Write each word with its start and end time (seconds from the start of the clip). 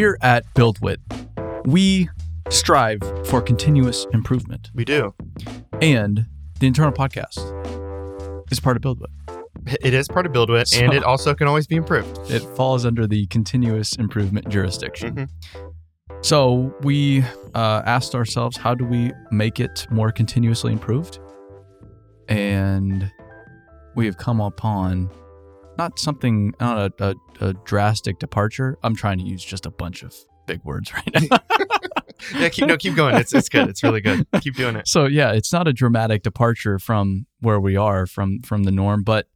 Here 0.00 0.16
at 0.22 0.46
Buildwitt, 0.54 0.96
we 1.66 2.08
strive 2.48 3.00
for 3.26 3.42
continuous 3.42 4.06
improvement, 4.14 4.70
We 4.74 4.86
do. 4.86 5.14
and 5.82 6.24
the 6.58 6.66
internal 6.66 6.90
podcast 6.90 7.36
is 8.50 8.58
part 8.60 8.78
of 8.78 8.82
Buildwitt. 8.82 9.10
It 9.84 9.92
is 9.92 10.08
part 10.08 10.24
of 10.24 10.32
Buildwitt, 10.32 10.74
and 10.82 10.94
it 10.94 11.04
also 11.04 11.34
can 11.34 11.46
always 11.48 11.66
be 11.66 11.76
improved. 11.76 12.18
It 12.30 12.40
falls 12.56 12.86
under 12.86 13.06
the 13.06 13.26
continuous 13.26 13.94
improvement 13.96 14.48
jurisdiction. 14.48 15.28
Mhm. 15.28 15.28
So 16.22 16.74
we 16.80 17.22
uh, 17.54 17.82
asked 17.84 18.14
ourselves, 18.14 18.56
how 18.56 18.74
do 18.74 18.86
we 18.86 19.12
make 19.30 19.60
it 19.60 19.86
more 19.90 20.10
continuously 20.12 20.72
improved? 20.72 21.18
And 22.26 23.12
we 23.94 24.06
have 24.06 24.16
come 24.16 24.40
upon 24.40 25.10
not 25.80 25.98
something, 25.98 26.54
not 26.60 26.92
a, 27.00 27.16
a, 27.40 27.48
a 27.48 27.52
drastic 27.64 28.18
departure. 28.18 28.76
I'm 28.82 28.94
trying 28.94 29.18
to 29.18 29.24
use 29.24 29.42
just 29.42 29.64
a 29.64 29.70
bunch 29.70 30.02
of 30.02 30.14
big 30.46 30.62
words 30.64 30.92
right 30.94 31.30
now. 31.30 31.38
Yeah, 32.38 32.50
keep, 32.50 32.66
no, 32.66 32.76
keep 32.76 32.94
going. 32.96 33.14
It's 33.16 33.32
it's 33.32 33.48
good. 33.48 33.70
It's 33.70 33.82
really 33.82 34.02
good. 34.02 34.26
Keep 34.42 34.56
doing 34.56 34.76
it. 34.76 34.86
so 34.94 35.06
yeah, 35.06 35.32
it's 35.32 35.54
not 35.54 35.66
a 35.66 35.72
dramatic 35.72 36.22
departure 36.22 36.78
from 36.78 37.24
where 37.40 37.58
we 37.58 37.76
are 37.76 38.06
from 38.06 38.40
from 38.42 38.64
the 38.64 38.70
norm, 38.70 39.04
but 39.04 39.26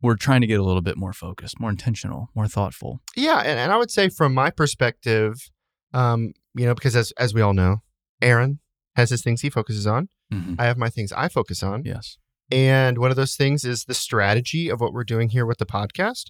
we're 0.00 0.16
trying 0.16 0.40
to 0.40 0.46
get 0.46 0.58
a 0.58 0.62
little 0.62 0.80
bit 0.80 0.96
more 0.96 1.12
focused, 1.12 1.60
more 1.60 1.68
intentional, 1.68 2.30
more 2.34 2.48
thoughtful. 2.48 3.02
Yeah, 3.14 3.40
and, 3.40 3.58
and 3.58 3.70
I 3.70 3.76
would 3.76 3.90
say 3.90 4.08
from 4.08 4.32
my 4.32 4.48
perspective, 4.48 5.50
um, 5.92 6.32
you 6.54 6.64
know, 6.64 6.74
because 6.74 6.96
as 6.96 7.12
as 7.18 7.34
we 7.34 7.42
all 7.42 7.52
know, 7.52 7.82
Aaron 8.22 8.60
has 8.96 9.10
his 9.10 9.20
things 9.22 9.42
he 9.42 9.50
focuses 9.50 9.86
on. 9.86 10.08
Mhm. 10.32 10.56
I 10.58 10.64
have 10.64 10.78
my 10.78 10.88
things 10.88 11.12
I 11.12 11.28
focus 11.28 11.62
on. 11.62 11.84
Yes. 11.84 12.16
And 12.50 12.98
one 12.98 13.10
of 13.10 13.16
those 13.16 13.36
things 13.36 13.64
is 13.64 13.84
the 13.84 13.94
strategy 13.94 14.68
of 14.68 14.80
what 14.80 14.92
we're 14.92 15.04
doing 15.04 15.28
here 15.28 15.44
with 15.44 15.58
the 15.58 15.66
podcast. 15.66 16.24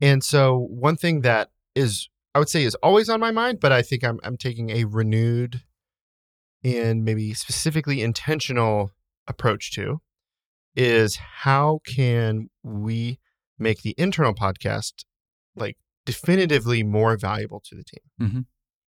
And 0.00 0.22
so 0.22 0.66
one 0.70 0.96
thing 0.96 1.22
that 1.22 1.50
is 1.74 2.08
I 2.34 2.38
would 2.38 2.48
say 2.48 2.64
is 2.64 2.74
always 2.76 3.08
on 3.08 3.20
my 3.20 3.30
mind, 3.30 3.60
but 3.60 3.72
I 3.72 3.82
think 3.82 4.04
I'm 4.04 4.18
I'm 4.24 4.36
taking 4.36 4.70
a 4.70 4.84
renewed 4.84 5.62
and 6.62 7.04
maybe 7.04 7.34
specifically 7.34 8.02
intentional 8.02 8.90
approach 9.28 9.72
to 9.74 10.00
is 10.74 11.16
how 11.16 11.80
can 11.86 12.48
we 12.62 13.20
make 13.58 13.82
the 13.82 13.94
internal 13.96 14.34
podcast 14.34 15.04
like 15.54 15.76
definitively 16.04 16.82
more 16.82 17.16
valuable 17.16 17.62
to 17.64 17.76
the 17.76 17.84
team. 17.84 18.00
Mhm. 18.20 18.46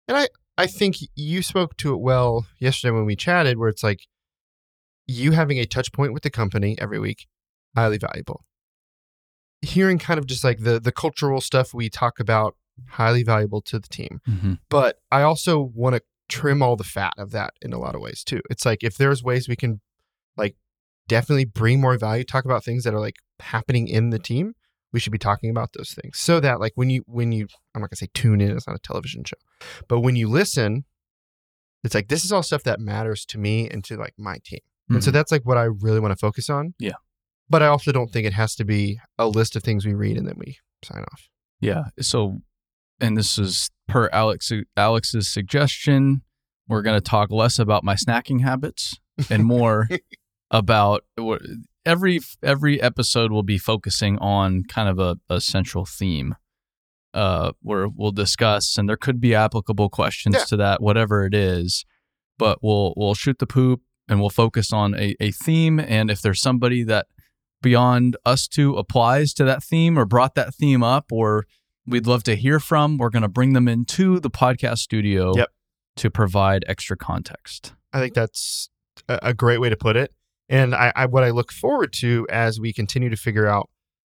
And 0.08 0.18
I 0.18 0.28
I 0.58 0.68
think 0.68 0.98
you 1.16 1.42
spoke 1.42 1.78
to 1.78 1.94
it 1.94 2.02
well 2.02 2.46
yesterday 2.60 2.92
when 2.92 3.06
we 3.06 3.16
chatted 3.16 3.58
where 3.58 3.70
it's 3.70 3.84
like 3.84 4.02
you 5.10 5.32
having 5.32 5.58
a 5.58 5.66
touch 5.66 5.92
point 5.92 6.14
with 6.14 6.24
the 6.24 6.30
company 6.30 6.76
every 6.80 7.00
week 7.00 7.28
highly 7.76 7.98
valuable. 7.98 8.46
Hearing 9.62 10.00
kind 10.00 10.18
of 10.20 10.26
just 10.26 10.44
like 10.44 10.60
the 10.60 10.80
the 10.80 10.92
cultural 10.92 11.42
stuff 11.42 11.74
we 11.74 11.90
talk 11.90 12.20
about 12.20 12.56
highly 12.90 13.24
valuable 13.24 13.62
to 13.62 13.80
the 13.80 13.88
team. 13.90 14.22
Hmm 14.26 14.54
but 14.70 14.98
i 15.12 15.22
also 15.22 15.60
want 15.60 15.96
to 15.96 16.02
trim 16.30 16.62
all 16.62 16.76
the 16.76 16.84
fat 16.84 17.14
of 17.18 17.32
that 17.32 17.54
in 17.62 17.74
a 17.74 17.80
lot 17.80 17.96
of 17.96 18.02
ways 18.02 18.24
too. 18.24 18.40
It's 18.50 18.66
like 18.66 18.84
if 18.84 18.96
there's 18.98 19.24
ways 19.24 19.50
we 19.50 19.56
can 19.56 19.82
like 20.38 20.56
definitely 21.08 21.46
bring 21.46 21.82
more 21.82 21.98
value 21.98 22.24
talk 22.24 22.46
about 22.46 22.64
things 22.64 22.84
that 22.84 22.94
are 22.94 23.00
like 23.00 23.16
happening 23.40 23.88
in 23.88 24.12
the 24.12 24.20
team 24.20 24.54
we 24.92 25.00
should 25.00 25.12
be 25.12 25.20
talking 25.20 25.50
about 25.50 25.74
those 25.74 25.92
things. 25.92 26.18
So 26.18 26.40
that 26.40 26.60
like 26.60 26.74
when 26.76 26.90
you 26.90 27.04
when 27.08 27.32
you 27.32 27.48
i'm 27.74 27.82
not 27.82 27.90
going 27.90 27.96
to 27.98 28.06
say 28.06 28.10
tune 28.14 28.42
in 28.42 28.56
it's 28.56 28.68
not 28.68 28.76
a 28.76 28.80
television 28.80 29.24
show 29.24 29.38
but 29.88 30.00
when 30.00 30.16
you 30.16 30.30
listen 30.30 30.86
it's 31.84 31.96
like 31.96 32.10
this 32.10 32.24
is 32.24 32.32
all 32.32 32.44
stuff 32.44 32.64
that 32.64 32.80
matters 32.80 33.26
to 33.26 33.38
me 33.38 33.68
and 33.70 33.84
to 33.86 33.98
like 33.98 34.14
my 34.18 34.38
team 34.44 34.60
and 34.90 35.04
so 35.04 35.12
that's 35.12 35.32
like 35.32 35.46
what 35.46 35.58
i 35.58 35.64
really 35.64 36.00
want 36.00 36.12
to 36.12 36.16
focus 36.18 36.50
on 36.50 36.74
Yeah. 36.80 36.94
but 37.50 37.62
i 37.62 37.68
also 37.68 37.92
don't 37.92 38.12
think 38.12 38.26
it 38.28 38.34
has 38.34 38.56
to 38.56 38.66
be 38.66 39.00
a 39.18 39.28
list 39.28 39.56
of 39.56 39.64
things 39.64 39.86
we 39.86 39.94
read 39.94 40.18
and 40.18 40.28
then 40.28 40.36
we 40.38 40.58
sign 40.84 41.04
off 41.12 41.28
Yeah. 41.62 41.86
So, 42.00 42.40
and 43.02 43.18
this 43.18 43.38
is 43.38 43.70
per 43.88 44.10
Alex 44.14 44.52
Alex's 44.78 45.28
suggestion. 45.28 46.22
We're 46.70 46.82
going 46.82 46.96
to 46.98 47.02
talk 47.02 47.32
less 47.32 47.60
about 47.60 47.84
my 47.84 47.96
snacking 47.96 48.42
habits 48.42 48.96
and 49.30 49.44
more 49.58 49.88
about 50.52 51.04
every 51.86 52.20
every 52.44 52.82
episode 52.82 53.32
will 53.32 53.44
be 53.44 53.58
focusing 53.58 54.18
on 54.20 54.64
kind 54.64 54.88
of 54.90 55.00
a, 55.00 55.18
a 55.30 55.42
central 55.42 55.86
theme. 55.86 56.36
Uh, 57.14 57.52
where 57.64 57.88
we'll 57.88 58.12
discuss, 58.12 58.78
and 58.78 58.88
there 58.88 58.96
could 58.96 59.20
be 59.20 59.34
applicable 59.34 59.90
questions 59.90 60.36
Yeah. 60.36 60.44
to 60.46 60.58
that, 60.58 60.80
whatever 60.82 61.26
it 61.26 61.34
is. 61.34 61.84
But 62.38 62.60
we'll 62.62 62.94
we'll 62.96 63.16
shoot 63.16 63.40
the 63.40 63.48
poop, 63.48 63.82
and 64.10 64.20
we'll 64.20 64.30
focus 64.30 64.74
on 64.74 64.96
a, 64.96 65.16
a 65.20 65.32
theme. 65.32 65.80
And 65.80 66.10
if 66.12 66.22
there's 66.22 66.42
somebody 66.42 66.84
that 66.84 67.08
beyond 67.62 68.18
us 68.26 68.48
two 68.48 68.76
applies 68.76 69.34
to 69.36 69.44
that 69.46 69.64
theme 69.64 69.98
or 69.98 70.06
brought 70.06 70.36
that 70.36 70.54
theme 70.56 70.84
up 70.84 71.12
or 71.12 71.46
we'd 71.86 72.08
love 72.08 72.24
to 72.24 72.36
hear 72.36 72.60
from, 72.60 72.98
we're 72.98 73.10
going 73.10 73.22
to 73.22 73.28
bring 73.30 73.54
them 73.54 73.68
into 73.68 74.20
the 74.20 74.30
podcast 74.30 74.80
studio 74.80 75.34
Yep. 75.36 75.50
to 75.98 76.10
provide 76.10 76.66
extra 76.68 76.98
context. 76.98 77.74
I 77.94 78.00
think 78.00 78.14
that's 78.14 78.70
a, 79.08 79.34
great 79.34 79.60
way 79.60 79.70
to 79.70 79.78
put 79.78 79.96
it. 79.96 80.14
And 80.50 80.74
I, 80.76 80.92
I 80.96 81.06
what 81.06 81.24
I 81.24 81.30
look 81.30 81.52
forward 81.52 81.94
to 82.00 82.26
as 82.30 82.60
we 82.60 82.74
continue 82.74 83.10
to 83.10 83.18
figure 83.18 83.48
out 83.48 83.70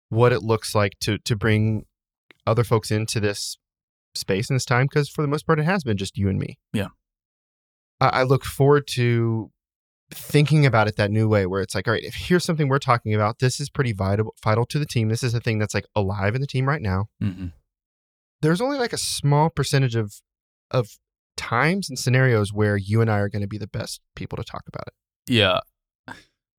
what 0.09 0.33
it 0.33 0.43
looks 0.43 0.75
like 0.75 0.93
to 1.01 1.19
to 1.19 1.37
bring 1.37 1.85
other 2.47 2.65
folks 2.65 2.91
into 2.91 3.21
this 3.21 3.57
space 4.15 4.51
and 4.51 4.57
this 4.57 4.65
time, 4.65 4.87
because 4.87 5.09
for 5.09 5.23
the 5.23 5.29
most 5.29 5.47
part 5.47 5.59
it 5.59 5.65
has 5.65 5.85
been 5.85 5.97
just 5.97 6.17
you 6.19 6.29
and 6.29 6.39
me. 6.39 6.59
Yeah. 6.73 6.89
I, 8.01 8.09
I 8.09 8.23
look 8.25 8.45
forward 8.45 8.87
to 8.93 9.51
thinking 10.15 10.67
about 10.67 10.89
it 10.89 10.97
that 10.97 11.11
new 11.11 11.29
way 11.29 11.47
where 11.47 11.61
it's 11.61 11.75
like, 11.75 11.87
all 11.87 11.95
right, 11.95 12.03
if 12.03 12.15
here's 12.15 12.45
something 12.45 12.69
we're 12.69 12.79
talking 12.79 13.15
about, 13.15 13.39
this 13.39 13.61
is 13.61 13.71
pretty 13.71 13.93
vital 13.93 14.35
vital 14.43 14.67
to 14.67 14.79
the 14.79 14.87
team. 14.87 15.09
This 15.09 15.23
is 15.23 15.35
a 15.35 15.41
thing 15.41 15.59
that's 15.59 15.75
like 15.75 15.87
alive 15.95 16.35
in 16.35 16.41
the 16.41 16.47
team 16.47 16.69
right 16.69 16.83
now. 16.83 17.07
Mm-hmm. 17.23 17.47
There's 18.41 18.61
only 18.61 18.79
like 18.79 18.93
a 18.93 18.99
small 18.99 19.51
percentage 19.51 19.97
of 19.97 20.13
of 20.71 20.89
times 21.37 21.89
and 21.89 21.99
scenarios 21.99 22.53
where 22.53 22.77
you 22.77 23.01
and 23.01 23.11
I 23.11 23.19
are 23.19 23.29
going 23.29 23.43
to 23.43 23.49
be 23.49 23.59
the 23.59 23.67
best 23.67 24.01
people 24.15 24.37
to 24.37 24.45
talk 24.45 24.63
about 24.67 24.87
it. 24.89 24.95
Yeah. 25.33 25.61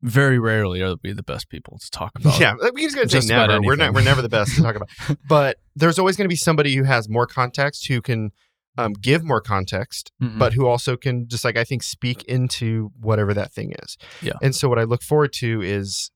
Very 0.01 0.37
rarely 0.37 0.81
are 0.81 0.95
we 1.01 1.13
the 1.13 1.23
best 1.23 1.49
people 1.49 1.77
to 1.79 1.89
talk 1.89 2.11
about. 2.15 2.37
yeah, 2.37 2.55
we're 2.59 2.71
just 2.77 2.93
gonna 2.93 3.07
say 3.07 3.19
just 3.19 3.29
never. 3.29 3.61
We're 3.61 3.77
not. 3.77 3.93
We're 3.93 4.03
never 4.03 4.21
the 4.21 4.27
best 4.27 4.53
to 4.55 4.61
talk 4.61 4.75
about. 4.75 4.89
But 5.29 5.59
there's 5.77 5.97
always 5.97 6.17
going 6.17 6.25
to 6.25 6.29
be 6.29 6.35
somebody 6.35 6.75
who 6.75 6.83
has 6.83 7.07
more 7.07 7.25
context, 7.25 7.87
who 7.87 8.01
can 8.01 8.31
um, 8.77 8.93
give 8.93 9.23
more 9.23 9.39
context, 9.41 10.11
Mhm. 10.21 10.39
but 10.39 10.53
who 10.53 10.65
also 10.65 10.97
can 10.97 11.27
just 11.27 11.43
like 11.45 11.57
I 11.57 11.63
think 11.63 11.83
speak 11.83 12.23
into 12.23 12.91
whatever 12.99 13.33
that 13.33 13.53
thing 13.53 13.73
is. 13.83 13.97
Yeah. 14.21 14.33
And 14.41 14.55
so 14.55 14.67
what 14.69 14.79
I 14.79 14.83
look 14.83 15.03
forward 15.03 15.33
to 15.33 15.61
is 15.61 16.09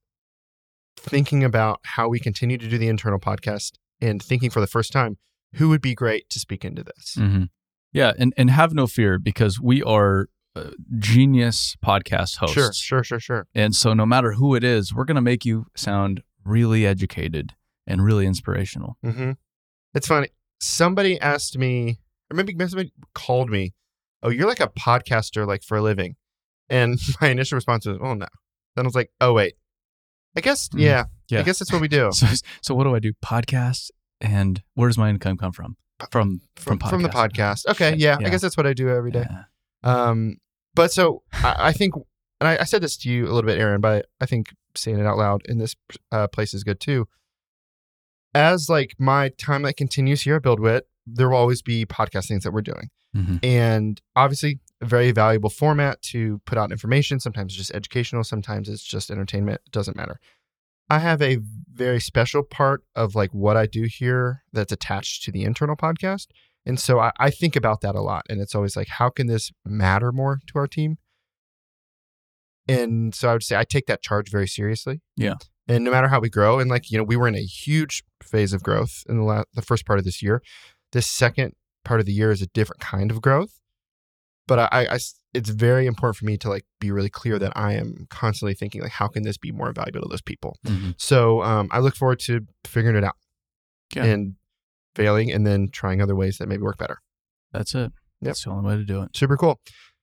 thinking 0.97 1.43
about 1.43 1.79
how 1.83 2.07
we 2.09 2.19
continue 2.19 2.57
to 2.57 2.67
do 2.67 2.77
the 2.77 2.87
internal 2.87 3.19
podcast 3.19 3.73
and 4.01 4.21
thinking 4.21 4.49
for 4.49 4.59
the 4.59 4.67
first 4.67 4.91
time 4.91 5.17
who 5.55 5.69
would 5.69 5.81
be 5.81 5.93
great 5.95 6.29
to 6.31 6.39
speak 6.39 6.65
into 6.65 6.83
this. 6.83 7.15
Mhm. 7.17 7.49
Yeah, 7.93 8.13
and 8.17 8.33
and 8.37 8.49
have 8.49 8.73
no 8.73 8.85
fear 8.87 9.17
because 9.19 9.59
we 9.59 9.81
are 9.83 10.27
uh, 10.55 10.71
genius 10.97 11.75
podcast 11.85 12.37
hosts. 12.37 12.55
Sure, 12.55 12.73
sure, 12.73 13.03
sure, 13.03 13.19
sure. 13.19 13.47
And 13.53 13.75
so 13.75 13.93
no 13.93 14.05
matter 14.07 14.33
who 14.33 14.55
it 14.55 14.63
is, 14.63 14.91
we're 14.93 15.05
going 15.05 15.15
to 15.15 15.21
make 15.21 15.45
you 15.45 15.67
sound 15.75 16.23
really 16.43 16.83
educated 16.85 17.53
and 17.85 18.03
really 18.03 18.25
inspirational. 18.25 18.97
hmm 19.03 19.33
It's 19.93 20.07
funny. 20.07 20.29
Somebody 20.59 21.19
asked 21.21 21.57
me, 21.59 21.99
maybe 22.31 22.53
somebody 22.67 22.91
called 23.13 23.49
me, 23.49 23.73
"Oh, 24.23 24.29
you're 24.29 24.47
like 24.47 24.59
a 24.59 24.67
podcaster, 24.69 25.45
like 25.47 25.63
for 25.63 25.77
a 25.77 25.81
living," 25.81 26.15
and 26.69 26.99
my 27.21 27.29
initial 27.29 27.55
response 27.55 27.85
was, 27.85 27.97
"Oh 28.01 28.13
no." 28.13 28.27
Then 28.75 28.85
I 28.85 28.87
was 28.87 28.95
like, 28.95 29.11
"Oh 29.21 29.33
wait, 29.33 29.55
I 30.35 30.41
guess 30.41 30.69
Mhm. 30.69 30.79
yeah, 30.81 31.05
Yeah. 31.29 31.39
I 31.39 31.43
guess 31.43 31.59
that's 31.59 31.71
what 31.71 31.81
we 31.81 31.87
do 31.87 32.11
So 32.13 32.27
so 32.61 32.75
what 32.75 32.83
do 32.83 32.95
I 32.95 32.99
do? 32.99 33.13
Podcasts 33.23 33.89
and 34.21 34.61
where 34.75 34.87
does 34.89 34.97
my 34.97 35.09
income 35.09 35.37
come 35.37 35.51
from? 35.51 35.77
From 36.11 36.41
from, 36.55 36.77
from, 36.79 36.89
from 36.89 37.01
the 37.03 37.09
podcast." 37.09 37.65
Okay, 37.67 37.95
yeah, 37.95 38.17
yeah. 38.19 38.27
I 38.27 38.29
guess 38.29 38.41
that's 38.41 38.57
what 38.57 38.67
I 38.67 38.73
do 38.73 38.89
every 38.89 39.11
day. 39.11 39.25
Yeah. 39.29 39.43
Um, 39.83 40.37
but 40.75 40.91
so 40.91 41.23
I, 41.33 41.55
I 41.69 41.73
think, 41.73 41.95
and 42.39 42.47
I, 42.47 42.57
I 42.61 42.63
said 42.65 42.81
this 42.81 42.97
to 42.97 43.09
you 43.09 43.25
a 43.25 43.31
little 43.33 43.47
bit, 43.49 43.57
Aaron, 43.59 43.81
but 43.81 44.05
I 44.21 44.25
think 44.27 44.53
saying 44.75 44.99
it 44.99 45.05
out 45.07 45.17
loud 45.17 45.41
in 45.47 45.57
this 45.57 45.75
uh, 46.11 46.27
place 46.27 46.53
is 46.53 46.63
good 46.63 46.79
too. 46.79 47.07
As 48.33 48.69
like 48.69 48.93
my 48.99 49.29
time 49.29 49.63
that 49.63 49.77
continues 49.77 50.21
here 50.21 50.35
at 50.35 50.43
Buildwitt, 50.43 50.81
there 51.07 51.29
will 51.29 51.37
always 51.37 51.61
be 51.61 51.85
podcast 51.85 52.27
things 52.27 52.43
that 52.43 52.51
we're 52.51 52.61
doing. 52.61 52.89
Mhm. 53.15 53.39
and 53.43 54.01
obviously 54.17 54.59
a 54.81 54.85
very 54.85 55.11
valuable 55.11 55.49
format 55.49 55.99
to 56.01 56.39
put 56.45 56.57
out 56.57 56.71
information. 56.71 57.19
Sometimes 57.21 57.53
it's 57.53 57.57
just 57.57 57.73
educational 57.73 58.23
sometimes 58.25 58.67
it's 58.69 58.83
just 58.83 59.09
entertainment. 59.09 59.61
It 59.65 59.71
doesn't 59.71 59.95
matter. 59.97 60.19
I 60.89 60.99
have 60.99 61.21
a 61.21 61.39
very 61.73 61.99
special 62.01 62.43
part 62.43 62.83
of 62.95 63.15
like 63.15 63.31
what 63.33 63.57
i 63.57 63.65
do 63.65 63.83
here 63.89 64.43
that's 64.53 64.71
attached 64.73 65.23
to 65.23 65.31
the 65.31 65.43
internal 65.45 65.75
podcast. 65.75 66.27
And 66.65 66.77
so 66.79 66.99
I, 66.99 67.11
I 67.17 67.29
think 67.31 67.55
about 67.55 67.79
that 67.81 67.95
a 67.95 68.01
lot. 68.01 68.23
And 68.29 68.39
it's 68.41 68.53
always 68.53 68.75
like 68.75 68.87
how 68.89 69.09
can 69.09 69.27
this 69.27 69.51
matter 69.65 70.11
more 70.11 70.39
to 70.47 70.59
our 70.59 70.67
team? 70.67 70.97
And 72.67 73.15
so 73.15 73.29
i 73.29 73.33
would 73.33 73.43
say 73.43 73.55
i 73.55 73.63
take 73.63 73.85
that 73.87 74.01
charge 74.03 74.29
very 74.29 74.47
seriously. 74.47 75.01
Yeah. 75.15 75.35
and 75.67 75.83
no 75.83 75.91
matter 75.91 76.09
how 76.09 76.19
we 76.19 76.29
grow 76.29 76.59
and 76.59 76.69
like 76.69 76.91
you 76.91 76.97
know 76.97 77.03
we 77.03 77.15
were 77.15 77.27
in 77.27 77.35
a 77.35 77.43
huge 77.45 78.03
phase 78.21 78.53
of 78.53 78.61
growth 78.63 79.03
in 79.09 79.17
the, 79.17 79.23
la- 79.23 79.43
the 79.53 79.61
first 79.61 79.85
part 79.85 79.99
of 79.99 80.05
this 80.05 80.21
year 80.21 80.41
this 80.91 81.07
second 81.07 81.53
part 81.83 81.99
of 81.99 82.05
the 82.05 82.13
year 82.13 82.31
is 82.31 82.41
a 82.41 82.47
different 82.47 82.81
kind 82.81 83.11
of 83.11 83.21
growth 83.21 83.59
but 84.47 84.59
I 84.71 84.97
it's 85.33 85.49
very 85.49 85.85
important 85.85 86.15
for 86.17 86.25
me 86.25 86.37
to 86.37 86.49
like 86.49 86.65
be 86.79 86.89
really 86.91 87.09
clear 87.09 87.37
that 87.37 87.51
i 87.55 87.73
am 87.73 88.07
constantly 88.09 88.53
thinking 88.53 88.81
like 88.81 88.91
how 88.93 89.07
can 89.07 89.23
this 89.23 89.37
be 89.37 89.51
more 89.51 89.71
valuable 89.73 90.01
to 90.01 90.07
those 90.09 90.21
people 90.21 90.57
Mhm. 90.65 90.95
so 90.97 91.41
um, 91.43 91.67
i 91.71 91.79
look 91.79 91.95
forward 91.95 92.19
to 92.21 92.41
figuring 92.65 92.95
it 92.95 93.03
out 93.03 93.15
Yeah. 93.95 94.05
and 94.05 94.35
failing 94.95 95.31
and 95.31 95.45
then 95.45 95.69
trying 95.71 96.01
other 96.01 96.15
ways 96.15 96.37
that 96.37 96.47
maybe 96.47 96.63
work 96.63 96.77
better 96.77 96.99
That's 97.51 97.75
it. 97.75 97.91
That's 98.21 98.43
the 98.43 98.49
only 98.49 98.67
way 98.67 98.75
to 98.77 98.83
do 98.83 99.03
it. 99.03 99.15
Super 99.15 99.37
cool. 99.37 99.59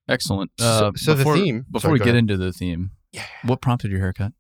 Excellent. 0.09 0.51
So- 0.59 0.67
Uh, 0.67 0.93
so 0.97 1.13
the 1.15 1.19
before, 1.19 1.37
theme- 1.37 1.67
Before 1.71 1.81
sorry, 1.89 1.93
we 1.95 1.99
get 1.99 2.09
ahead. 2.09 2.17
into 2.19 2.37
the 2.37 2.53
theme, 2.53 2.93
Yeah. 3.13 3.27
what 3.43 3.61
prompted 3.61 3.91
your 3.91 4.01
haircut? 4.01 4.33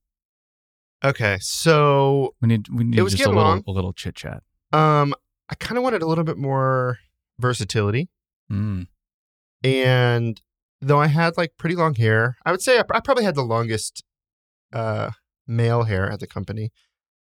Okay, 1.04 1.38
so 1.40 2.34
We 2.40 2.48
need 2.48 2.68
we 2.68 2.84
need 2.84 2.98
It 2.98 3.02
was 3.02 3.12
just 3.12 3.24
a 3.26 3.28
little 3.28 3.42
long. 3.42 3.62
a 3.66 3.70
little 3.70 3.92
chit 3.92 4.14
chat. 4.14 4.42
um, 4.72 5.12
I 5.50 5.54
kind 5.56 5.76
of 5.78 5.84
wanted 5.84 6.02
a 6.02 6.06
little 6.06 6.24
bit 6.24 6.36
more 6.38 6.98
versatility, 7.38 8.08
Mm. 8.50 8.86
and 9.62 10.40
though 10.80 11.00
I 11.00 11.06
had 11.06 11.36
like 11.36 11.56
pretty 11.58 11.76
long 11.76 11.94
hair, 11.94 12.36
I 12.44 12.50
would 12.50 12.62
say 12.62 12.78
I, 12.78 12.82
I 12.92 13.00
probably 13.00 13.24
had 13.24 13.34
the 13.34 13.42
longest 13.42 14.04
uh 14.72 15.10
male 15.46 15.84
hair 15.84 16.10
at 16.10 16.20
the 16.20 16.26
company. 16.26 16.72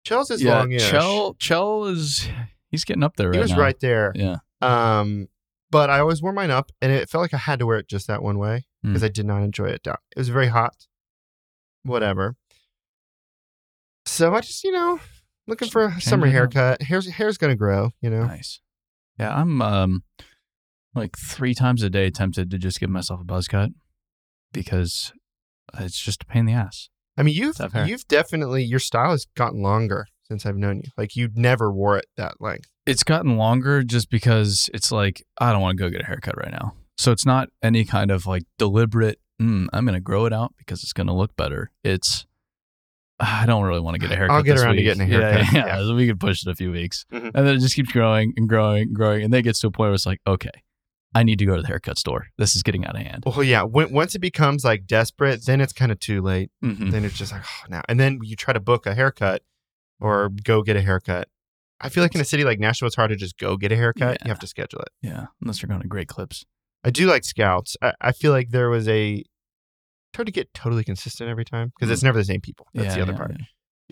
Chell's 0.04 0.30
is 0.30 0.42
yeah, 0.42 0.58
longish. 0.58 0.88
Chell 0.90 1.34
Chell 1.38 1.84
is 1.86 2.28
he's 2.70 2.84
getting 2.84 3.02
up 3.02 3.16
there 3.16 3.28
right 3.28 3.36
he 3.36 3.40
was 3.40 3.52
now. 3.52 3.58
right 3.60 3.78
there. 3.80 4.12
Yeah. 4.14 4.36
Um, 4.60 5.28
but 5.70 5.90
I 5.90 5.98
always 5.98 6.22
wore 6.22 6.32
mine 6.32 6.50
up, 6.50 6.70
and 6.80 6.92
it 6.92 7.08
felt 7.10 7.22
like 7.22 7.34
I 7.34 7.38
had 7.38 7.58
to 7.58 7.66
wear 7.66 7.78
it 7.78 7.88
just 7.88 8.06
that 8.06 8.22
one 8.22 8.38
way 8.38 8.64
because 8.82 9.02
Mm. 9.02 9.06
I 9.06 9.08
did 9.08 9.26
not 9.26 9.42
enjoy 9.42 9.66
it 9.68 9.82
down. 9.82 9.96
It 10.14 10.18
was 10.18 10.28
very 10.28 10.48
hot. 10.48 10.86
Whatever. 11.84 12.36
So 14.06 14.34
I 14.34 14.40
just, 14.40 14.62
you 14.64 14.72
know, 14.72 15.00
looking 15.46 15.68
for 15.68 15.84
a 15.84 16.00
summer 16.00 16.26
haircut. 16.26 16.82
Hair's 16.82 17.08
hair's 17.08 17.38
gonna 17.38 17.56
grow, 17.56 17.90
you 18.00 18.10
know. 18.10 18.26
Nice. 18.26 18.60
Yeah, 19.18 19.34
I'm 19.34 19.62
um 19.62 20.02
like 20.94 21.16
three 21.18 21.54
times 21.54 21.82
a 21.82 21.90
day 21.90 22.10
tempted 22.10 22.50
to 22.50 22.58
just 22.58 22.80
give 22.80 22.90
myself 22.90 23.20
a 23.20 23.24
buzz 23.24 23.48
cut 23.48 23.70
because 24.52 25.12
it's 25.78 25.98
just 25.98 26.22
a 26.22 26.26
pain 26.26 26.40
in 26.40 26.46
the 26.46 26.52
ass. 26.52 26.88
I 27.16 27.22
mean, 27.22 27.34
you've 27.34 27.56
you've 27.86 28.06
definitely 28.08 28.64
your 28.64 28.80
style 28.80 29.10
has 29.10 29.26
gotten 29.36 29.62
longer 29.62 30.06
since 30.24 30.46
I've 30.46 30.56
known 30.56 30.78
you. 30.78 30.90
Like 30.96 31.16
you 31.16 31.28
never 31.34 31.72
wore 31.72 31.98
it 31.98 32.06
that 32.16 32.40
length. 32.40 32.70
It's 32.86 33.04
gotten 33.04 33.36
longer 33.36 33.82
just 33.82 34.10
because 34.10 34.68
it's 34.74 34.90
like 34.90 35.22
I 35.38 35.52
don't 35.52 35.62
want 35.62 35.78
to 35.78 35.84
go 35.84 35.90
get 35.90 36.02
a 36.02 36.06
haircut 36.06 36.36
right 36.36 36.52
now. 36.52 36.74
So 36.96 37.12
it's 37.12 37.26
not 37.26 37.48
any 37.62 37.84
kind 37.84 38.10
of 38.10 38.26
like 38.26 38.44
deliberate. 38.58 39.18
Mm, 39.40 39.66
I'm 39.72 39.84
going 39.84 39.94
to 39.94 40.00
grow 40.00 40.26
it 40.26 40.32
out 40.32 40.54
because 40.58 40.82
it's 40.82 40.92
going 40.92 41.08
to 41.08 41.12
look 41.12 41.36
better. 41.36 41.70
It's 41.82 42.26
I 43.20 43.46
don't 43.46 43.64
really 43.64 43.80
want 43.80 43.94
to 43.94 44.00
get 44.00 44.10
a 44.12 44.16
haircut. 44.16 44.36
I'll 44.36 44.42
get 44.42 44.58
around 44.58 44.76
to 44.76 44.82
getting 44.82 45.02
a 45.02 45.06
Yeah, 45.06 45.20
haircut. 45.32 45.52
Yeah, 45.54 45.80
Yeah. 45.80 45.94
we 45.94 46.06
could 46.06 46.20
push 46.20 46.46
it 46.46 46.50
a 46.50 46.54
few 46.54 46.70
weeks, 46.72 47.04
Mhm. 47.12 47.30
and 47.34 47.46
then 47.46 47.56
it 47.56 47.60
just 47.60 47.74
keeps 47.76 47.92
growing 47.92 48.32
and 48.36 48.48
growing 48.48 48.82
and 48.82 48.94
growing, 48.94 49.22
and 49.24 49.32
then 49.32 49.40
it 49.40 49.44
gets 49.44 49.60
to 49.60 49.68
a 49.68 49.70
point 49.70 49.88
where 49.88 49.94
it's 49.94 50.06
like, 50.06 50.20
okay, 50.26 50.50
I 51.14 51.22
need 51.22 51.38
to 51.38 51.46
go 51.46 51.54
to 51.54 51.62
the 51.62 51.68
haircut 51.68 51.96
store. 51.96 52.26
This 52.38 52.56
is 52.56 52.62
getting 52.64 52.84
out 52.84 52.96
of 52.96 53.02
hand. 53.02 53.22
Well, 53.24 53.44
yeah. 53.44 53.62
When, 53.62 53.92
once 53.92 54.16
it 54.16 54.18
becomes 54.18 54.64
like 54.64 54.84
desperate, 54.86 55.46
then 55.46 55.60
it's 55.60 55.72
kind 55.72 55.92
of 55.92 56.00
too 56.00 56.20
late. 56.22 56.50
Mhm. 56.64 56.90
Then 56.90 57.04
it's 57.04 57.16
just 57.16 57.30
like 57.30 57.42
oh, 57.44 57.66
now. 57.70 57.82
And 57.88 58.00
then 58.00 58.18
you 58.22 58.34
try 58.34 58.52
to 58.52 58.58
book 58.60 58.84
a 58.86 58.94
haircut 58.96 59.42
or 60.00 60.30
go 60.42 60.62
get 60.62 60.74
a 60.76 60.80
haircut. 60.82 61.28
I 61.80 61.88
feel 61.88 62.02
like 62.02 62.14
in 62.16 62.20
a 62.20 62.24
city 62.24 62.42
like 62.42 62.58
Nashville, 62.58 62.86
it's 62.88 62.96
hard 62.96 63.10
to 63.10 63.16
just 63.16 63.38
go 63.38 63.56
get 63.56 63.70
a 63.70 63.76
haircut. 63.76 64.18
Yeah. 64.20 64.24
You 64.26 64.28
have 64.30 64.38
to 64.40 64.46
schedule 64.48 64.80
it. 64.80 64.88
Yeah, 65.02 65.26
unless 65.40 65.62
you're 65.62 65.68
going 65.68 65.82
to 65.82 65.88
great 65.88 66.08
clips. 66.08 66.44
I 66.82 66.90
do 66.90 67.06
like 67.06 67.24
scouts. 67.24 67.76
I, 67.80 67.92
I 68.00 68.10
feel 68.12 68.32
like 68.32 68.50
there 68.50 68.68
was 68.70 68.88
a 68.88 69.22
it's 70.14 70.16
hard 70.16 70.26
to 70.26 70.32
get 70.32 70.54
totally 70.54 70.84
consistent 70.84 71.28
every 71.28 71.44
time 71.44 71.72
because 71.76 71.90
it's 71.90 72.04
never 72.04 72.16
the 72.18 72.24
same 72.24 72.40
people. 72.40 72.68
That's 72.72 72.90
Yeah, 72.90 72.94
the 72.94 73.02
other 73.02 73.12
yeah, 73.14 73.18
part. 73.18 73.30
yeah. 73.36 73.44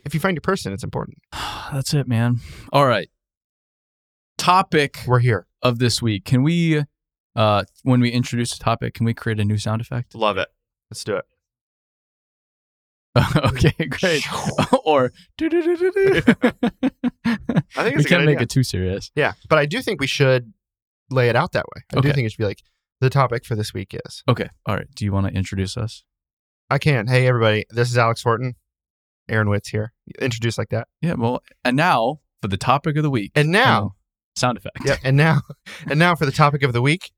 If 0.04 0.14
you 0.14 0.20
find 0.20 0.36
your 0.36 0.40
person, 0.42 0.72
it's 0.72 0.84
important. 0.84 1.18
That's 1.72 1.92
it, 1.94 2.06
man. 2.06 2.38
All 2.72 2.86
right. 2.86 3.08
Topic 4.38 5.00
We're 5.04 5.18
here. 5.18 5.48
of 5.62 5.80
this 5.80 6.00
week. 6.00 6.24
Can 6.24 6.44
we, 6.44 6.84
uh, 7.34 7.64
when 7.82 7.98
we 8.00 8.10
introduce 8.10 8.54
a 8.54 8.58
topic, 8.60 8.94
can 8.94 9.04
we 9.04 9.14
create 9.14 9.40
a 9.40 9.44
new 9.44 9.58
sound 9.58 9.80
effect? 9.80 10.14
Love 10.14 10.36
it. 10.38 10.48
Let's 10.92 11.02
do 11.02 11.16
it. 11.16 11.24
okay, 13.36 13.72
great. 13.90 14.24
or. 14.84 15.12
I 15.40 15.52
think 17.82 17.96
we 17.98 18.04
can't 18.04 18.24
make 18.24 18.36
idea. 18.36 18.42
it 18.42 18.48
too 18.50 18.62
serious. 18.62 19.10
Yeah, 19.16 19.32
but 19.48 19.58
I 19.58 19.66
do 19.66 19.82
think 19.82 20.00
we 20.00 20.06
should 20.06 20.52
lay 21.10 21.28
it 21.28 21.34
out 21.36 21.50
that 21.52 21.64
way. 21.74 21.82
I 21.92 21.98
Okay. 21.98 22.08
do 22.10 22.14
think 22.14 22.26
it 22.26 22.30
should 22.30 22.38
be 22.38 22.44
like 22.46 22.62
the 23.00 23.10
topic 23.10 23.44
for 23.44 23.54
this 23.56 23.74
week 23.74 23.92
is. 24.06 24.22
Okay. 24.28 24.48
All 24.66 24.76
right. 24.76 24.86
Do 24.94 25.04
you 25.04 25.12
want 25.12 25.26
to 25.26 25.32
introduce 25.32 25.76
us? 25.76 26.04
I 26.72 26.78
can't. 26.78 27.06
Hey, 27.06 27.26
everybody. 27.26 27.66
This 27.68 27.90
is 27.90 27.98
Alex 27.98 28.22
Horton. 28.22 28.54
Aaron 29.28 29.50
Witt 29.50 29.66
here. 29.70 29.92
Introduced 30.18 30.56
like 30.56 30.70
that. 30.70 30.88
Yeah. 31.02 31.16
Well, 31.18 31.42
and 31.66 31.76
now 31.76 32.20
for 32.40 32.48
the 32.48 32.56
topic 32.56 32.96
of 32.96 33.02
the 33.02 33.10
week. 33.10 33.30
And 33.34 33.50
now, 33.50 33.94
sound 34.36 34.56
effect. 34.56 34.78
Yeah. 34.82 34.96
And 35.04 35.14
now, 35.14 35.42
and 35.86 35.98
now 35.98 36.14
for 36.14 36.24
the 36.24 36.32
topic 36.32 36.62
of 36.62 36.72
the 36.72 36.80
week. 36.80 37.12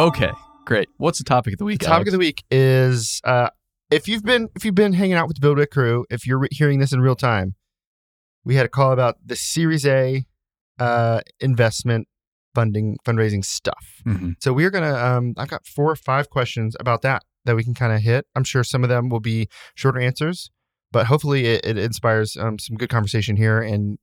Okay. 0.00 0.32
Great. 0.64 0.88
What's 0.96 1.18
the 1.18 1.24
topic 1.24 1.52
of 1.52 1.58
the 1.58 1.66
week? 1.66 1.80
The 1.80 1.86
topic 1.86 2.08
of 2.08 2.12
the 2.12 2.18
week 2.18 2.44
is 2.50 3.20
uh, 3.24 3.50
if 3.90 4.08
you've 4.08 4.22
been 4.22 4.48
if 4.56 4.64
you've 4.64 4.74
been 4.74 4.94
hanging 4.94 5.16
out 5.16 5.28
with 5.28 5.38
the 5.38 5.46
Buildwitt 5.46 5.70
crew, 5.70 6.06
if 6.08 6.26
you're 6.26 6.38
re- 6.38 6.48
hearing 6.50 6.78
this 6.78 6.94
in 6.94 7.02
real 7.02 7.14
time, 7.14 7.56
we 8.42 8.54
had 8.54 8.64
a 8.64 8.70
call 8.70 8.92
about 8.92 9.18
the 9.22 9.36
Series 9.36 9.84
A 9.84 10.24
uh, 10.78 11.20
investment 11.40 12.08
funding 12.54 12.96
fundraising 13.06 13.44
stuff. 13.44 14.00
hmm 14.04 14.30
So 14.40 14.52
we're 14.52 14.70
gonna 14.70 14.94
um, 14.94 15.34
I've 15.36 15.48
got 15.48 15.66
four 15.66 15.90
or 15.90 15.96
five 15.96 16.30
questions 16.30 16.76
about 16.80 17.02
that 17.02 17.22
that 17.44 17.56
we 17.56 17.64
can 17.64 17.74
kind 17.74 17.92
of 17.92 18.00
hit. 18.00 18.26
I'm 18.34 18.44
sure 18.44 18.64
some 18.64 18.82
of 18.84 18.88
them 18.88 19.08
will 19.08 19.20
be 19.20 19.48
shorter 19.74 20.00
answers, 20.00 20.50
but 20.92 21.06
hopefully 21.06 21.46
it, 21.46 21.66
it 21.66 21.76
inspires 21.78 22.36
um, 22.36 22.58
some 22.58 22.76
good 22.76 22.88
conversation 22.88 23.36
here, 23.36 23.60
and 23.60 23.98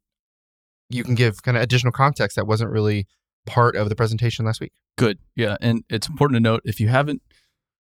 you 0.89 1.03
can 1.03 1.15
give 1.15 1.42
kind 1.42 1.57
of 1.57 1.63
additional 1.63 1.92
context 1.92 2.36
that 2.36 2.45
wasn't 2.45 2.69
really 2.69 3.07
part 3.48 3.75
of 3.75 3.89
the 3.89 3.95
presentation 3.95 4.45
last 4.45 4.59
week. 4.62 4.74
Good. 4.98 5.18
Yeah. 5.36 5.57
And 5.62 5.83
it's 5.89 6.07
important 6.07 6.36
to 6.36 6.39
note 6.42 6.62
if 6.65 6.80
you 6.80 6.89
haven't 6.89 7.21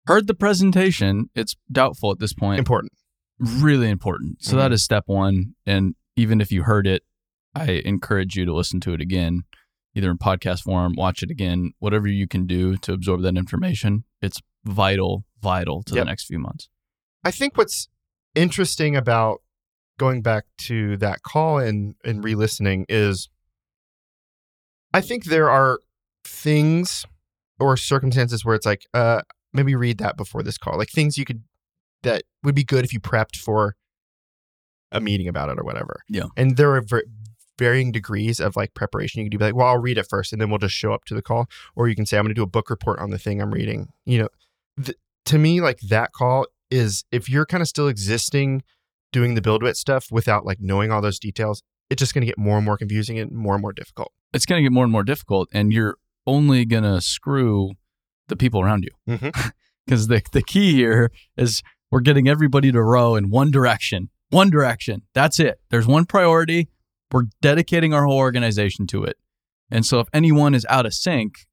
heard 0.06 0.26
the 0.26 0.35
presentation, 0.35 1.31
it's 1.35 1.56
doubtful 1.73 2.12
at 2.12 2.19
this 2.20 2.32
point. 2.35 2.59
Important. 2.59 2.93
really 3.41 3.88
important. 3.88 4.43
So 4.43 4.56
that 4.56 4.70
Mhm. 4.70 4.75
is 4.75 4.82
step 4.85 5.05
one. 5.06 5.55
And 5.65 5.94
even 6.17 6.41
if 6.41 6.50
you 6.53 6.65
heard 6.65 6.87
it, 6.88 7.03
I 7.55 7.82
encourage 7.85 8.37
you 8.37 8.44
to 8.44 8.53
listen 8.53 8.79
to 8.81 8.93
it 8.94 9.00
again, 9.00 9.43
either 9.98 10.10
in 10.10 10.16
podcast 10.18 10.62
form, 10.62 10.94
watch 10.96 11.22
it 11.22 11.30
again, 11.30 11.72
whatever 11.80 12.06
you 12.08 12.26
can 12.26 12.46
do 12.46 12.76
to 12.78 12.92
absorb 12.92 13.20
that 13.22 13.36
information. 13.36 14.04
It's 14.22 14.40
vital, 14.64 15.24
vital 15.42 15.82
to 15.82 15.94
Yep. 15.94 16.02
the 16.04 16.06
next 16.10 16.24
few 16.26 16.38
months. 16.38 16.68
I 17.24 17.30
think 17.32 17.56
what's 17.58 17.88
interesting 18.34 18.96
about 18.96 19.42
going 19.98 20.22
back 20.22 20.44
to 20.58 20.96
that 20.98 21.22
call 21.22 21.58
and 21.58 21.96
and 22.04 22.22
re-listening 22.22 22.86
is 22.88 23.28
I 24.94 25.00
think 25.00 25.24
there 25.24 25.50
are 25.50 25.80
things 26.24 27.04
or 27.58 27.76
circumstances 27.76 28.44
where 28.44 28.54
it's 28.54 28.66
like 28.66 28.86
uh 28.94 29.22
maybe 29.52 29.74
read 29.74 29.98
that 29.98 30.17
before 30.17 30.43
this 30.44 30.56
call 30.58 30.78
like 30.78 30.90
things 30.90 31.19
you 31.19 31.24
could 31.24 31.43
that 32.05 32.22
would 32.44 32.55
be 32.55 32.62
good 32.64 32.84
if 32.84 32.93
you 32.93 33.00
prepped 33.00 33.36
for 33.36 33.74
a 34.93 35.00
meeting 35.00 35.26
about 35.26 35.48
it 35.48 35.58
or 35.58 35.64
whatever 35.64 36.02
Yeah. 36.08 36.26
and 36.36 36.56
there 36.56 36.70
are 36.76 36.84
varying 37.58 37.93
degrees 37.93 38.41
of 38.41 38.56
like 38.56 38.72
preparation 38.74 39.20
you 39.20 39.29
can 39.29 39.38
do 39.38 39.44
like 39.44 39.55
well 39.55 39.67
i'll 39.67 39.79
read 39.79 39.98
it 39.98 40.06
first 40.08 40.32
and 40.32 40.41
then 40.41 40.48
we'll 40.48 40.58
just 40.58 40.74
show 40.74 40.93
up 40.93 41.05
to 41.05 41.15
the 41.15 41.22
call 41.22 41.46
or 41.74 41.88
you 41.88 41.94
can 41.96 42.06
say 42.06 42.17
i'm 42.17 42.24
going 42.24 42.31
to 42.31 42.34
do 42.34 42.43
a 42.43 42.46
book 42.46 42.70
report 42.70 42.98
on 43.00 43.10
the 43.10 43.19
thing 43.19 43.43
i'm 43.43 43.53
reading 43.53 43.88
you 44.05 44.19
know 44.19 44.29
th- 44.82 44.96
to 45.24 45.38
me 45.38 45.60
like 45.60 45.81
that 45.81 46.12
call 46.12 46.46
is 46.70 47.05
if 47.10 47.29
you're 47.29 47.46
kind 47.46 47.60
of 47.62 47.69
still 47.69 47.88
existing 47.88 48.62
doing 49.10 49.34
the 49.34 49.41
Buildwitt 49.41 49.74
stuff 49.74 50.06
without 50.10 50.44
like 50.44 50.58
knowing 50.60 50.93
all 50.93 51.00
those 51.00 51.19
details 51.19 51.62
it's 51.91 52.00
just 52.00 52.15
going 52.15 52.22
to 52.22 52.27
get 52.27 52.38
more 52.38 52.56
and 52.56 52.65
more 52.65 52.77
confusing 52.77 53.19
and 53.19 53.32
more 53.32 53.55
and 53.55 53.62
more 53.62 53.72
difficult 53.72 54.12
It's 54.32 54.44
going 54.46 54.58
to 54.58 54.62
get 54.62 54.72
more 54.72 54.84
and 54.84 54.93
more 54.93 55.05
difficult, 55.05 55.48
and 55.53 55.72
you're 55.72 55.96
only 56.27 56.65
going 56.67 56.82
to 56.82 57.00
screw 57.00 57.72
the 58.29 58.36
people 58.36 58.60
around 58.60 58.84
you. 58.84 59.17
Mm-hmm. 59.17 59.48
Because 59.86 60.08
the, 60.08 60.20
the 60.32 60.43
key 60.43 60.74
here 60.74 61.10
is 61.38 61.62
we're 61.91 62.00
getting 62.00 62.29
everybody 62.29 62.70
to 62.70 62.82
row 62.82 63.17
in 63.17 63.31
one 63.31 63.50
direction. 63.50 64.10
One 64.29 64.50
direction. 64.50 65.00
That's 65.15 65.41
it. 65.41 65.60
There's 65.70 65.86
one 65.86 66.05
priority. 66.05 66.69
We're 67.12 67.24
dedicating 67.41 67.94
our 67.94 68.05
whole 68.06 68.19
organization 68.19 68.86
to 68.88 69.05
it. 69.05 69.17
And 69.70 69.84
so 69.86 70.00
if 70.00 70.08
anyone 70.12 70.55
is 70.55 70.67
out 70.69 70.86
of 70.86 70.94
sync, 70.94 71.46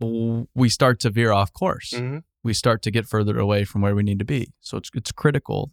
we 0.00 0.68
start 0.68 1.00
to 1.00 1.10
veer 1.10 1.32
off 1.32 1.52
course. 1.52 1.92
Mm-hmm. 1.94 2.18
We 2.42 2.52
start 2.52 2.82
to 2.82 2.90
get 2.90 3.06
further 3.06 3.38
away 3.38 3.64
from 3.64 3.80
where 3.80 3.94
we 3.94 4.02
need 4.02 4.18
to 4.18 4.24
be. 4.24 4.52
So 4.60 4.76
it's 4.76 4.90
it's 4.94 5.12
critical 5.12 5.70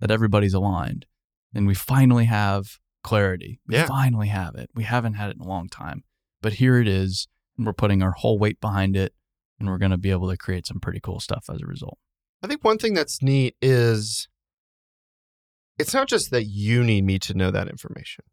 that 0.00 0.10
everybody's 0.10 0.54
aligned 0.54 1.06
and 1.54 1.66
we 1.66 1.74
finally 1.74 2.24
have 2.24 2.78
clarity. 3.04 3.60
We 3.66 3.76
Yeah. 3.76 3.86
finally 3.86 4.28
have 4.28 4.54
it. 4.56 4.70
We 4.74 4.84
haven't 4.84 5.14
had 5.14 5.30
it 5.30 5.36
in 5.36 5.42
a 5.42 5.48
long 5.48 5.68
time. 5.68 6.04
But 6.40 6.54
here 6.54 6.80
it 6.80 6.86
is, 6.88 7.26
and 7.56 7.66
we're 7.66 7.72
putting 7.72 8.02
our 8.02 8.12
whole 8.12 8.38
weight 8.38 8.60
behind 8.60 8.96
it, 8.96 9.12
and 9.58 9.68
we're 9.68 9.78
going 9.78 9.90
to 9.90 9.98
be 9.98 10.10
able 10.10 10.28
to 10.30 10.36
create 10.36 10.66
some 10.66 10.78
pretty 10.78 11.00
cool 11.00 11.18
stuff 11.20 11.46
as 11.52 11.60
a 11.62 11.66
result. 11.66 11.98
I 12.42 12.46
think 12.46 12.62
one 12.64 12.78
thing 12.78 12.94
that's 12.94 13.20
neat 13.22 13.56
is 13.60 14.28
it's 15.78 15.92
not 15.94 16.06
just 16.08 16.30
that 16.30 16.44
you 16.44 16.84
need 16.84 17.04
me 17.04 17.18
to 17.20 17.34
know 17.34 17.50
that 17.50 17.68
information. 17.68 18.24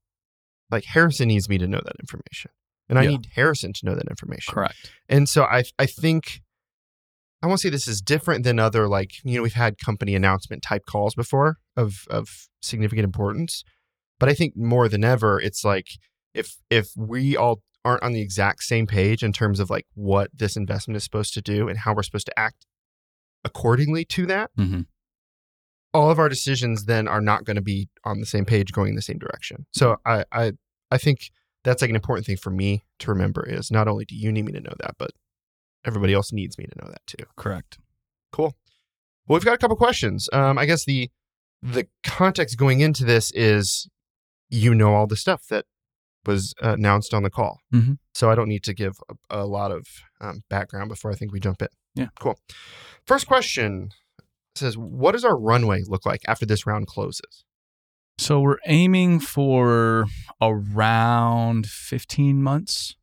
Like 0.71 0.85
Harrison 0.85 1.27
needs 1.27 1.47
me 1.49 1.57
to 1.57 1.67
know 1.67 1.81
that 1.85 1.95
information. 1.99 2.51
And 2.89 2.99
I 2.99 3.03
Yeah. 3.03 3.09
need 3.11 3.27
Harrison 3.33 3.73
to 3.73 3.85
know 3.85 3.95
that 3.95 4.07
information. 4.09 4.53
Correct. 4.53 4.91
And 5.09 5.27
so 5.29 5.43
I 5.43 5.63
I 5.79 5.85
think 5.85 6.41
I 7.41 7.47
won't 7.47 7.59
say 7.59 7.69
this 7.69 7.87
is 7.87 8.01
different 8.01 8.43
than 8.43 8.59
other 8.59 8.87
like, 8.87 9.11
you 9.23 9.35
know, 9.35 9.43
we've 9.43 9.53
had 9.53 9.77
company 9.77 10.15
announcement 10.15 10.63
type 10.63 10.85
calls 10.87 11.13
before 11.15 11.57
of 11.75 12.05
of 12.09 12.47
significant 12.61 13.05
importance. 13.05 13.63
But 14.19 14.29
I 14.29 14.33
think 14.33 14.55
more 14.55 14.87
than 14.87 15.03
ever, 15.03 15.39
it's 15.39 15.63
like 15.63 15.87
if 16.33 16.57
if 16.69 16.89
we 16.95 17.35
all 17.37 17.61
aren't 17.83 18.01
on 18.03 18.13
the 18.13 18.21
exact 18.21 18.63
same 18.63 18.87
page 18.87 19.21
in 19.23 19.31
terms 19.31 19.59
of 19.59 19.69
like 19.69 19.85
what 19.93 20.31
this 20.33 20.55
investment 20.57 20.97
is 20.97 21.03
supposed 21.03 21.33
to 21.35 21.41
do 21.41 21.67
and 21.67 21.79
how 21.79 21.93
we're 21.93 22.01
supposed 22.03 22.25
to 22.25 22.39
act 22.39 22.65
accordingly 23.43 24.05
to 24.05 24.25
that, 24.25 24.49
hmm 24.57 24.81
all 25.95 26.09
of 26.11 26.19
our 26.19 26.29
decisions 26.29 26.85
then 26.85 27.07
are 27.07 27.21
not 27.21 27.45
going 27.45 27.55
to 27.55 27.61
be 27.61 27.87
on 28.03 28.19
the 28.19 28.25
same 28.25 28.45
page 28.45 28.71
going 28.71 28.89
in 28.89 28.95
the 28.95 29.01
same 29.01 29.17
direction. 29.17 29.65
So 29.71 29.97
I 30.05 30.25
I 30.31 30.51
I 30.91 30.97
think 30.97 31.31
that's 31.63 31.81
like 31.81 31.89
an 31.89 31.95
important 31.95 32.25
thing 32.27 32.37
for 32.37 32.51
me 32.51 32.83
to 32.99 33.09
remember 33.11 33.43
is 33.47 33.71
not 33.71 33.87
only 33.87 34.05
do 34.05 34.15
you 34.15 34.31
need 34.31 34.45
me 34.45 34.51
to 34.51 34.61
know 34.61 34.73
that, 34.79 34.95
but 34.99 35.11
everybody 35.85 36.13
else 36.13 36.31
needs 36.31 36.57
me 36.57 36.65
to 36.65 36.77
know 36.81 36.89
that 36.89 37.01
too. 37.07 37.25
Correct. 37.35 37.79
Cool. 38.31 38.53
Well, 39.27 39.37
we've 39.37 39.45
got 39.45 39.55
a 39.55 39.57
couple 39.57 39.75
questions. 39.77 40.29
Um, 40.33 40.57
I 40.57 40.65
guess 40.65 40.85
the 40.85 41.09
the 41.61 41.87
context 42.03 42.57
going 42.57 42.81
into 42.81 43.05
this 43.05 43.31
is 43.31 43.87
you 44.49 44.75
know 44.75 44.93
all 44.93 45.07
the 45.07 45.15
stuff 45.15 45.43
that 45.49 45.65
was 46.25 46.53
announced 46.61 47.13
on 47.13 47.23
the 47.23 47.29
call, 47.29 47.59
Mhm. 47.73 47.97
so 48.13 48.29
I 48.31 48.35
don't 48.35 48.49
need 48.49 48.63
to 48.63 48.73
give 48.73 48.93
a, 49.09 49.41
a 49.41 49.45
lot 49.45 49.71
of 49.71 49.85
um, 50.21 50.41
background 50.49 50.89
before 50.89 51.11
I 51.11 51.15
think 51.15 51.31
we 51.31 51.39
jump 51.39 51.61
in. 51.61 51.67
Yeah. 51.95 52.07
Cool. 52.19 52.37
First 53.05 53.25
question 53.27 53.89
says, 54.57 54.77
"What 54.77 55.11
does 55.13 55.25
our 55.25 55.37
runway 55.37 55.83
look 55.87 56.05
like 56.05 56.21
after 56.27 56.45
this 56.45 56.65
round 56.65 56.87
closes?" 56.87 57.43
So 58.17 58.39
we're 58.39 58.57
aiming 58.65 59.19
for 59.19 60.05
around 60.41 61.67
15 61.67 62.41
months 62.41 62.95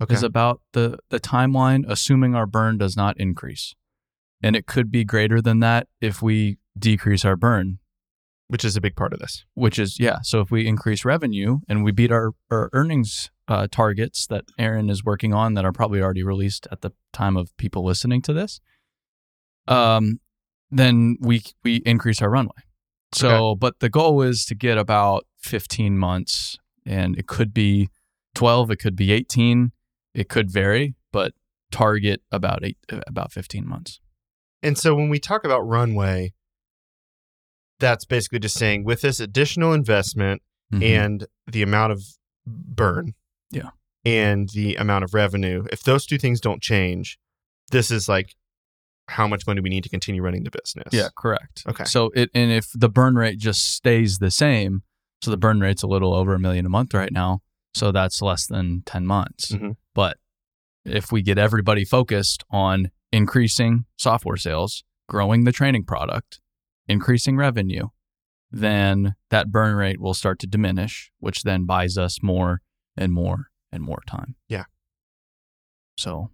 Okay. 0.00 0.14
is 0.14 0.22
about 0.22 0.60
the 0.72 0.98
the 1.10 1.20
timeline 1.20 1.84
assuming 1.86 2.34
our 2.34 2.46
burn 2.46 2.78
does 2.78 2.96
not 2.96 3.18
increase. 3.20 3.74
And 4.42 4.56
it 4.56 4.66
could 4.66 4.90
be 4.90 5.04
greater 5.04 5.40
than 5.40 5.60
that 5.60 5.86
if 6.00 6.20
we 6.22 6.58
decrease 6.76 7.24
our 7.24 7.36
burn, 7.36 7.78
Which 8.48 8.64
is 8.64 8.76
a 8.76 8.80
big 8.80 8.96
part 8.96 9.12
of 9.12 9.20
this. 9.20 9.44
which 9.54 9.78
is 9.78 9.98
yeah, 10.00 10.18
so 10.22 10.40
if 10.40 10.50
we 10.50 10.66
increase 10.66 11.04
revenue 11.04 11.58
and 11.68 11.84
we 11.84 11.92
beat 11.92 12.10
our, 12.10 12.32
our 12.50 12.68
earnings 12.72 13.30
uh, 13.46 13.68
targets 13.70 14.26
that 14.28 14.44
Aaron 14.58 14.90
is 14.90 15.04
working 15.04 15.32
on 15.34 15.54
that 15.54 15.64
are 15.64 15.72
probably 15.72 16.00
already 16.02 16.22
released 16.24 16.66
at 16.72 16.80
the 16.80 16.90
time 17.12 17.36
of 17.36 17.56
people 17.56 17.84
listening 17.84 18.22
to 18.22 18.32
this, 18.32 18.60
um, 19.68 20.18
then 20.72 21.16
we 21.20 21.42
we 21.62 21.76
increase 21.86 22.20
our 22.22 22.30
runway. 22.30 22.56
So, 23.14 23.54
but 23.54 23.78
the 23.80 23.90
goal 23.90 24.22
is 24.22 24.46
to 24.46 24.54
get 24.54 24.78
about 24.78 25.26
15 25.40 25.98
months, 25.98 26.56
and 26.86 27.16
it 27.18 27.26
could 27.26 27.52
be 27.52 27.90
12, 28.34 28.70
it 28.70 28.76
could 28.76 28.96
be 28.96 29.12
18, 29.12 29.70
it 30.14 30.28
could 30.30 30.50
vary, 30.50 30.94
but 31.12 31.34
target 31.70 32.22
about 32.32 32.64
eight 32.64 32.78
about 33.06 33.30
15 33.32 33.68
months. 33.68 34.00
And 34.62 34.78
so 34.78 34.94
when 34.94 35.08
we 35.10 35.18
talk 35.18 35.44
about 35.44 35.60
runway, 35.60 36.32
that's 37.78 38.04
basically 38.04 38.38
just 38.38 38.56
saying 38.58 38.84
with 38.84 39.00
this 39.02 39.20
additional 39.20 39.72
investment 39.72 40.40
Mhm. 40.72 40.82
and 40.82 41.26
the 41.46 41.62
amount 41.62 41.92
of 41.92 42.02
burn 42.46 43.14
Yeah. 43.50 43.70
and 44.04 44.48
the 44.50 44.76
amount 44.76 45.04
of 45.04 45.12
revenue 45.14 45.64
if 45.72 45.82
those 45.82 46.06
two 46.06 46.18
things 46.18 46.40
don't 46.40 46.62
change 46.62 47.18
this 47.70 47.90
is 47.90 48.08
like 48.08 48.34
how 49.08 49.26
much 49.26 49.46
money 49.46 49.60
do 49.60 49.62
we 49.62 49.70
need 49.70 49.82
to 49.84 49.88
continue 49.88 50.22
running 50.22 50.44
the 50.44 50.50
business 50.50 50.88
Yeah, 50.92 51.08
correct. 51.16 51.64
Okay. 51.68 51.84
So 51.84 52.10
it 52.14 52.30
and 52.34 52.50
if 52.50 52.68
the 52.74 52.88
burn 52.88 53.16
rate 53.16 53.38
just 53.38 53.74
stays 53.74 54.18
the 54.18 54.30
same, 54.30 54.82
so 55.22 55.30
the 55.30 55.36
burn 55.36 55.60
rate's 55.60 55.82
a 55.82 55.86
little 55.86 56.14
over 56.14 56.34
a 56.34 56.38
million 56.38 56.66
a 56.66 56.68
month 56.70 56.94
right 56.94 57.12
now, 57.12 57.40
so 57.74 57.92
that's 57.92 58.22
less 58.22 58.46
than 58.46 58.82
10 58.86 59.06
months. 59.06 59.52
Mhm. 59.52 59.76
But 59.94 60.18
if 60.84 61.12
we 61.12 61.22
get 61.22 61.38
everybody 61.38 61.84
focused 61.84 62.44
on 62.50 62.90
increasing 63.12 63.84
software 63.96 64.36
sales, 64.36 64.84
growing 65.08 65.44
the 65.44 65.52
training 65.52 65.84
product, 65.84 66.40
increasing 66.88 67.36
revenue, 67.36 67.88
then 68.50 69.14
that 69.30 69.50
burn 69.50 69.74
rate 69.76 70.00
will 70.00 70.14
start 70.14 70.38
to 70.40 70.46
diminish, 70.46 71.10
which 71.18 71.42
then 71.42 71.64
buys 71.64 71.96
us 71.96 72.22
more 72.22 72.62
and 72.96 73.12
more 73.12 73.48
and 73.70 73.82
more 73.82 74.02
time. 74.06 74.36
Yeah. 74.48 74.64
So, 75.96 76.30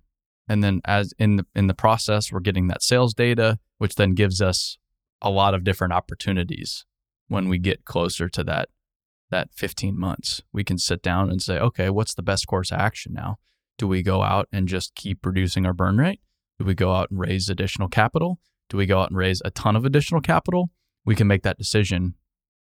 and 0.49 0.62
then 0.62 0.81
as 0.85 1.12
in 1.19 1.37
the 1.37 1.47
in 1.55 1.67
the 1.67 1.75
process, 1.75 2.33
we're 2.33 2.40
getting 2.40 2.69
that 2.69 2.83
sales 2.83 3.14
data, 3.14 3.59
which 3.78 3.97
then 3.97 4.14
gives 4.14 4.40
us 4.40 4.78
a 5.21 5.31
lot 5.31 5.55
of 5.55 5.64
different 5.64 5.93
opportunities 5.93 6.85
when 7.28 7.49
we 7.49 7.59
get 7.59 7.85
closer 7.85 8.28
to 8.28 8.45
that 8.45 8.69
that 9.31 9.49
15 9.55 9.99
months. 9.99 10.43
We 10.52 10.64
can 10.64 10.78
sit 10.78 11.02
down 11.02 11.31
and 11.31 11.43
say, 11.43 11.59
okay, 11.59 11.90
what's 11.90 12.14
the 12.14 12.23
best 12.23 12.47
course 12.47 12.71
of 12.71 12.78
action 12.78 13.12
now? 13.12 13.37
Do 13.76 13.87
we 13.87 14.02
go 14.02 14.23
out 14.23 14.49
and 14.50 14.67
just 14.67 14.95
keep 14.95 15.25
reducing 15.25 15.67
our 15.67 15.75
burn 15.75 15.99
rate? 15.99 16.21
Do 16.59 16.64
we 16.64 16.75
go 16.75 16.95
out 16.95 17.11
and 17.11 17.21
raise 17.21 17.49
additional 17.49 17.88
capital? 17.88 18.40
Do 18.69 18.76
we 18.76 18.87
go 18.87 19.00
out 19.00 19.11
and 19.11 19.19
raise 19.19 19.43
a 19.45 19.50
ton 19.50 19.76
of 19.76 19.85
additional 19.85 20.21
capital? 20.21 20.71
We 21.05 21.14
can 21.14 21.26
make 21.26 21.43
that 21.43 21.59
decision 21.59 22.14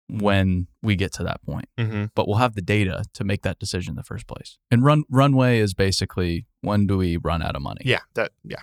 when 0.09 0.67
we 0.81 0.95
get 0.95 1.13
to 1.13 1.23
that 1.23 1.41
point 1.43 1.65
hmm 1.77 2.05
but 2.15 2.27
we'll 2.27 2.37
have 2.37 2.55
the 2.55 2.61
data 2.61 3.03
to 3.13 3.23
make 3.23 3.43
that 3.43 3.59
decision 3.59 3.91
in 3.91 3.95
the 3.95 4.03
first 4.03 4.25
place. 4.27 4.57
And 4.71 4.83
run 4.83 5.03
runway 5.09 5.59
is 5.59 5.73
basically 5.73 6.45
when 6.61 6.87
do 6.87 6.97
we 6.97 7.17
run 7.17 7.41
out 7.41 7.55
of 7.55 7.61
money? 7.61 7.81
yeah 7.85 7.99
that 8.15 8.31
yeah 8.43 8.61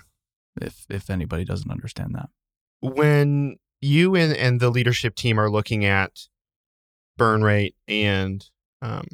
If 0.61 0.85
if 0.89 1.09
anybody 1.09 1.45
doesn't 1.45 1.71
understand 1.71 2.15
that. 2.15 2.29
when 2.81 3.57
you 3.81 4.15
and, 4.15 4.33
and 4.35 4.59
the 4.59 4.69
leadership 4.69 5.15
team 5.15 5.39
are 5.39 5.49
looking 5.49 5.85
at 5.85 6.27
burn 7.15 7.43
rate 7.43 7.75
and 7.87 8.45
um 8.81 9.05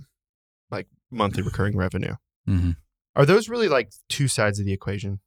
like 0.71 0.87
monthly 1.11 1.43
recurring 1.49 1.77
revenue 1.77 2.15
Mm-hmm. 2.49 2.71
are 3.15 3.25
those 3.25 3.47
really 3.47 3.69
like 3.69 3.91
two 4.09 4.27
sides 4.27 4.59
of 4.59 4.65
the 4.65 4.73
equation 4.73 5.19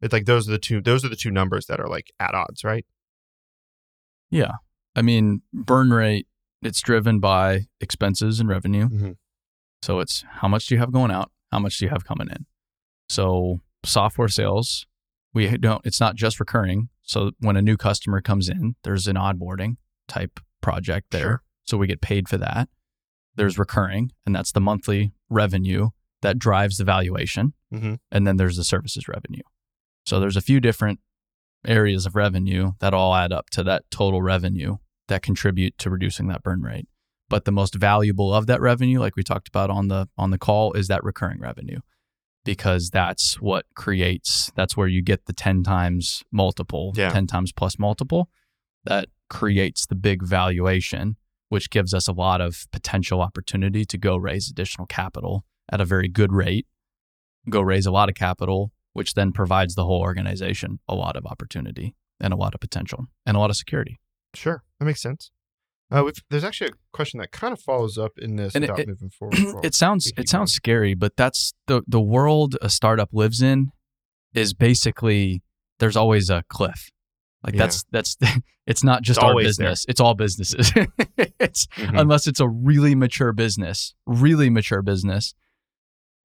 it's 0.00 0.12
like 0.12 0.24
those 0.26 0.48
are 0.48 0.52
the 0.52 0.58
two 0.58 0.80
those 0.80 1.04
are 1.04 1.08
the 1.10 1.16
two 1.16 1.30
numbers 1.30 1.66
that 1.66 1.80
are 1.80 1.88
like 1.88 2.12
at 2.20 2.34
odds 2.34 2.62
right 2.64 2.86
Yeah. 4.30 4.52
I 4.94 5.02
mean, 5.02 5.42
burn 5.52 5.90
rate 5.90 6.26
it's 6.62 6.80
driven 6.80 7.20
by 7.20 7.66
expenses 7.80 8.40
and 8.40 8.48
revenue. 8.48 8.88
Mhm. 8.88 9.16
So 9.82 10.00
it's 10.00 10.24
how 10.28 10.48
much 10.48 10.66
do 10.66 10.74
you 10.74 10.80
have 10.80 10.92
going 10.92 11.10
out? 11.10 11.30
How 11.52 11.58
much 11.58 11.78
do 11.78 11.84
you 11.84 11.90
have 11.90 12.04
coming 12.04 12.28
in? 12.28 12.46
So 13.08 13.60
software 13.84 14.28
sales, 14.28 14.86
we 15.32 15.56
don't 15.58 15.84
it's 15.86 16.00
not 16.00 16.16
just 16.16 16.40
recurring. 16.40 16.88
So 17.02 17.32
when 17.38 17.56
a 17.56 17.62
new 17.62 17.76
customer 17.76 18.20
comes 18.20 18.48
in, 18.48 18.74
there's 18.82 19.06
an 19.06 19.16
onboarding 19.16 19.76
type 20.08 20.40
project 20.60 21.10
there. 21.10 21.22
Sure. 21.22 21.42
So 21.64 21.76
we 21.76 21.86
get 21.86 22.00
paid 22.00 22.28
for 22.28 22.38
that. 22.38 22.68
There's 23.36 23.58
recurring, 23.58 24.12
and 24.24 24.34
that's 24.34 24.52
the 24.52 24.60
monthly 24.60 25.12
revenue 25.28 25.90
that 26.22 26.38
drives 26.38 26.78
the 26.78 26.84
valuation. 26.84 27.52
Mhm. 27.72 27.98
And 28.10 28.26
then 28.26 28.38
there's 28.38 28.56
the 28.56 28.64
services 28.64 29.06
revenue. 29.08 29.42
So 30.06 30.18
there's 30.18 30.36
a 30.36 30.40
few 30.40 30.58
different 30.60 31.00
areas 31.64 32.06
of 32.06 32.16
revenue 32.16 32.72
that 32.80 32.94
all 32.94 33.14
add 33.14 33.32
up 33.32 33.50
to 33.50 33.62
that 33.64 33.84
total 33.90 34.22
revenue 34.22 34.76
that 35.08 35.22
contribute 35.22 35.78
to 35.78 35.90
reducing 35.90 36.28
that 36.28 36.42
burn 36.42 36.62
rate. 36.62 36.88
But 37.28 37.44
the 37.44 37.52
most 37.52 37.74
valuable 37.74 38.32
of 38.32 38.46
that 38.46 38.60
revenue, 38.60 39.00
like 39.00 39.16
we 39.16 39.22
talked 39.22 39.48
about 39.48 39.70
on 39.70 39.88
the 39.88 40.08
on 40.16 40.30
the 40.30 40.38
call, 40.38 40.72
is 40.72 40.88
that 40.88 41.02
recurring 41.04 41.40
revenue. 41.40 41.80
Because 42.44 42.90
that's 42.90 43.40
what 43.40 43.66
creates 43.74 44.52
that's 44.54 44.76
where 44.76 44.86
you 44.86 45.02
get 45.02 45.26
the 45.26 45.32
10 45.32 45.64
times 45.64 46.22
multiple, 46.30 46.92
Yeah. 46.94 47.10
10 47.10 47.26
times 47.26 47.52
plus 47.52 47.78
multiple 47.78 48.28
that 48.84 49.08
creates 49.28 49.86
the 49.86 49.96
big 49.96 50.22
valuation, 50.22 51.16
which 51.48 51.70
gives 51.70 51.92
us 51.92 52.06
a 52.06 52.12
lot 52.12 52.40
of 52.40 52.66
potential 52.70 53.20
opportunity 53.20 53.84
to 53.84 53.98
go 53.98 54.16
raise 54.16 54.48
additional 54.48 54.86
capital 54.86 55.44
at 55.68 55.80
a 55.80 55.84
very 55.84 56.06
good 56.06 56.32
rate, 56.32 56.66
go 57.50 57.60
raise 57.60 57.86
a 57.86 57.90
lot 57.90 58.08
of 58.08 58.14
capital, 58.14 58.70
which 58.92 59.14
then 59.14 59.32
provides 59.32 59.74
the 59.74 59.84
whole 59.84 60.00
organization 60.00 60.78
a 60.88 60.94
lot 60.94 61.16
of 61.16 61.26
opportunity 61.26 61.96
and 62.20 62.32
a 62.32 62.36
lot 62.36 62.54
of 62.54 62.60
potential 62.60 63.06
and 63.26 63.36
a 63.36 63.40
lot 63.40 63.50
of 63.50 63.56
security. 63.56 63.98
Sure, 64.36 64.62
that 64.78 64.86
makes 64.86 65.00
sense. 65.02 65.30
Uh, 65.90 66.02
we've, 66.04 66.14
there's 66.30 66.42
actually 66.44 66.68
a 66.70 66.74
question 66.92 67.20
that 67.20 67.30
kind 67.30 67.52
of 67.52 67.60
follows 67.60 67.96
up 67.96 68.12
in 68.18 68.34
this 68.36 68.54
And 68.54 68.64
it- 68.64 68.70
it- 68.78 68.88
moving 68.88 69.10
forward. 69.18 69.38
Well, 69.38 69.60
it 69.62 69.74
sounds 69.74 70.12
it 70.16 70.28
sounds 70.28 70.52
scary, 70.52 70.94
but 70.94 71.16
that's 71.16 71.52
the 71.66 71.82
the 71.86 72.00
world 72.00 72.56
a 72.60 72.68
startup 72.68 73.10
lives 73.12 73.40
in 73.40 73.70
is 74.34 74.52
basically 74.52 75.42
there's 75.78 75.96
always 75.96 76.28
a 76.30 76.42
cliff. 76.48 76.90
Like 77.44 77.54
Yeah. 77.54 77.58
that's 77.62 77.84
that's 77.92 78.16
it's 78.66 78.82
not 78.82 79.02
just 79.02 79.18
It's 79.18 79.24
our 79.24 79.30
always 79.30 79.56
there. 79.56 79.66
business. 79.68 79.86
It's 79.88 80.00
all 80.00 80.14
businesses. 80.14 80.72
it's 81.38 81.66
Mhm. 81.76 82.00
unless 82.00 82.26
it's 82.26 82.40
a 82.40 82.48
really 82.48 82.96
mature 82.96 83.32
business, 83.32 83.94
really 84.06 84.50
mature 84.50 84.82
business. 84.82 85.34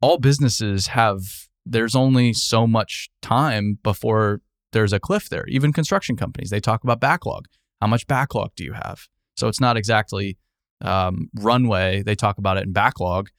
All 0.01 0.17
businesses 0.17 0.87
have 0.87 1.19
there's 1.67 1.95
only 1.95 2.33
so 2.33 2.65
much 2.65 3.09
time 3.21 3.77
before 3.83 4.41
there's 4.71 4.91
a 4.93 4.99
cliff 4.99 5.29
there. 5.29 5.45
Even 5.47 5.71
construction 5.71 6.15
companies, 6.17 6.49
they 6.49 6.59
talk 6.59 6.83
about 6.83 6.99
backlog. 6.99 7.45
How 7.81 7.87
much 7.87 8.07
backlog 8.07 8.51
do 8.55 8.63
you 8.63 8.73
have? 8.73 9.07
So 9.35 9.47
it's 9.47 9.59
not 9.59 9.75
exactly 9.77 10.37
um, 10.81 11.29
runway. 11.35 12.03
They 12.03 12.15
talk 12.15 12.37
about 12.37 12.57
it 12.57 12.63
in 12.63 12.73
backlog. 12.73 13.29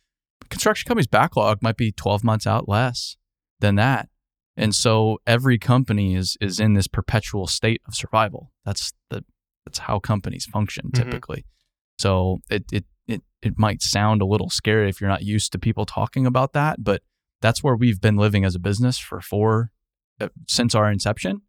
Construction 0.50 0.88
companies' 0.88 1.06
backlog 1.06 1.62
might 1.62 1.76
be 1.76 1.92
12 1.92 2.24
months 2.24 2.46
out 2.46 2.68
less 2.68 3.16
than 3.60 3.76
that. 3.76 4.08
And 4.56 4.74
so 4.74 5.18
every 5.26 5.58
company 5.58 6.14
is 6.14 6.36
is 6.40 6.60
in 6.60 6.74
this 6.74 6.86
perpetual 6.88 7.46
state 7.46 7.80
of 7.86 7.94
survival. 7.94 8.52
That's 8.66 8.92
the 9.08 9.24
that's 9.64 9.78
how 9.78 9.98
companies 9.98 10.44
function 10.44 10.88
Mhm. 10.90 10.94
typically. 10.94 11.46
So 11.98 12.40
it, 12.50 12.64
it 12.72 12.84
it 13.06 13.22
it 13.40 13.58
might 13.58 13.80
sound 13.80 14.20
a 14.20 14.26
little 14.26 14.50
scary 14.50 14.88
if 14.90 15.00
you're 15.00 15.08
not 15.08 15.22
used 15.22 15.52
to 15.52 15.58
people 15.58 15.86
talking 15.86 16.26
about 16.26 16.52
that, 16.52 16.82
but 16.84 17.02
that's 17.40 17.62
where 17.62 17.76
we've 17.76 18.00
been 18.00 18.16
living 18.16 18.44
as 18.44 18.54
a 18.54 18.58
business 18.58 18.98
for 18.98 19.20
four 19.20 19.70
uh, 20.20 20.28
since 20.48 20.74
our 20.74 20.90
inception, 20.92 21.42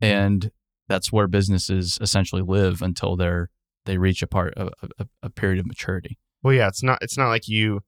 and 0.00 0.50
that's 0.88 1.12
where 1.12 1.26
businesses 1.28 1.98
essentially 2.00 2.42
live 2.42 2.82
until 2.82 3.16
they're 3.16 3.50
they 3.84 3.98
reach 3.98 4.22
a 4.22 4.26
part 4.26 4.54
a, 4.56 4.66
a, 4.98 5.06
a 5.24 5.30
period 5.30 5.58
of 5.60 5.66
maturity. 5.66 6.18
well, 6.42 6.54
yeah, 6.54 6.68
it's 6.68 6.82
not 6.82 6.98
it's 7.02 7.16
not 7.18 7.28
like 7.28 7.48
you 7.48 7.80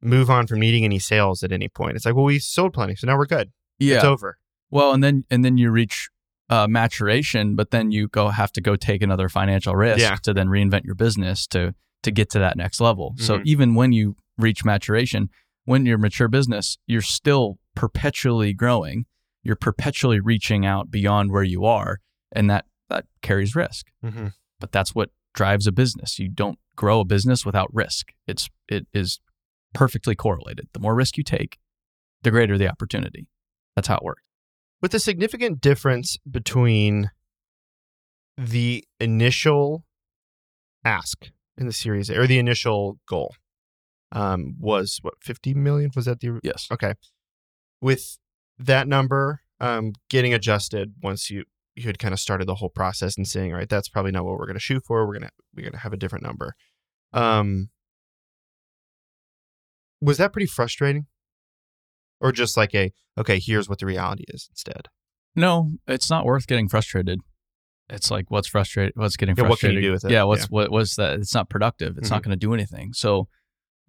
move 0.00 0.30
on 0.30 0.46
from 0.46 0.58
needing 0.60 0.84
any 0.84 0.98
sales 0.98 1.42
at 1.42 1.52
any 1.52 1.68
point. 1.68 1.94
It's 1.96 2.04
like, 2.04 2.14
well, 2.14 2.24
we 2.24 2.38
sold 2.38 2.72
plenty, 2.72 2.94
so 2.96 3.06
now 3.06 3.16
we're 3.16 3.26
good. 3.26 3.52
Yeah, 3.78 3.96
It's 3.96 4.04
over. 4.04 4.36
Well, 4.70 4.92
and 4.92 5.02
then 5.04 5.24
and 5.30 5.44
then 5.44 5.58
you 5.58 5.70
reach 5.70 6.08
uh, 6.50 6.66
maturation, 6.68 7.54
but 7.56 7.70
then 7.70 7.90
you 7.92 8.08
go 8.08 8.28
have 8.28 8.52
to 8.52 8.60
go 8.60 8.76
take 8.76 9.02
another 9.02 9.28
financial 9.28 9.74
risk 9.76 10.00
Yeah. 10.00 10.16
to 10.22 10.34
then 10.34 10.48
reinvent 10.48 10.84
your 10.84 10.94
business 10.94 11.46
to 11.48 11.74
to 12.02 12.10
get 12.10 12.30
to 12.30 12.38
that 12.40 12.56
next 12.56 12.80
level. 12.80 13.14
So 13.18 13.38
Mhm. 13.38 13.42
even 13.44 13.74
when 13.74 13.92
you 13.92 14.16
reach 14.36 14.64
maturation, 14.64 15.28
when 15.64 15.86
you're 15.86 15.98
mature 15.98 16.28
business, 16.28 16.76
you're 16.86 17.00
still 17.00 17.58
perpetually 17.76 18.52
growing. 18.54 19.04
You're 19.44 19.56
perpetually 19.56 20.18
reaching 20.20 20.66
out 20.66 20.90
beyond 20.90 21.30
where 21.30 21.42
you 21.44 21.64
are, 21.64 21.98
and 22.32 22.50
that 22.50 22.66
that 22.88 23.04
carries 23.22 23.54
risk. 23.54 23.86
Mm-hmm. 24.04 24.28
But 24.60 24.72
that's 24.72 24.94
what 24.94 25.10
drives 25.34 25.66
a 25.66 25.72
business. 25.72 26.18
You 26.18 26.28
don't 26.28 26.58
grow 26.76 27.00
a 27.00 27.04
business 27.04 27.44
without 27.46 27.72
risk. 27.72 28.12
It's 28.26 28.48
it 28.68 28.86
is 28.92 29.20
perfectly 29.74 30.14
correlated. 30.14 30.68
The 30.72 30.80
more 30.80 30.94
risk 30.94 31.16
you 31.16 31.24
take, 31.24 31.58
the 32.22 32.30
greater 32.30 32.58
the 32.58 32.68
opportunity. 32.68 33.28
That's 33.76 33.88
how 33.88 33.96
it 33.96 34.04
works. 34.04 34.22
With 34.80 34.94
a 34.94 34.98
significant 34.98 35.60
difference 35.60 36.18
between 36.28 37.10
the 38.36 38.84
initial 38.98 39.84
ask 40.84 41.30
in 41.56 41.66
the 41.66 41.72
series 41.72 42.10
or 42.10 42.26
the 42.26 42.38
initial 42.38 42.98
goal 43.06 43.34
um, 44.10 44.56
was 44.58 44.98
what 45.02 45.14
50 45.22 45.54
million 45.54 45.90
was 45.94 46.06
that 46.06 46.20
the 46.20 46.40
Yes. 46.42 46.66
okay 46.72 46.94
with 47.80 48.18
that 48.58 48.88
number 48.88 49.40
um, 49.60 49.92
getting 50.08 50.34
adjusted 50.34 50.94
once 51.02 51.30
you 51.30 51.44
you 51.74 51.84
had 51.84 51.98
kind 51.98 52.12
of 52.12 52.20
started 52.20 52.46
the 52.46 52.56
whole 52.56 52.68
process 52.68 53.16
and 53.16 53.26
saying 53.26 53.52
all 53.52 53.58
right 53.58 53.68
that's 53.68 53.88
probably 53.88 54.10
not 54.12 54.24
what 54.24 54.38
we're 54.38 54.46
going 54.46 54.54
to 54.54 54.60
shoot 54.60 54.82
for 54.86 55.06
we're 55.06 55.18
going 55.18 55.22
to 55.28 55.30
we're 55.54 55.62
going 55.62 55.72
to 55.72 55.78
have 55.78 55.92
a 55.92 55.96
different 55.96 56.22
number 56.24 56.54
um 57.12 57.68
was 60.00 60.18
that 60.18 60.32
pretty 60.32 60.46
frustrating 60.46 61.06
or 62.20 62.32
just 62.32 62.56
like 62.56 62.74
a 62.74 62.92
okay 63.18 63.38
here's 63.38 63.68
what 63.68 63.78
the 63.78 63.86
reality 63.86 64.24
is 64.28 64.48
instead 64.50 64.88
No, 65.34 65.72
it's 65.86 66.10
not 66.10 66.24
worth 66.26 66.46
getting 66.46 66.68
frustrated. 66.68 67.20
It's 67.88 68.10
like 68.10 68.30
what's 68.30 68.48
frustrated, 68.48 68.92
what's 68.96 69.16
getting 69.16 69.34
Yeah, 69.36 69.48
what 69.48 69.60
can 69.60 69.70
you 69.70 69.76
frustrated. 69.76 69.82
do 69.82 69.92
with 69.92 70.04
it? 70.04 70.10
Yeah, 70.12 70.24
what's 70.24 70.42
Yeah. 70.44 70.48
what 70.50 70.70
was 70.70 70.94
that? 70.96 71.18
It's 71.20 71.34
not 71.34 71.48
productive. 71.50 71.96
It's 71.98 72.10
not 72.10 72.20
Mhm. 72.20 72.24
going 72.24 72.38
to 72.38 72.46
do 72.46 72.54
anything. 72.54 72.92
So, 72.94 73.28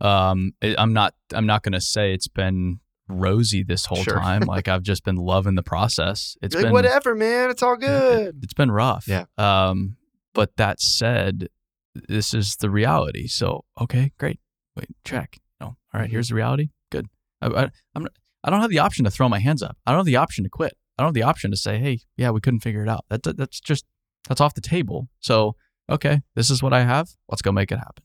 um, 0.02 0.54
I'm 0.62 0.94
not 0.94 1.14
I'm 1.34 1.46
not 1.46 1.64
going 1.64 1.74
to 1.74 1.82
say 1.82 2.14
it's 2.14 2.28
been 2.28 2.80
rosy 3.14 3.64
this 3.64 3.86
whole 3.86 4.04
Sure. 4.04 4.20
time. 4.20 4.42
like 4.42 4.68
I've 4.68 4.84
just 4.84 5.04
been 5.04 5.16
loving 5.16 5.56
the 5.56 5.64
process. 5.64 6.36
It's 6.42 6.56
like 6.56 6.66
been 6.66 6.74
whatever 6.74 7.16
man 7.16 7.50
it's 7.50 7.64
all 7.64 7.76
good 7.76 8.28
It, 8.28 8.36
has 8.44 8.54
been 8.56 8.72
rough. 8.72 9.08
Yeah. 9.08 9.26
Um, 9.38 9.98
but 10.34 10.56
that 10.58 10.80
said, 10.82 11.50
this 11.94 12.34
is 12.34 12.56
the 12.58 12.70
reality. 12.70 13.28
So 13.28 13.66
okay, 13.80 14.12
great. 14.18 14.40
Wait, 14.76 14.88
check. 15.06 15.40
No, 15.62 15.68
all 15.68 15.78
right, 15.94 16.08
Mhm. 16.10 16.12
Here's 16.12 16.30
the 16.30 16.36
reality. 16.36 16.70
Good. 16.92 17.08
I, 17.42 17.48
I, 17.48 17.70
I'm. 17.96 18.08
I 18.44 18.50
don't 18.50 18.60
have 18.62 18.72
the 18.72 18.80
option 18.80 19.06
to 19.06 19.12
throw 19.12 19.30
my 19.30 19.40
hands 19.40 19.62
up. 19.64 19.78
I 19.86 19.92
don't 19.92 20.00
have 20.00 20.06
the 20.06 20.18
option 20.18 20.44
to 20.44 20.50
quit. 20.50 20.74
I 20.98 21.04
don't 21.04 21.08
have 21.10 21.14
the 21.14 21.24
option 21.24 21.52
to 21.52 21.58
say, 21.58 21.78
"Hey, 21.80 22.00
yeah, 22.18 22.32
we 22.32 22.42
couldn't 22.42 22.60
figure 22.62 22.84
it 22.84 22.90
out." 22.90 23.06
That 23.10 23.24
that's 23.38 23.60
just 23.60 23.86
that's 24.28 24.42
off 24.42 24.54
the 24.56 24.62
table. 24.62 25.08
So 25.20 25.56
okay, 25.90 26.22
this 26.36 26.50
is 26.50 26.62
what 26.64 26.74
I 26.74 26.84
have. 26.84 27.10
Let's 27.30 27.42
go 27.42 27.52
make 27.52 27.72
it 27.72 27.78
happen. 27.78 28.04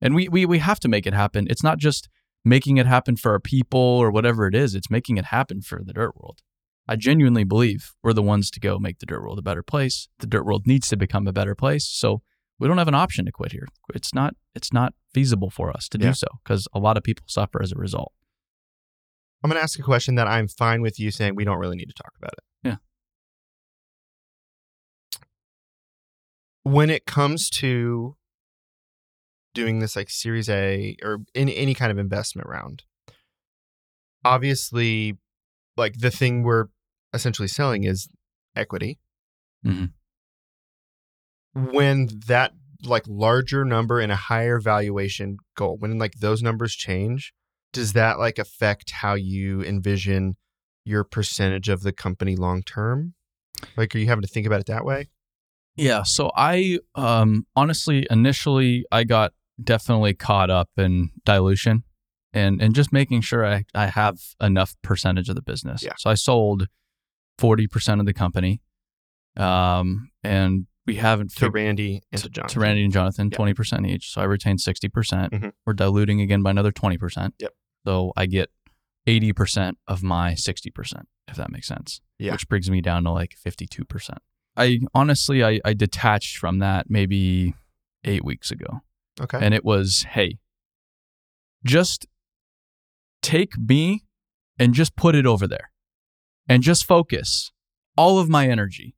And 0.00 0.14
we 0.14 0.28
we 0.28 0.44
we 0.46 0.58
have 0.58 0.78
to 0.80 0.88
make 0.88 1.06
it 1.06 1.14
happen. 1.14 1.46
It's 1.50 1.62
not 1.62 1.78
just 1.78 2.08
making 2.44 2.76
it 2.76 2.86
happen 2.86 3.16
for 3.16 3.32
our 3.32 3.40
people 3.40 3.78
or 3.80 4.10
whatever 4.10 4.46
it 4.46 4.54
is. 4.54 4.74
It's 4.74 4.90
making 4.90 5.16
it 5.16 5.26
happen 5.26 5.62
for 5.62 5.80
the 5.84 5.92
dirt 5.92 6.14
world. 6.16 6.40
I 6.86 6.96
genuinely 6.96 7.44
believe 7.44 7.92
we're 8.02 8.12
the 8.12 8.22
ones 8.22 8.50
to 8.50 8.60
go 8.60 8.78
make 8.78 8.98
the 8.98 9.06
dirt 9.06 9.22
world 9.22 9.38
a 9.38 9.42
better 9.42 9.62
place. 9.62 10.08
The 10.18 10.26
dirt 10.26 10.44
world 10.44 10.66
needs 10.66 10.88
to 10.88 10.96
become 10.96 11.26
a 11.26 11.32
better 11.32 11.54
place. 11.54 11.86
So 11.86 12.20
we 12.58 12.68
don't 12.68 12.76
have 12.78 12.88
an 12.88 12.94
option 12.94 13.24
to 13.24 13.32
quit 13.32 13.52
here. 13.52 13.66
It's 13.94 14.12
not 14.14 14.34
it's 14.54 14.72
not 14.72 14.92
feasible 15.14 15.48
for 15.50 15.70
us 15.70 15.88
to 15.90 15.98
Yeah. 15.98 16.08
do 16.08 16.14
so 16.14 16.26
because 16.44 16.68
a 16.74 16.78
lot 16.78 16.96
of 16.98 17.02
people 17.02 17.24
suffer 17.28 17.62
as 17.62 17.72
a 17.72 17.76
result. 17.76 18.12
i'm 19.42 19.50
going 19.50 19.58
to 19.58 19.62
ask 19.62 19.78
a 19.78 19.82
question 19.82 20.14
that 20.14 20.26
i'm 20.26 20.48
fine 20.48 20.80
with 20.82 20.98
you 20.98 21.10
saying 21.10 21.34
we 21.34 21.44
don't 21.44 21.58
really 21.58 21.76
need 21.76 21.88
to 21.88 21.94
talk 22.02 22.12
about 22.20 22.32
it 22.32 22.44
Yeah. 22.68 22.76
when 26.62 26.90
it 26.90 27.04
comes 27.06 27.50
to 27.50 28.16
doing 29.54 29.78
this 29.78 29.96
like 29.96 30.10
series 30.10 30.48
a 30.48 30.96
or 31.02 31.18
in 31.34 31.48
any 31.48 31.74
kind 31.74 31.90
of 31.92 31.98
investment 31.98 32.48
round 32.48 32.82
obviously 34.24 35.16
like 35.76 35.98
the 35.98 36.10
thing 36.10 36.42
we're 36.42 36.66
essentially 37.12 37.48
selling 37.48 37.84
is 37.84 38.08
equity 38.56 38.98
Mhm. 39.64 39.92
when 41.54 42.08
that 42.26 42.52
like 42.84 43.04
larger 43.06 43.64
number 43.64 44.00
and 44.00 44.12
a 44.12 44.16
higher 44.16 44.60
valuation 44.60 45.38
goal 45.56 45.76
when 45.78 45.98
like 45.98 46.14
those 46.20 46.42
numbers 46.42 46.74
change 46.74 47.32
does 47.72 47.92
that 47.94 48.18
like 48.18 48.38
affect 48.38 48.90
how 48.90 49.14
you 49.14 49.62
envision 49.62 50.36
your 50.84 51.02
percentage 51.02 51.68
of 51.68 51.82
the 51.82 51.92
company 51.92 52.36
long 52.36 52.62
term 52.62 53.14
like 53.76 53.94
are 53.94 53.98
you 53.98 54.06
having 54.06 54.22
to 54.22 54.28
think 54.28 54.46
about 54.46 54.60
it 54.60 54.66
that 54.66 54.84
way 54.84 55.08
Yeah. 55.76 56.02
So 56.04 56.30
I 56.36 56.78
um 56.94 57.46
honestly 57.56 58.06
initially 58.10 58.84
I 58.92 59.04
got 59.04 59.32
definitely 59.62 60.14
caught 60.14 60.50
up 60.50 60.68
in 60.76 61.10
dilution 61.24 61.84
and 62.32 62.60
and 62.60 62.74
just 62.74 62.92
making 62.92 63.20
sure 63.20 63.46
I, 63.46 63.64
I 63.74 63.86
have 63.86 64.18
enough 64.40 64.74
percentage 64.82 65.28
of 65.28 65.36
the 65.36 65.42
business. 65.42 65.82
Yeah. 65.82 65.92
So 65.98 66.10
I 66.10 66.14
sold 66.14 66.66
forty 67.38 67.66
percent 67.66 68.00
of 68.00 68.06
the 68.06 68.12
company. 68.14 68.60
Um 69.36 70.10
and 70.22 70.66
we 70.86 70.96
haven't 70.96 71.30
to 71.36 71.40
fig- 71.46 71.54
randy 71.54 72.02
and 72.12 72.22
to 72.22 72.28
john 72.28 72.46
to 72.48 72.60
Randy 72.60 72.84
and 72.84 72.92
Jonathan, 72.92 73.28
Yeah. 73.30 73.36
twenty 73.36 73.54
percent 73.54 73.86
each. 73.86 74.12
So 74.12 74.20
I 74.20 74.24
retained 74.24 74.60
sixty 74.60 74.88
percent. 74.88 75.32
Mhm. 75.32 75.52
We're 75.66 75.72
diluting 75.72 76.20
again 76.20 76.42
by 76.42 76.50
another 76.50 76.72
twenty 76.72 76.98
percent. 76.98 77.34
Yep. 77.38 77.52
So 77.86 78.12
I 78.16 78.26
get 78.26 78.50
eighty 79.06 79.32
percent 79.32 79.78
of 79.88 80.02
my 80.02 80.34
sixty 80.34 80.70
percent, 80.70 81.08
if 81.28 81.36
that 81.36 81.50
makes 81.50 81.66
sense. 81.68 82.00
Yeah. 82.18 82.32
Which 82.32 82.48
brings 82.48 82.70
me 82.70 82.80
down 82.80 83.04
to 83.04 83.10
like 83.10 83.34
fifty 83.34 83.66
two 83.66 83.84
percent. 83.84 84.18
I 84.56 84.80
honestly 84.94 85.42
I, 85.42 85.60
I 85.64 85.72
detached 85.72 86.36
from 86.36 86.58
that 86.60 86.86
maybe 86.88 87.54
eight 88.04 88.24
weeks 88.24 88.50
ago. 88.50 88.82
Okay 89.20 89.38
And 89.40 89.54
it 89.54 89.64
was, 89.64 90.06
hey, 90.10 90.38
just 91.64 92.06
take 93.22 93.58
me 93.58 94.04
and 94.58 94.74
just 94.74 94.96
put 94.96 95.14
it 95.14 95.26
over 95.26 95.46
there. 95.46 95.70
And 96.46 96.62
just 96.62 96.84
focus 96.84 97.52
all 97.96 98.18
of 98.18 98.28
my 98.28 98.48
energy 98.48 98.94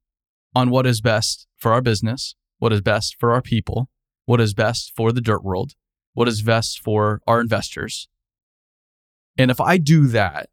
on 0.54 0.70
what 0.70 0.86
is 0.86 1.00
best 1.00 1.46
for 1.56 1.72
our 1.72 1.80
business, 1.80 2.34
what 2.58 2.72
is 2.72 2.80
best 2.80 3.16
for 3.20 3.32
our 3.32 3.40
people, 3.40 3.88
what 4.24 4.40
is 4.40 4.52
best 4.52 4.92
for 4.96 5.12
the 5.12 5.20
dirt 5.20 5.44
world, 5.44 5.74
what 6.14 6.26
is 6.26 6.42
best 6.42 6.80
for 6.80 7.20
our 7.26 7.40
investors. 7.40 8.08
And 9.38 9.50
if 9.50 9.60
I 9.60 9.78
do 9.78 10.06
that, 10.08 10.48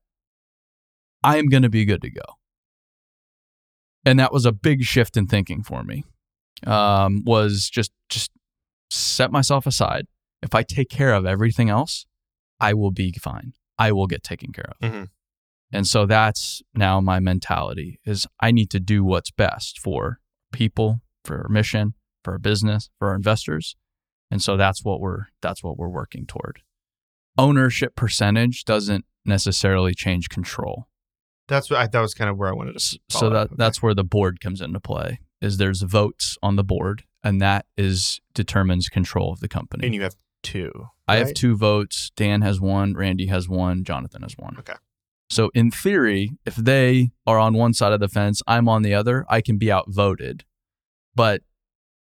I 1.24 1.38
am 1.38 1.48
going 1.48 1.64
to 1.64 1.70
be 1.70 1.86
good 1.86 2.02
to 2.02 2.12
go. 2.12 2.22
And 4.06 4.20
that 4.20 4.34
was 4.34 4.46
a 4.46 4.52
big 4.52 4.84
shift 4.84 5.16
in 5.16 5.28
thinking 5.28 5.64
for 5.64 5.84
me. 5.84 6.04
Um, 6.68 7.24
was 7.26 7.70
just 7.70 7.92
just 8.10 8.30
set 8.94 9.32
myself 9.32 9.66
aside. 9.66 10.08
If 10.42 10.54
I 10.56 10.64
take 10.64 10.90
care 10.90 11.14
of 11.14 11.26
everything 11.26 11.70
else, 11.70 12.06
I 12.60 12.74
will 12.74 12.92
be 12.92 13.12
fine. 13.14 13.54
I 13.78 13.92
will 13.92 14.08
get 14.08 14.24
taken 14.24 14.52
care 14.52 14.70
of. 14.70 14.78
Mhm. 14.80 15.10
And 15.72 15.88
so 15.88 16.06
that's 16.06 16.62
now 16.76 17.02
my 17.02 17.20
mentality 17.20 18.00
is 18.06 18.28
I 18.40 18.52
need 18.52 18.70
to 18.72 18.80
do 18.80 19.04
what's 19.04 19.32
best 19.32 19.80
for 19.80 20.20
people, 20.52 21.02
for 21.26 21.42
our 21.44 21.50
mission, 21.50 21.96
for 22.24 22.34
our 22.34 22.40
business, 22.40 22.90
for 23.00 23.10
our 23.10 23.16
investors. 23.16 23.76
And 24.30 24.42
so 24.42 24.56
that's 24.58 24.84
what 24.84 25.00
we're 25.00 25.26
that's 25.42 25.64
what 25.64 25.78
we're 25.78 25.90
working 25.90 26.26
toward. 26.28 26.62
Ownership 27.38 27.96
percentage 27.96 28.64
doesn't 28.66 29.06
necessarily 29.26 29.94
change 29.94 30.30
control. 30.30 30.88
that's 31.48 31.70
what 31.70 31.80
i 31.80 31.88
that 31.88 32.00
was 32.00 32.14
kind 32.14 32.30
of 32.30 32.38
where 32.38 32.48
i 32.50 32.54
wanted 32.54 32.74
to 32.74 32.80
So 33.10 33.30
that. 33.30 33.48
Okay. 33.48 33.56
that's 33.58 33.82
where 33.82 33.94
the 33.94 34.04
board 34.04 34.40
comes 34.40 34.62
into 34.62 34.80
play. 34.80 35.20
Is 35.42 35.58
there's 35.58 35.82
votes 35.82 36.38
on 36.44 36.56
the 36.56 36.64
board 36.64 37.04
and 37.24 37.42
that 37.42 37.66
is 37.78 38.20
determines 38.34 38.90
control 38.90 39.32
of 39.32 39.40
the 39.40 39.48
company. 39.48 39.86
and 39.86 39.96
you 39.96 40.02
have 40.04 40.16
two 40.42 40.72
I 41.08 41.18
have 41.18 41.34
two 41.34 41.56
votes. 41.58 42.12
Dan 42.16 42.42
has 42.42 42.60
one. 42.62 42.94
Randy 42.94 43.28
has 43.28 43.48
one. 43.50 43.84
Jonathan 43.84 44.22
has 44.24 44.34
one. 44.38 44.56
Okay. 44.60 44.74
So 45.30 45.50
in 45.54 45.70
theory, 45.72 46.32
if 46.46 46.56
they 46.56 47.12
are 47.28 47.38
on 47.40 47.54
one 47.56 47.74
side 47.74 47.92
of 47.92 48.00
the 48.00 48.08
fence, 48.08 48.42
I'm 48.48 48.70
on 48.70 48.84
the 48.84 48.94
other. 48.94 49.26
I 49.30 49.42
can 49.42 49.58
be 49.58 49.72
outvoted, 49.72 50.46
but 51.16 51.42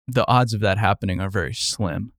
the 0.08 0.28
odds 0.28 0.54
of 0.54 0.60
that 0.62 0.78
happening 0.78 1.22
are 1.22 1.30
very 1.30 1.54
slim, 1.54 2.12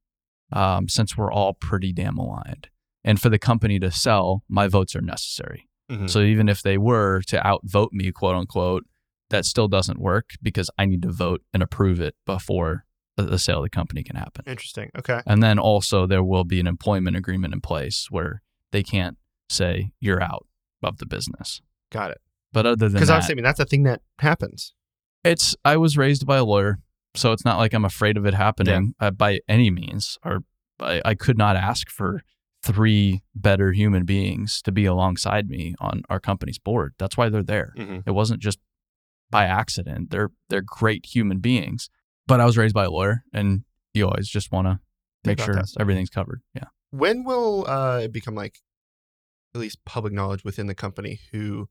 um, 0.53 0.89
since 0.89 1.17
we're 1.17 1.33
all 1.33 1.53
pretty 1.55 1.93
damn 1.93 2.17
aligned. 2.19 2.69
And 3.05 3.21
for 3.21 3.29
the 3.29 3.39
company 3.39 3.79
to 3.81 3.91
sell, 3.91 4.43
my 4.49 4.69
votes 4.69 4.95
are 4.95 5.01
necessary. 5.03 5.69
Mhm. 5.91 6.09
So 6.09 6.21
even 6.21 6.49
if 6.49 6.63
they 6.63 6.79
were 6.79 7.21
to 7.27 7.45
outvote 7.47 7.93
me, 7.93 8.13
quote 8.13 8.37
unquote, 8.37 8.85
that 9.31 9.45
still 9.45 9.69
doesn't 9.69 9.99
work 10.01 10.31
because 10.43 10.71
I 10.79 10.87
need 10.87 11.03
to 11.03 11.11
vote 11.13 11.43
and 11.53 11.63
approve 11.63 12.01
it 12.01 12.15
before 12.27 12.85
the- 13.23 13.39
sale 13.39 13.59
of 13.59 13.65
the 13.65 13.71
company 13.71 14.03
can 14.03 14.17
happen. 14.17 14.45
interesting 14.47 14.91
okay 14.99 15.21
And 15.27 15.43
then 15.43 15.59
also 15.59 16.07
there 16.07 16.23
will 16.25 16.45
be 16.45 16.61
an 16.61 16.67
employment 16.67 17.17
agreement 17.17 17.55
in 17.55 17.61
place 17.61 18.07
where 18.11 18.43
they 18.73 18.83
can't 18.83 19.17
say 19.49 19.93
you're 20.01 20.23
out 20.23 20.47
of 20.83 20.99
the 20.99 21.07
business. 21.07 21.61
got 21.91 22.11
it 22.11 22.21
But 22.53 22.67
other 22.67 22.89
than 22.89 22.93
because 22.95 23.09
that, 23.09 23.15
i 23.15 23.17
was 23.19 23.27
saying 23.27 23.43
that's 23.43 23.61
a 23.61 23.65
thing 23.65 23.83
that 23.85 24.01
happens 24.19 24.75
it's 25.25 25.55
I 25.65 25.77
was 25.77 25.99
raised 25.99 26.25
by 26.27 26.39
a 26.39 26.45
lawyer, 26.45 26.79
so 27.15 27.33
it's 27.33 27.45
not 27.45 27.59
like 27.59 27.75
I'm 27.75 27.85
afraid 27.85 28.17
of 28.17 28.25
it 28.25 28.33
happening 28.33 28.95
uh, 28.99 29.11
by 29.11 29.41
any 29.49 29.69
means. 29.71 30.17
Or 30.25 30.45
I, 30.81 31.03
I 31.05 31.15
could 31.15 31.37
not 31.37 31.57
ask 31.57 31.91
for 31.91 32.23
three 32.63 33.23
better 33.35 33.73
human 33.73 34.05
beings 34.07 34.63
to 34.63 34.73
be 34.73 34.87
alongside 34.87 35.51
me 35.51 35.75
on 35.79 36.03
our 36.09 36.21
company's 36.21 36.59
board. 36.59 36.95
That's 36.99 37.19
why 37.19 37.29
they're 37.29 37.43
there. 37.43 37.75
Mhm. 37.77 38.03
It 38.07 38.13
wasn't 38.13 38.41
just 38.41 38.59
by 39.31 39.45
accident. 39.45 40.09
They're 40.11 40.31
they're 40.49 40.63
great 40.65 41.05
human 41.15 41.41
beings. 41.41 41.91
But 42.31 42.41
I 42.41 42.47
was 42.47 42.57
raised 42.57 42.75
by 42.75 42.85
a 42.85 42.91
lawyer, 42.91 43.25
and 43.33 43.65
you 43.93 44.07
always 44.07 44.29
just 44.29 44.53
want 44.53 44.67
to 44.69 44.81
make 45.25 45.41
sure 45.41 45.61
everything's 45.79 46.11
covered. 46.11 46.41
Yeah. 46.55 46.65
When 46.91 47.25
will 47.25 47.69
uh, 47.69 48.01
it 48.05 48.13
become 48.13 48.35
like 48.35 48.59
at 49.55 49.61
least 49.61 49.85
public 49.85 50.13
knowledge 50.13 50.45
within 50.45 50.67
the 50.67 50.75
company 50.75 51.21
who 51.33 51.69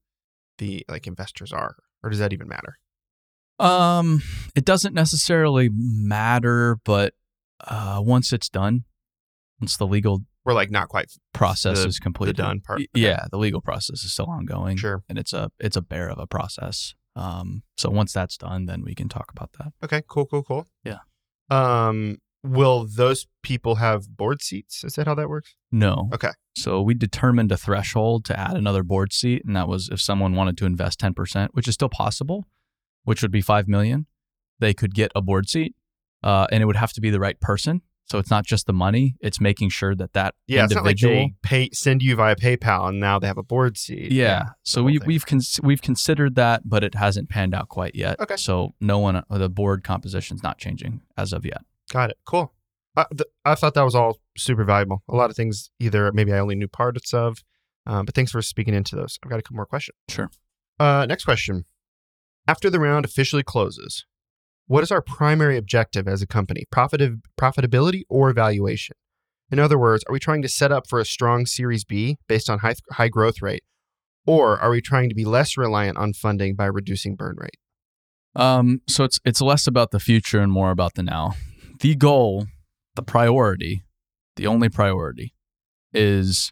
the 0.57 0.85
like 0.87 1.07
investors 1.07 1.51
are, 1.51 1.77
or 2.03 2.09
does 2.09 2.19
that 2.19 2.33
even 2.33 2.47
matter? 2.47 2.77
Um, 3.59 4.21
it 4.55 4.65
doesn't 4.65 4.93
necessarily 4.93 5.69
matter, 5.73 6.77
but 6.85 7.13
uh, 7.67 8.01
once 8.03 8.31
it's 8.31 8.49
done, 8.49 8.85
once 9.59 9.75
the 9.77 9.87
legal 9.87 10.21
We're 10.45 10.53
like 10.53 10.71
not 10.71 10.87
quite 10.87 11.11
process 11.33 11.83
The- 11.83 11.87
is 11.89 11.99
the 11.99 12.33
done 12.33 12.61
part. 12.61 12.79
Okay. 12.79 12.87
yeah, 12.93 13.25
the 13.31 13.37
legal 13.37 13.61
process 13.61 14.03
is 14.03 14.13
still 14.13 14.29
ongoing. 14.29 14.77
Sure. 14.77 15.03
and 15.09 15.17
it's 15.17 15.33
a 15.33 15.51
it's 15.59 15.75
a 15.75 15.81
bear 15.81 16.09
of 16.09 16.19
a 16.19 16.27
process. 16.27 16.95
Um, 17.19 17.63
so 17.77 17.89
once 17.89 18.13
that's 18.13 18.37
done, 18.37 18.65
then 18.65 18.83
we 18.83 18.95
can 18.95 19.09
talk 19.09 19.31
about 19.31 19.51
that. 19.59 19.73
Okay. 19.83 20.01
Cool. 20.07 20.25
Cool. 20.25 20.43
Cool. 20.43 20.67
Yeah. 20.83 20.99
Um. 21.49 22.17
Will 22.41 22.87
those 22.87 23.27
people 23.43 23.75
have 23.75 24.15
board 24.15 24.41
seats? 24.41 24.85
Is 24.85 24.95
that 24.95 25.07
how 25.07 25.15
that 25.15 25.27
works? 25.27 25.55
No. 25.73 26.09
Okay. 26.13 26.31
So 26.55 26.81
we 26.81 26.93
determined 26.93 27.51
a 27.51 27.57
threshold 27.57 28.23
to 28.25 28.39
add 28.39 28.55
another 28.55 28.81
board 28.81 29.11
seat, 29.11 29.43
and 29.45 29.55
that 29.57 29.67
was 29.67 29.89
if 29.89 29.99
someone 29.99 30.35
wanted 30.35 30.57
to 30.59 30.65
invest 30.65 30.99
ten 30.99 31.13
percent, 31.13 31.53
which 31.53 31.67
is 31.67 31.73
still 31.73 31.89
possible, 31.89 32.45
which 33.03 33.21
would 33.21 33.31
be 33.31 33.41
five 33.41 33.67
million, 33.67 34.07
they 34.59 34.73
could 34.73 34.93
get 34.95 35.11
a 35.15 35.21
board 35.21 35.49
seat, 35.49 35.75
uh, 36.23 36.47
and 36.51 36.63
it 36.63 36.65
would 36.65 36.77
have 36.77 36.93
to 36.93 37.01
be 37.01 37.09
the 37.09 37.19
right 37.19 37.39
person. 37.41 37.81
So 38.11 38.17
it's 38.17 38.29
not 38.31 38.45
just 38.45 38.65
the 38.65 38.73
money; 38.73 39.15
it's 39.21 39.39
making 39.39 39.69
sure 39.69 39.93
that 39.95 40.13
that 40.13 40.33
Yeah. 40.47 40.63
Like 40.63 40.71
individual. 40.71 41.13
they 41.13 41.33
pay 41.43 41.69
send 41.73 42.01
you 42.01 42.15
via 42.15 42.35
PayPal 42.35 42.89
and 42.89 42.99
now 42.99 43.19
they 43.19 43.27
have 43.27 43.37
a 43.37 43.43
board 43.43 43.77
seat. 43.77 44.11
yeah. 44.11 44.43
So 44.63 44.83
we 44.83 44.99
we've 45.05 45.25
cons- 45.25 45.59
we've 45.63 45.81
considered 45.81 46.35
that, 46.35 46.67
but 46.67 46.83
it 46.83 46.95
hasn't 46.95 47.29
panned 47.29 47.53
out 47.53 47.69
quite 47.69 47.95
yet. 47.95 48.19
Okay. 48.19 48.35
So 48.37 48.73
no 48.81 48.99
one 48.99 49.23
the 49.29 49.49
board 49.49 49.83
composition's 49.83 50.41
not 50.43 50.57
changing 50.57 51.01
as 51.17 51.33
of 51.33 51.45
yet. 51.45 51.61
Got 51.91 52.09
it. 52.11 52.17
Cool. 52.25 52.53
Uh, 52.97 53.05
th- 53.15 53.29
I 53.45 53.55
thought 53.55 53.75
that 53.75 53.83
was 53.83 53.95
all 53.95 54.17
super 54.37 54.63
valuable. 54.63 55.03
A 55.07 55.15
lot 55.15 55.29
of 55.29 55.35
things 55.35 55.69
either 55.79 56.11
maybe 56.11 56.33
I 56.33 56.39
only 56.39 56.55
knew 56.55 56.67
parts 56.67 57.13
of, 57.13 57.43
um, 57.85 58.05
but 58.05 58.15
thanks 58.15 58.31
for 58.31 58.41
speaking 58.41 58.73
into 58.73 58.95
those. 58.95 59.17
I've 59.23 59.29
got 59.29 59.39
a 59.39 59.41
couple 59.43 59.55
more 59.57 59.65
questions. 59.67 59.95
Sure. 60.09 60.29
Uh, 60.79 61.05
next 61.07 61.23
question. 61.25 61.65
After 62.47 62.69
the 62.69 62.79
round 62.79 63.05
officially 63.05 63.43
closes, 63.43 64.05
what 64.69 64.83
is 64.83 64.91
our 64.91 65.01
primary 65.01 65.57
objective 65.57 66.07
as 66.07 66.21
a 66.21 66.27
company? 66.27 66.65
Profit- 66.71 67.01
profitability 67.35 68.03
or 68.07 68.31
valuation? 68.33 68.95
In 69.51 69.57
other 69.57 69.79
words, 69.79 70.03
are 70.07 70.13
we 70.13 70.19
trying 70.19 70.43
to 70.43 70.47
set 70.47 70.71
up 70.71 70.87
for 70.87 70.99
a 70.99 71.05
strong 71.05 71.47
Series 71.47 71.83
B 71.83 72.17
based 72.27 72.51
on 72.51 72.59
high, 72.59 72.75
high 72.91 73.07
growth 73.07 73.41
rate? 73.41 73.63
Or 74.27 74.59
are 74.59 74.69
we 74.69 74.79
trying 74.79 75.09
to 75.09 75.15
be 75.15 75.25
less 75.25 75.57
reliant 75.57 75.97
on 75.97 76.13
funding 76.13 76.55
by 76.55 76.65
reducing 76.67 77.15
burn 77.15 77.35
rate? 77.39 77.57
Um, 78.35 78.81
so 78.87 79.03
it's 79.03 79.19
it's 79.25 79.41
less 79.41 79.65
about 79.65 79.89
the 79.89 79.99
future 79.99 80.39
and 80.39 80.51
more 80.51 80.69
about 80.69 80.93
the 80.93 81.01
now. 81.01 81.33
The 81.79 81.95
goal, 81.95 82.45
the 82.95 83.01
priority, 83.01 83.81
the 84.35 84.45
only 84.45 84.69
priority 84.69 85.33
is 85.93 86.51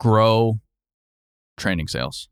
grow 0.00 0.60
training 1.58 1.88
sales, 1.88 2.30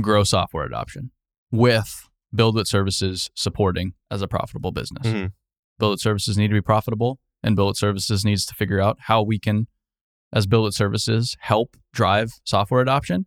grow 0.00 0.24
software 0.24 0.64
adoption 0.64 1.12
with 1.52 2.09
Buildwitt 2.34 2.66
Services 2.66 3.30
supporting 3.34 3.94
as 4.10 4.22
a 4.22 4.28
profitable 4.28 4.72
business. 4.72 5.06
Mhm. 5.06 5.32
Buildwitt 5.80 6.00
Services 6.00 6.36
need 6.36 6.48
to 6.48 6.54
be 6.54 6.60
profitable, 6.60 7.18
and 7.42 7.56
Buildwitt 7.56 7.76
Services 7.76 8.24
needs 8.24 8.44
to 8.46 8.54
figure 8.54 8.80
out 8.80 8.98
how 9.02 9.22
we 9.22 9.38
can, 9.38 9.66
as 10.32 10.46
Buildwitt 10.46 10.74
Services, 10.74 11.36
help 11.40 11.76
drive 11.92 12.40
software 12.44 12.80
adoption. 12.80 13.26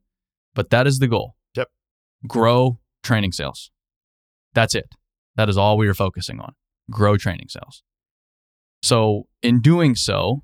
But 0.53 0.69
that 0.69 0.87
is 0.87 0.99
the 0.99 1.07
goal. 1.07 1.35
Yep. 1.55 1.69
Grow 2.27 2.79
training 3.01 3.31
sales. 3.31 3.71
That's 4.53 4.75
it. 4.75 4.93
That 5.35 5.49
is 5.49 5.57
all 5.57 5.77
we 5.77 5.87
are 5.87 5.95
focusing 5.95 6.39
on. 6.39 6.53
Grow 6.91 7.17
training 7.17 7.49
sales. 7.49 7.83
So, 8.81 9.27
in 9.41 9.61
doing 9.61 9.95
so, 9.95 10.43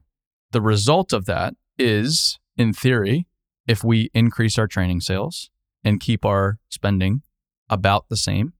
the 0.51 0.61
result 0.61 1.13
of 1.13 1.25
that 1.25 1.53
is, 1.77 2.39
in 2.57 2.73
theory, 2.73 3.27
if 3.67 3.83
we 3.83 4.09
increase 4.13 4.57
our 4.57 4.67
training 4.67 5.01
sales 5.01 5.51
and 5.83 5.99
keep 5.99 6.25
our 6.25 6.57
spending 6.69 7.21
about 7.69 8.05
the 8.09 8.17
same, 8.17 8.53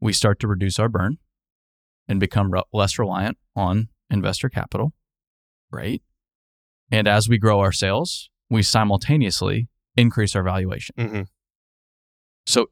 we 0.00 0.12
start 0.12 0.40
to 0.40 0.48
reduce 0.48 0.78
our 0.78 0.88
burn 0.88 1.18
and 2.08 2.18
become 2.20 2.52
re- 2.52 2.62
less 2.72 2.98
reliant 2.98 3.38
on 3.54 3.88
investor 4.10 4.48
capital, 4.48 4.92
right? 5.70 6.02
And 6.90 7.06
as 7.06 7.28
we 7.28 7.38
grow 7.38 7.60
our 7.60 7.72
sales, 7.72 8.30
we 8.48 8.62
simultaneously 8.62 9.68
increase 9.96 10.34
our 10.34 10.42
valuation. 10.42 10.94
Mm-hmm. 10.98 11.22
So, 12.46 12.66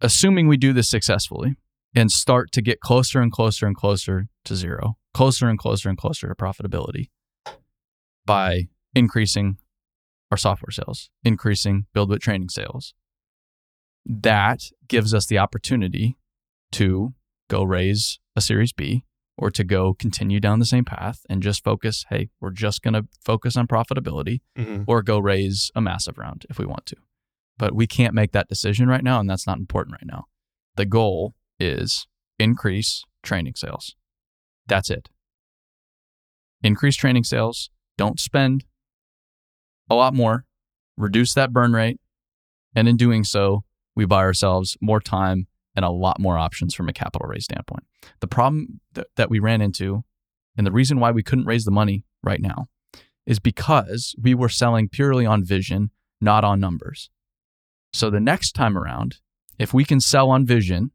assuming 0.00 0.48
we 0.48 0.56
do 0.56 0.72
this 0.72 0.90
successfully 0.90 1.54
and 1.94 2.10
start 2.10 2.52
to 2.52 2.62
get 2.62 2.80
closer 2.80 3.20
and 3.20 3.32
closer 3.32 3.66
and 3.66 3.76
closer 3.76 4.26
to 4.44 4.56
zero, 4.56 4.96
closer 5.14 5.48
and 5.48 5.58
closer 5.58 5.88
and 5.88 5.96
closer 5.96 6.28
to 6.28 6.34
profitability 6.34 7.08
by 8.26 8.68
increasing 8.94 9.56
our 10.30 10.36
software 10.36 10.70
sales, 10.70 11.10
increasing 11.24 11.86
Buildwitt 11.94 12.20
training 12.20 12.48
sales, 12.48 12.94
that 14.06 14.62
gives 14.88 15.14
us 15.14 15.26
the 15.26 15.38
opportunity 15.38 16.16
to 16.72 17.14
go 17.48 17.62
raise 17.62 18.18
a 18.34 18.40
Series 18.40 18.72
B 18.72 19.04
or 19.38 19.50
to 19.50 19.64
go 19.64 19.94
continue 19.94 20.40
down 20.40 20.58
the 20.58 20.64
same 20.66 20.84
path 20.84 21.20
and 21.28 21.42
just 21.42 21.64
focus, 21.64 22.04
hey, 22.10 22.30
we're 22.40 22.50
just 22.50 22.82
going 22.82 22.94
to 22.94 23.06
focus 23.24 23.56
on 23.56 23.66
profitability 23.66 24.40
Mm-hmm. 24.58 24.84
or 24.86 25.02
go 25.02 25.18
raise 25.18 25.70
a 25.74 25.80
massive 25.80 26.18
round 26.18 26.44
if 26.50 26.58
we 26.58 26.66
want 26.66 26.86
to. 26.86 26.96
But 27.58 27.74
we 27.74 27.86
can't 27.86 28.14
make 28.14 28.32
that 28.32 28.48
decision 28.48 28.88
right 28.88 29.02
now, 29.04 29.20
and 29.20 29.28
that's 29.28 29.46
not 29.46 29.58
important 29.58 29.94
right 29.94 30.06
now. 30.06 30.24
The 30.76 30.84
goal 30.86 31.34
is 31.60 32.06
increase 32.38 33.04
training 33.22 33.54
sales. 33.56 33.94
That's 34.66 34.90
it. 34.90 35.08
Increase 36.62 36.96
training 36.96 37.24
sales. 37.24 37.70
Don't 37.98 38.18
spend 38.20 38.64
a 39.90 39.94
lot 39.94 40.14
more, 40.14 40.44
reduce 40.96 41.34
that 41.34 41.52
burn 41.52 41.72
rate. 41.72 42.00
And 42.74 42.88
in 42.88 42.96
doing 42.96 43.22
so, 43.24 43.64
we 43.94 44.04
buy 44.04 44.20
ourselves 44.20 44.76
more 44.80 45.00
time 45.00 45.46
and 45.74 45.84
a 45.84 45.90
lot 45.90 46.20
more 46.20 46.36
options 46.38 46.74
from 46.74 46.88
a 46.88 46.92
capital 46.92 47.26
raise 47.28 47.44
standpoint. 47.44 47.84
The 48.20 48.26
problem 48.26 48.80
that, 48.92 49.06
that 49.16 49.30
we 49.30 49.38
ran 49.38 49.60
into, 49.62 50.04
and 50.56 50.66
the 50.66 50.72
reason 50.72 51.00
why 51.00 51.10
we 51.10 51.22
couldn't 51.22 51.46
raise 51.46 51.64
the 51.64 51.70
money 51.70 52.04
right 52.22 52.40
now, 52.40 52.66
is 53.26 53.38
because 53.38 54.14
we 54.20 54.34
were 54.34 54.48
selling 54.48 54.88
purely 54.88 55.24
on 55.24 55.44
vision, 55.44 55.90
not 56.20 56.44
on 56.44 56.60
numbers. 56.60 57.08
So 57.92 58.10
the 58.10 58.20
next 58.20 58.52
time 58.52 58.76
around, 58.76 59.16
if 59.58 59.72
we 59.72 59.84
can 59.84 60.00
sell 60.00 60.30
on 60.30 60.44
vision 60.46 60.90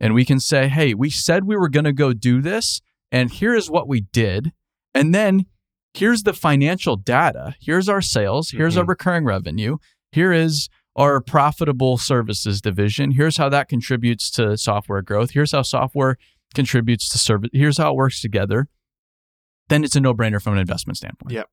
and 0.00 0.14
we 0.14 0.24
can 0.24 0.40
say, 0.40 0.68
hey, 0.68 0.94
we 0.94 1.10
said 1.10 1.44
we 1.44 1.56
were 1.56 1.68
going 1.68 1.84
to 1.84 1.92
go 1.92 2.12
do 2.12 2.40
this, 2.40 2.80
and 3.10 3.30
here 3.30 3.54
is 3.54 3.70
what 3.70 3.88
we 3.88 4.02
did. 4.02 4.52
And 4.94 5.14
then 5.14 5.46
here's 5.94 6.22
the 6.24 6.32
financial 6.32 6.96
data. 6.96 7.54
Here's 7.60 7.88
our 7.88 8.00
sales. 8.02 8.50
Here's 8.50 8.76
our 8.76 8.84
Mhm. 8.84 8.88
recurring 8.88 9.24
revenue. 9.24 9.78
Here 10.12 10.32
is 10.32 10.68
our 10.98 11.20
profitable 11.20 11.96
services 11.96 12.60
division. 12.60 13.12
Here's 13.12 13.36
how 13.36 13.48
that 13.48 13.68
contributes 13.68 14.30
to 14.32 14.58
software 14.58 15.00
growth. 15.00 15.30
Here's 15.30 15.52
how 15.52 15.62
software 15.62 16.16
contributes 16.54 17.08
to 17.10 17.18
service. 17.18 17.50
Here's 17.52 17.78
how 17.78 17.92
it 17.92 17.96
works 17.96 18.20
together. 18.20 18.68
Then 19.68 19.84
it's 19.84 19.94
a 19.96 20.00
no 20.00 20.12
brainer 20.12 20.42
from 20.42 20.54
an 20.54 20.58
investment 20.58 20.96
standpoint. 20.96 21.32
Yep. 21.32 21.48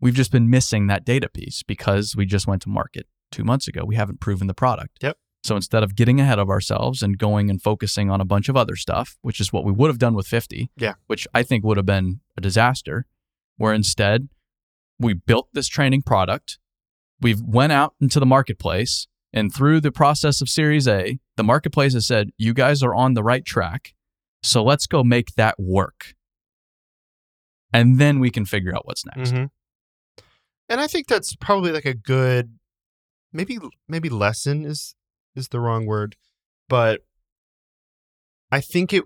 We've 0.00 0.14
just 0.14 0.32
been 0.32 0.48
missing 0.48 0.86
that 0.86 1.04
data 1.04 1.28
piece 1.28 1.62
because 1.62 2.16
we 2.16 2.24
just 2.26 2.46
went 2.46 2.62
to 2.62 2.68
market 2.68 3.06
two 3.30 3.44
months 3.44 3.68
ago. 3.68 3.84
We 3.84 3.96
haven't 3.96 4.20
proven 4.20 4.46
the 4.46 4.54
product. 4.54 4.98
Yep. 5.02 5.18
So 5.44 5.56
instead 5.56 5.82
of 5.82 5.94
getting 5.94 6.18
ahead 6.20 6.38
of 6.38 6.48
ourselves 6.48 7.02
and 7.02 7.18
going 7.18 7.50
and 7.50 7.60
focusing 7.62 8.10
on 8.10 8.20
a 8.20 8.24
bunch 8.24 8.48
of 8.48 8.56
other 8.56 8.76
stuff, 8.76 9.18
which 9.22 9.40
is 9.40 9.52
what 9.52 9.64
we 9.64 9.72
would 9.72 9.88
have 9.88 9.98
done 9.98 10.14
with 10.14 10.26
50, 10.26 10.70
Yeah. 10.76 10.94
which 11.06 11.28
I 11.34 11.42
think 11.42 11.64
would 11.64 11.76
have 11.76 11.86
been 11.86 12.20
a 12.36 12.40
disaster, 12.40 13.06
where 13.56 13.72
instead 13.74 14.28
we 14.98 15.12
built 15.14 15.48
this 15.52 15.68
training 15.68 16.02
product, 16.02 16.58
we've 17.20 17.40
went 17.40 17.72
out 17.72 17.94
into 18.00 18.20
the 18.20 18.26
marketplace, 18.26 19.06
and 19.32 19.54
through 19.54 19.80
the 19.80 19.92
process 19.92 20.40
of 20.40 20.48
Series 20.48 20.88
A, 20.88 21.18
the 21.36 21.44
marketplace 21.44 21.94
has 21.94 22.06
said, 22.06 22.30
"You 22.36 22.54
guys 22.54 22.82
are 22.82 22.94
on 22.94 23.14
the 23.14 23.22
right 23.22 23.44
track, 23.44 23.94
so 24.42 24.62
let's 24.62 24.86
go 24.86 25.04
make 25.04 25.34
that 25.36 25.56
work." 25.58 26.14
And 27.72 27.98
then 27.98 28.20
we 28.20 28.30
can 28.30 28.44
figure 28.44 28.74
out 28.74 28.86
what's 28.86 29.04
next. 29.04 29.32
Mm-hmm. 29.32 29.44
And 30.68 30.80
I 30.80 30.86
think 30.86 31.06
that's 31.06 31.36
probably 31.36 31.72
like 31.72 31.84
a 31.84 31.94
good, 31.94 32.58
maybe 33.32 33.58
maybe 33.88 34.08
lesson 34.08 34.64
is 34.64 34.94
is 35.34 35.48
the 35.48 35.60
wrong 35.60 35.86
word, 35.86 36.16
but 36.68 37.02
I 38.50 38.60
think 38.60 38.92
it 38.92 39.04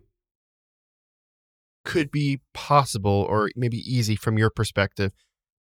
could 1.84 2.10
be 2.10 2.40
possible 2.52 3.26
or 3.28 3.50
maybe 3.56 3.78
easy 3.78 4.14
from 4.14 4.38
your 4.38 4.50
perspective 4.50 5.12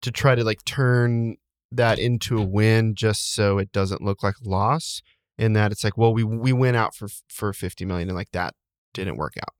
to 0.01 0.11
try 0.11 0.35
to 0.35 0.43
like 0.43 0.63
turn 0.65 1.37
that 1.71 1.99
into 1.99 2.37
a 2.37 2.43
win 2.45 2.95
just 2.95 3.33
so 3.33 3.57
it 3.57 3.71
doesn't 3.71 4.01
look 4.01 4.23
like 4.23 4.35
a 4.43 4.49
loss 4.49 5.01
in 5.37 5.53
that 5.53 5.71
it's 5.71 5.83
like 5.83 5.97
well 5.97 6.13
we 6.13 6.23
we 6.23 6.51
went 6.51 6.75
out 6.75 6.95
for 6.95 7.07
for 7.29 7.53
50 7.53 7.85
million 7.85 8.09
and 8.09 8.15
like 8.17 8.31
that 8.31 8.53
didn't 8.93 9.17
work 9.17 9.33
out 9.39 9.53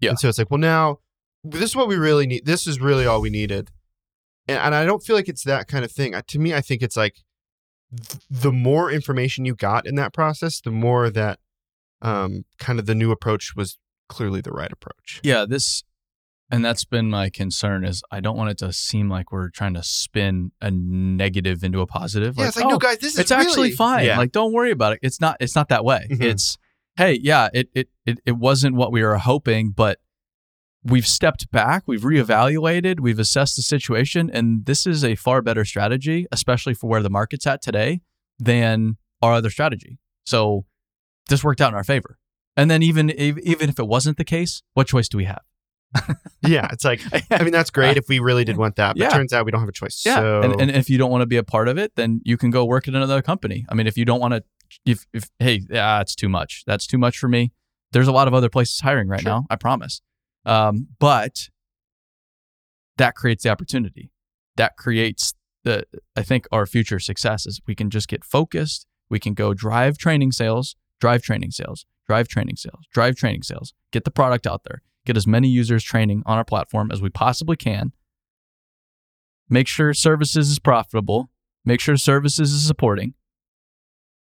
Yeah. 0.00 0.10
and 0.10 0.18
so 0.18 0.28
it's 0.28 0.38
like 0.38 0.50
well 0.50 0.60
now 0.60 0.98
this 1.42 1.62
is 1.70 1.76
what 1.76 1.88
we 1.88 1.96
really 1.96 2.26
need 2.26 2.46
this 2.46 2.66
is 2.66 2.80
really 2.80 3.04
all 3.06 3.20
we 3.20 3.30
needed 3.30 3.70
and, 4.48 4.58
and 4.58 4.74
i 4.74 4.84
don't 4.84 5.02
feel 5.02 5.16
like 5.16 5.28
it's 5.28 5.44
that 5.44 5.66
kind 5.68 5.84
of 5.84 5.90
thing 5.92 6.14
Uh, 6.14 6.22
to 6.28 6.38
me 6.38 6.54
i 6.54 6.60
think 6.60 6.82
it's 6.82 6.96
like 6.96 7.16
th- 7.96 8.22
the 8.30 8.52
more 8.52 8.90
information 8.90 9.44
you 9.44 9.54
got 9.54 9.86
in 9.86 9.96
that 9.96 10.12
process 10.14 10.60
the 10.60 10.70
more 10.70 11.10
that 11.10 11.38
um, 12.02 12.44
kind 12.58 12.78
of 12.78 12.86
the 12.86 12.94
new 12.94 13.10
approach 13.10 13.54
was 13.56 13.78
clearly 14.08 14.42
the 14.42 14.52
right 14.52 14.70
approach. 14.70 15.18
Yeah, 15.24 15.46
this 15.48 15.82
and 16.50 16.64
that's 16.64 16.84
been 16.84 17.10
my 17.10 17.28
concern 17.30 17.84
is 17.84 18.02
I 18.10 18.20
don't 18.20 18.36
want 18.36 18.50
it 18.50 18.58
to 18.58 18.72
seem 18.72 19.08
like 19.08 19.32
we're 19.32 19.50
trying 19.50 19.74
to 19.74 19.82
spin 19.82 20.52
a 20.60 20.70
negative 20.70 21.64
into 21.64 21.80
a 21.80 21.86
positive. 21.86 22.36
Yeah, 22.36 22.42
like, 22.42 22.48
it's 22.48 22.56
like, 22.56 22.66
oh, 22.66 22.70
no, 22.70 22.78
guys, 22.78 22.98
this 22.98 23.14
is 23.14 23.18
it's 23.20 23.30
actually 23.32 23.72
fine. 23.72 24.04
Yeah. 24.06 24.18
Like, 24.18 24.32
don't 24.32 24.52
worry 24.52 24.70
about 24.70 24.92
it. 24.94 25.00
It's 25.02 25.20
not. 25.20 25.36
It's 25.40 25.54
not 25.56 25.68
that 25.70 25.84
way. 25.84 26.06
Mhm. 26.10 26.22
It's 26.22 26.56
hey, 26.96 27.18
yeah, 27.22 27.48
it, 27.52 27.68
it 27.74 27.88
it 28.04 28.18
it 28.24 28.32
wasn't 28.36 28.74
what 28.76 28.92
we 28.92 29.02
were 29.02 29.16
hoping, 29.18 29.70
but 29.70 29.98
we've 30.84 31.06
stepped 31.06 31.50
back, 31.50 31.82
we've 31.86 32.02
reevaluated, 32.02 33.00
we've 33.00 33.18
assessed 33.18 33.56
the 33.56 33.62
situation, 33.62 34.30
and 34.32 34.66
this 34.66 34.86
is 34.86 35.04
a 35.04 35.16
far 35.16 35.42
better 35.42 35.64
strategy, 35.64 36.26
especially 36.30 36.74
for 36.74 36.88
where 36.88 37.02
the 37.02 37.10
market's 37.10 37.44
at 37.46 37.60
today, 37.60 38.00
than 38.38 38.96
our 39.20 39.32
other 39.32 39.50
strategy. 39.50 39.98
So 40.24 40.64
this 41.28 41.42
worked 41.42 41.60
out 41.60 41.70
in 41.70 41.74
our 41.74 41.82
favor. 41.82 42.18
And 42.56 42.70
then 42.70 42.82
even 42.84 43.10
if- 43.10 43.36
even 43.38 43.68
if 43.68 43.78
it 43.80 43.88
wasn't 43.88 44.16
the 44.16 44.24
case, 44.24 44.62
what 44.74 44.86
choice 44.86 45.08
do 45.08 45.16
we 45.18 45.24
have? 45.24 45.42
Yeah, 46.42 46.68
it's 46.72 46.84
like 46.84 47.00
I 47.30 47.42
mean 47.42 47.52
that's 47.52 47.70
great 47.70 47.96
if 47.96 48.04
we 48.08 48.18
really 48.18 48.44
did 48.44 48.56
want 48.56 48.76
that, 48.76 48.96
but 48.96 49.02
Yeah. 49.02 49.10
turns 49.10 49.32
out 49.32 49.44
we 49.44 49.50
don't 49.50 49.60
have 49.60 49.68
a 49.68 49.72
choice. 49.72 50.02
Yeah, 50.04 50.16
So 50.16 50.42
and, 50.42 50.60
and 50.60 50.70
if 50.70 50.90
you 50.90 50.98
don't 50.98 51.10
want 51.10 51.22
to 51.22 51.26
be 51.26 51.36
a 51.36 51.42
part 51.44 51.68
of 51.68 51.78
it, 51.78 51.92
then 51.96 52.20
you 52.24 52.36
can 52.36 52.50
go 52.50 52.64
work 52.64 52.86
at 52.88 52.94
another 52.94 53.22
company. 53.22 53.64
I 53.68 53.74
mean, 53.74 53.86
if 53.86 53.96
you 53.96 54.04
don't 54.04 54.20
want 54.20 54.34
to, 54.34 54.44
if, 54.84 55.06
if 55.12 55.30
hey, 55.38 55.62
yeah, 55.70 56.00
it's 56.00 56.14
too 56.14 56.28
much. 56.28 56.64
That's 56.66 56.86
too 56.86 56.98
much 56.98 57.18
for 57.18 57.28
me. 57.28 57.52
There's 57.92 58.08
a 58.08 58.12
lot 58.12 58.28
of 58.28 58.34
other 58.34 58.48
places 58.50 58.80
hiring 58.80 59.08
right 59.08 59.20
Sure. 59.22 59.30
now. 59.30 59.46
I 59.48 59.56
promise. 59.56 60.02
Um, 60.44 60.88
but 60.98 61.48
that 62.98 63.14
creates 63.14 63.42
the 63.44 63.50
opportunity. 63.50 64.10
That 64.56 64.76
creates 64.76 65.34
the. 65.64 65.84
I 66.16 66.22
think 66.22 66.46
our 66.52 66.66
future 66.66 66.98
success 66.98 67.46
is 67.46 67.60
we 67.66 67.74
can 67.74 67.90
just 67.90 68.08
get 68.08 68.24
focused. 68.24 68.86
We 69.08 69.18
can 69.20 69.34
go 69.34 69.54
drive 69.54 69.98
training 69.98 70.32
sales, 70.32 70.76
drive 71.00 71.22
training 71.22 71.50
sales, 71.52 71.86
drive 72.06 72.28
training 72.28 72.56
sales, 72.56 72.86
drive 72.92 73.16
training 73.16 73.42
sales. 73.42 73.72
Get 73.92 74.04
the 74.04 74.10
product 74.10 74.46
out 74.46 74.62
there. 74.64 74.82
Get 75.06 75.16
as 75.16 75.26
many 75.26 75.48
users 75.48 75.84
training 75.84 76.24
on 76.26 76.36
our 76.36 76.44
platform 76.44 76.90
as 76.92 77.00
we 77.00 77.08
possibly 77.10 77.56
can. 77.56 77.92
Make 79.48 79.68
sure 79.68 79.94
services 79.94 80.50
is 80.50 80.58
profitable. 80.58 81.30
Make 81.64 81.80
sure 81.80 81.96
services 81.96 82.52
is 82.52 82.66
supporting. 82.66 83.14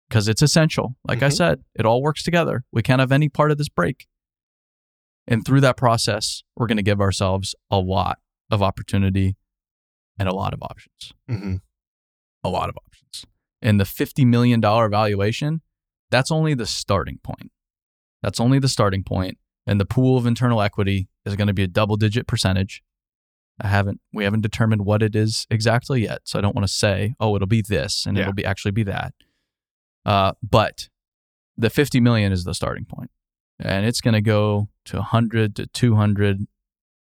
Because 0.08 0.28
it's 0.28 0.40
essential. 0.40 0.96
Like 1.06 1.22
i 1.22 1.28
Mhm. 1.28 1.36
said 1.36 1.64
it 1.74 1.84
all 1.84 2.00
works 2.00 2.22
together. 2.22 2.64
We 2.72 2.82
can't 2.82 3.00
have 3.00 3.10
any 3.12 3.28
part 3.28 3.50
of 3.50 3.58
this 3.58 3.68
break. 3.68 4.06
And 5.26 5.44
through 5.44 5.60
that 5.62 5.76
process 5.76 6.42
we're 6.56 6.68
going 6.68 6.76
to 6.78 6.82
give 6.82 7.00
ourselves 7.00 7.54
a 7.70 7.78
lot 7.78 8.18
of 8.48 8.62
opportunity 8.62 9.36
and 10.18 10.28
a 10.28 10.34
lot 10.34 10.54
of 10.54 10.62
options. 10.62 11.12
Mhm. 11.28 11.60
a 12.44 12.48
lot 12.48 12.68
of 12.68 12.76
options. 12.86 13.26
And 13.60 13.80
the 13.80 13.84
$50 13.84 14.24
million 14.24 14.60
valuation 14.60 15.60
that's 16.10 16.30
only 16.30 16.54
the 16.54 16.64
starting 16.66 17.18
point. 17.18 17.50
That's 18.22 18.38
only 18.40 18.60
the 18.60 18.68
starting 18.68 19.02
point 19.02 19.38
and 19.68 19.80
the 19.80 19.86
pool 19.86 20.16
of 20.18 20.26
internal 20.26 20.60
equity 20.62 21.08
is 21.24 21.36
going 21.36 21.46
to 21.46 21.54
be 21.54 21.62
a 21.62 21.68
double 21.68 21.96
digit 21.96 22.26
percentage 22.26 22.82
I 23.60 23.66
haven't 23.68 24.00
we 24.12 24.22
haven't 24.24 24.42
determined 24.42 24.82
what 24.84 25.02
it 25.02 25.16
is 25.16 25.46
exactly 25.50 26.02
yet, 26.02 26.20
so 26.24 26.38
I 26.38 26.42
don't 26.42 26.54
want 26.54 26.66
to 26.68 26.72
say, 26.72 27.14
oh, 27.18 27.34
it'll 27.34 27.48
be 27.48 27.60
this 27.62 28.06
and 28.06 28.16
Yeah. 28.16 28.22
it'll 28.22 28.32
be 28.34 28.44
actually 28.44 28.70
be 28.70 28.84
that. 28.84 29.14
Uh, 30.06 30.32
but 30.48 30.88
the 31.56 31.68
50 31.70 32.00
million 32.00 32.30
is 32.32 32.44
the 32.44 32.54
starting 32.54 32.84
point, 32.84 33.10
and 33.58 33.84
it's 33.84 34.00
going 34.00 34.14
to 34.14 34.20
go 34.20 34.68
to 34.86 34.96
100 34.98 35.56
to 35.56 35.66
200. 35.66 36.46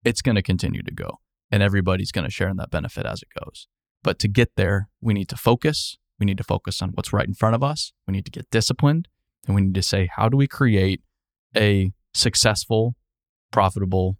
It's 0.03 0.21
going 0.23 0.35
to 0.35 0.41
continue 0.41 0.81
to 0.81 0.91
go, 0.91 1.19
and 1.51 1.61
everybody's 1.61 2.11
going 2.11 2.25
to 2.25 2.31
share 2.31 2.49
in 2.49 2.57
that 2.57 2.71
benefit 2.71 3.05
as 3.05 3.21
it 3.21 3.29
goes. 3.39 3.67
But 4.03 4.17
to 4.19 4.27
get 4.27 4.55
there, 4.55 4.89
we 4.99 5.13
need 5.13 5.29
to 5.29 5.37
focus. 5.37 5.99
We 6.19 6.25
need 6.25 6.37
to 6.39 6.43
focus 6.43 6.81
on 6.81 6.89
what's 6.95 7.13
right 7.13 7.27
in 7.27 7.35
front 7.35 7.53
of 7.53 7.61
us. 7.61 7.93
We 8.07 8.13
need 8.13 8.25
to 8.25 8.31
get 8.31 8.49
disciplined, 8.49 9.07
and 9.45 9.55
we 9.55 9.61
need 9.61 9.75
to 9.75 9.83
say, 9.83 10.09
how 10.15 10.27
do 10.27 10.35
we 10.37 10.47
create 10.47 11.01
a 11.55 11.93
successful, 12.17 12.95
profitable 13.51 14.17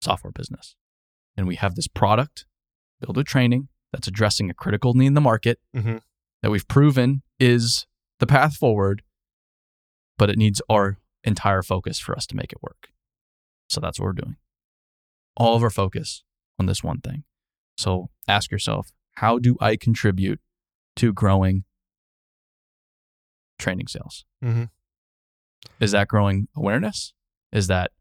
software 0.00 0.32
business? 0.32 0.74
and 1.34 1.46
we 1.46 1.54
have 1.56 1.76
this 1.76 1.88
product, 1.88 2.44
Buildwitt 3.02 3.24
training 3.24 3.68
that's 3.90 4.06
addressing 4.06 4.50
a 4.50 4.54
critical 4.54 4.92
need 4.92 5.06
in 5.06 5.14
the 5.14 5.20
market 5.20 5.58
Mhm. 5.74 6.02
that 6.42 6.50
we've 6.50 6.68
proven 6.68 7.22
is 7.40 7.86
the 8.18 8.26
path 8.26 8.54
forward, 8.56 9.02
but 10.18 10.28
it 10.28 10.36
needs 10.36 10.60
our 10.68 10.98
entire 11.24 11.62
focus 11.62 11.98
for 11.98 12.14
us 12.14 12.26
to 12.26 12.36
make 12.36 12.52
it 12.52 12.62
work. 12.62 12.92
So 13.70 13.80
that's 13.80 13.98
what 13.98 14.04
we're 14.04 14.12
doing. 14.12 14.36
All 15.38 15.56
of 15.56 15.62
our 15.62 15.70
focus 15.70 16.22
on 16.58 16.66
this 16.66 16.84
one 16.84 17.00
thing. 17.00 17.24
So 17.78 18.10
ask 18.28 18.50
yourself, 18.50 18.92
how 19.14 19.38
do 19.38 19.56
I 19.58 19.76
contribute 19.76 20.38
to 20.96 21.14
growing 21.14 21.64
training 23.58 23.86
sales? 23.86 24.26
Mhm. 24.42 24.68
Is 25.80 25.92
that 25.92 26.08
growing 26.08 26.48
awareness? 26.54 27.14
Is 27.52 27.66
that 27.66 27.92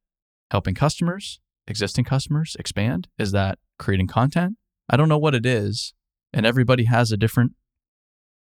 helping 0.50 0.76
customers, 0.76 1.40
existing 1.68 2.06
customers 2.06 2.56
expand? 2.60 3.08
Is 3.18 3.32
that 3.32 3.60
creating 3.78 4.08
content? 4.08 4.58
I 4.90 4.98
don't 4.98 5.10
know 5.10 5.18
what 5.18 5.36
it 5.36 5.46
is. 5.46 5.94
And 6.34 6.46
everybody 6.46 6.86
has 6.86 7.12
a 7.12 7.18
different 7.18 7.54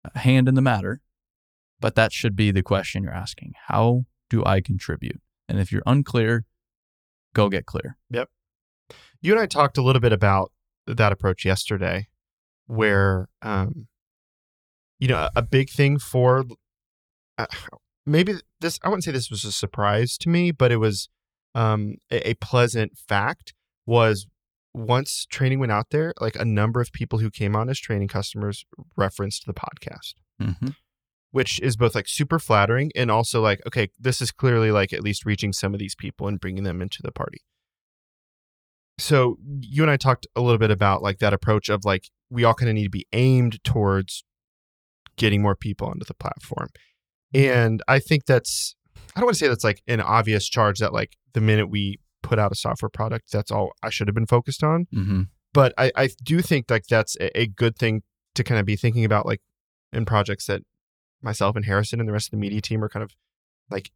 uh, 0.04 0.18
hand 0.18 0.48
in 0.48 0.54
the 0.54 0.62
matter. 0.62 1.00
But 1.80 1.96
that 1.96 2.12
should 2.12 2.36
be 2.36 2.50
the 2.50 2.62
question 2.62 3.02
you're 3.02 3.12
asking. 3.12 3.52
How 3.66 4.04
do 4.30 4.44
I 4.44 4.60
contribute? 4.60 5.20
And 5.48 5.58
if 5.58 5.72
you're 5.72 5.82
unclear, 5.86 6.44
go 7.34 7.48
get 7.48 7.66
clear. 7.66 7.96
Yep. 8.10 8.30
You 9.20 9.32
and 9.32 9.40
I 9.40 9.46
talked 9.46 9.76
a 9.76 9.82
little 9.82 10.00
bit 10.00 10.12
about 10.12 10.52
that 10.86 11.12
approach 11.12 11.44
yesterday, 11.44 12.08
where 12.66 13.28
um, 13.42 13.88
you 14.98 15.08
know 15.08 15.28
a, 15.34 15.42
big 15.42 15.70
thing 15.70 15.98
for 15.98 16.44
uh, 17.38 17.46
maybe 18.06 18.34
this 18.60 18.78
I 18.82 18.88
wouldn't 18.88 19.04
say 19.04 19.12
this 19.12 19.30
was 19.30 19.44
a 19.44 19.52
surprise 19.52 20.16
to 20.18 20.28
me, 20.28 20.50
but 20.50 20.72
it 20.72 20.76
was 20.76 21.08
um, 21.54 21.96
a, 22.10 22.30
a 22.30 22.34
pleasant 22.34 22.98
fact 22.98 23.54
was 23.86 24.26
once 24.72 25.26
training 25.30 25.60
went 25.60 25.72
out 25.72 25.90
there, 25.90 26.12
like 26.20 26.34
a 26.36 26.44
number 26.44 26.80
of 26.80 26.92
people 26.92 27.20
who 27.20 27.30
came 27.30 27.54
on 27.54 27.68
as 27.68 27.78
training 27.78 28.08
customers 28.08 28.64
referenced 28.96 29.46
the 29.46 29.54
podcast. 29.54 30.14
Mm-hmm. 30.42 30.70
which 31.30 31.60
is 31.60 31.76
both 31.76 31.94
like 31.94 32.08
super 32.08 32.40
flattering 32.40 32.90
and 32.96 33.08
also 33.08 33.40
like 33.40 33.64
okay 33.68 33.88
this 34.00 34.20
is 34.20 34.32
clearly 34.32 34.72
like 34.72 34.92
at 34.92 35.00
least 35.00 35.24
reaching 35.24 35.52
some 35.52 35.72
of 35.72 35.78
these 35.78 35.94
people 35.94 36.26
and 36.26 36.40
bringing 36.40 36.64
them 36.64 36.82
into 36.82 37.02
the 37.02 37.12
party 37.12 37.38
so 38.98 39.36
you 39.60 39.84
and 39.84 39.92
i 39.92 39.96
talked 39.96 40.26
a 40.34 40.40
little 40.40 40.58
bit 40.58 40.72
about 40.72 41.04
like 41.04 41.20
that 41.20 41.32
approach 41.32 41.68
of 41.68 41.84
like 41.84 42.10
we 42.30 42.42
all 42.42 42.52
kind 42.52 42.68
of 42.68 42.74
need 42.74 42.82
to 42.82 42.90
be 42.90 43.06
aimed 43.12 43.62
towards 43.62 44.24
getting 45.16 45.40
more 45.40 45.54
people 45.54 45.86
onto 45.86 46.04
the 46.04 46.14
platform 46.14 46.68
and 47.34 47.82
i 47.88 47.98
think 47.98 48.24
that's 48.26 48.76
i 49.14 49.20
don't 49.20 49.26
want 49.26 49.34
to 49.34 49.38
say 49.38 49.48
that's 49.48 49.64
like 49.64 49.82
an 49.86 50.00
obvious 50.00 50.48
charge 50.48 50.78
that 50.78 50.92
like 50.92 51.16
the 51.32 51.40
minute 51.40 51.68
we 51.68 51.98
put 52.22 52.38
out 52.38 52.52
a 52.52 52.54
software 52.54 52.88
product 52.88 53.30
that's 53.32 53.50
all 53.50 53.72
i 53.82 53.90
should 53.90 54.08
have 54.08 54.14
been 54.14 54.26
focused 54.26 54.62
on 54.62 54.86
Mm-hmm. 54.94 55.22
but 55.52 55.74
I, 55.76 55.92
I 55.96 56.08
do 56.22 56.40
think 56.40 56.70
like 56.70 56.86
that's 56.86 57.16
a, 57.20 57.38
a 57.38 57.46
good 57.46 57.76
thing 57.76 58.02
to 58.34 58.42
kind 58.44 58.58
of 58.58 58.66
be 58.66 58.76
thinking 58.76 59.04
about 59.04 59.26
like 59.26 59.40
in 59.92 60.04
projects 60.04 60.46
that 60.46 60.62
myself 61.22 61.54
and 61.56 61.64
Harrison 61.64 62.00
and 62.00 62.08
the 62.08 62.12
rest 62.12 62.26
of 62.26 62.30
the 62.32 62.36
media 62.36 62.60
team 62.60 62.82
are 62.82 62.88
kind 62.88 63.02
of 63.02 63.12
like 63.70 63.90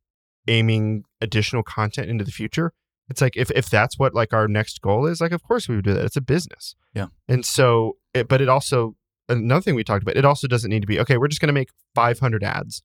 aiming 0.46 1.04
additional 1.20 1.62
content 1.62 2.08
into 2.08 2.24
the 2.24 2.30
future. 2.30 2.72
It's 3.10 3.20
like 3.20 3.36
if 3.36 3.50
if 3.52 3.68
that's 3.68 3.98
what 3.98 4.14
like 4.14 4.32
our 4.32 4.46
next 4.48 4.80
goal 4.80 5.06
is, 5.06 5.20
like 5.20 5.32
of 5.32 5.42
course 5.42 5.68
we 5.68 5.76
would 5.76 5.84
do 5.84 5.94
that. 5.94 6.04
It's 6.04 6.16
a 6.16 6.20
business. 6.20 6.74
Yeah. 6.94 7.06
And 7.26 7.44
so 7.44 7.96
it, 8.14 8.28
but 8.28 8.40
it 8.40 8.48
also 8.48 8.94
another 9.28 9.60
thing 9.62 9.74
we 9.74 9.84
talked 9.84 10.02
about, 10.02 10.16
it 10.16 10.24
also 10.24 10.46
doesn't 10.46 10.70
need 10.70 10.80
to 10.80 10.86
be 10.86 11.00
okay, 11.00 11.16
we're 11.18 11.28
just 11.28 11.40
gonna 11.40 11.52
make 11.52 11.70
five 11.94 12.18
hundred 12.20 12.44
ads. 12.44 12.82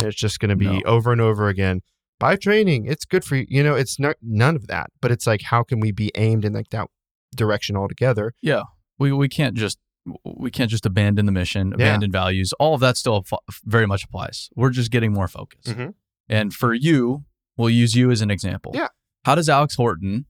It's 0.00 0.16
just 0.16 0.40
gonna 0.40 0.56
be 0.56 0.66
No. 0.66 0.80
over 0.86 1.12
and 1.12 1.20
over 1.20 1.48
again. 1.48 1.80
Buy 2.20 2.36
training, 2.36 2.86
it's 2.86 3.04
good 3.04 3.24
for 3.24 3.36
you. 3.36 3.46
You 3.48 3.62
know, 3.62 3.74
it's 3.74 3.98
not 3.98 4.16
none 4.22 4.56
of 4.56 4.66
that. 4.68 4.90
But 5.00 5.10
it's 5.10 5.26
like 5.26 5.42
how 5.42 5.62
can 5.62 5.80
we 5.80 5.92
be 5.92 6.10
aimed 6.16 6.44
in 6.44 6.52
like 6.52 6.70
that 6.70 6.88
direction 7.36 7.76
altogether? 7.76 8.32
Yeah, 8.42 8.62
we 8.98 9.12
we 9.12 9.28
can't 9.28 9.54
just 9.56 9.78
we 10.24 10.50
can't 10.50 10.70
just 10.70 10.84
abandon 10.84 11.26
the 11.26 11.32
mission, 11.32 11.68
Yeah. 11.70 11.74
abandon 11.76 12.12
values. 12.12 12.52
All 12.54 12.74
of 12.74 12.80
that 12.80 12.96
still 12.96 13.24
very 13.64 13.86
much 13.86 14.04
applies. 14.04 14.50
We're 14.54 14.70
just 14.70 14.90
getting 14.90 15.12
more 15.12 15.28
focus. 15.28 15.60
Mhm. 15.66 15.94
And 16.28 16.52
for 16.54 16.74
you, 16.74 17.24
we'll 17.56 17.70
use 17.70 17.94
you 17.94 18.10
as 18.10 18.20
an 18.20 18.30
example. 18.30 18.72
Yeah. 18.74 18.88
How 19.24 19.34
does 19.34 19.48
Alex 19.48 19.76
Horton 19.76 20.26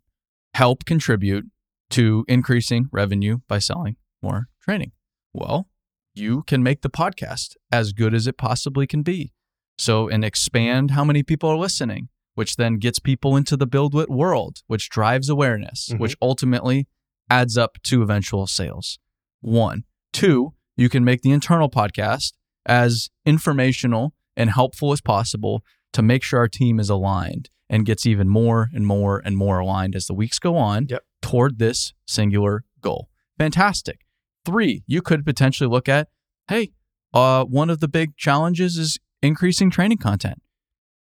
help 0.55 0.85
contribute 0.85 1.47
to 1.91 2.25
increasing 2.29 2.87
revenue 2.93 3.39
by 3.49 3.59
selling 3.59 3.97
more 4.23 4.49
training? 4.63 4.93
Well, 5.33 5.69
you 6.15 6.45
can 6.45 6.63
make 6.63 6.83
the 6.83 6.91
podcast 6.91 7.55
as 7.73 7.93
good 7.93 8.15
as 8.15 8.27
it 8.29 8.39
possibly 8.39 8.87
can 8.87 9.03
be. 9.03 9.33
So, 9.79 10.09
and 10.09 10.25
expand 10.25 10.93
how 10.93 11.05
many 11.05 11.23
people 11.23 11.49
are 11.51 11.57
listening, 11.57 12.09
which 12.35 12.57
then 12.57 12.79
gets 12.79 12.99
people 12.99 13.37
into 13.37 13.57
the 13.57 13.67
Buildwitt 13.67 14.09
world, 14.09 14.63
which 14.67 14.89
drives 14.89 15.29
awareness, 15.29 15.91
Mhm. 15.93 15.99
which 15.99 16.17
ultimately 16.23 16.87
adds 17.31 17.57
up 17.59 17.79
to 17.85 18.03
eventual 18.03 18.47
sales. 18.47 18.99
One. 19.41 19.85
Two, 20.13 20.55
you 20.77 20.89
can 20.89 21.05
make 21.05 21.23
the 21.23 21.31
internal 21.33 21.69
podcast 21.69 22.33
as 22.67 23.11
informational 23.27 24.15
and 24.37 24.51
helpful 24.51 24.93
as 24.93 25.01
possible 25.01 25.65
to 25.93 26.03
make 26.03 26.23
sure 26.23 26.39
our 26.41 26.49
team 26.49 26.79
is 26.81 26.89
aligned 26.91 27.51
and 27.69 27.87
gets 27.87 28.05
even 28.07 28.29
more 28.29 28.71
and 28.75 28.87
more 28.87 29.21
and 29.25 29.37
more 29.37 29.59
aligned 29.59 29.95
as 29.97 30.07
the 30.07 30.15
weeks 30.15 30.39
go 30.39 30.57
on 30.57 30.87
Yep. 30.89 31.03
toward 31.23 31.59
this 31.59 31.95
singular 32.07 32.65
goal. 32.81 33.09
Fantastic. 33.39 34.01
Three, 34.45 34.83
you 34.87 35.03
could 35.03 35.25
potentially 35.25 35.69
look 35.69 35.89
at, 35.89 36.09
hey, 36.49 36.73
uh, 37.13 37.45
one 37.45 37.71
of 37.71 37.81
the 37.81 37.89
big 37.89 38.17
challenges 38.17 38.77
is 38.77 38.99
increasing 39.25 39.71
training 39.71 39.99
content. 39.99 40.43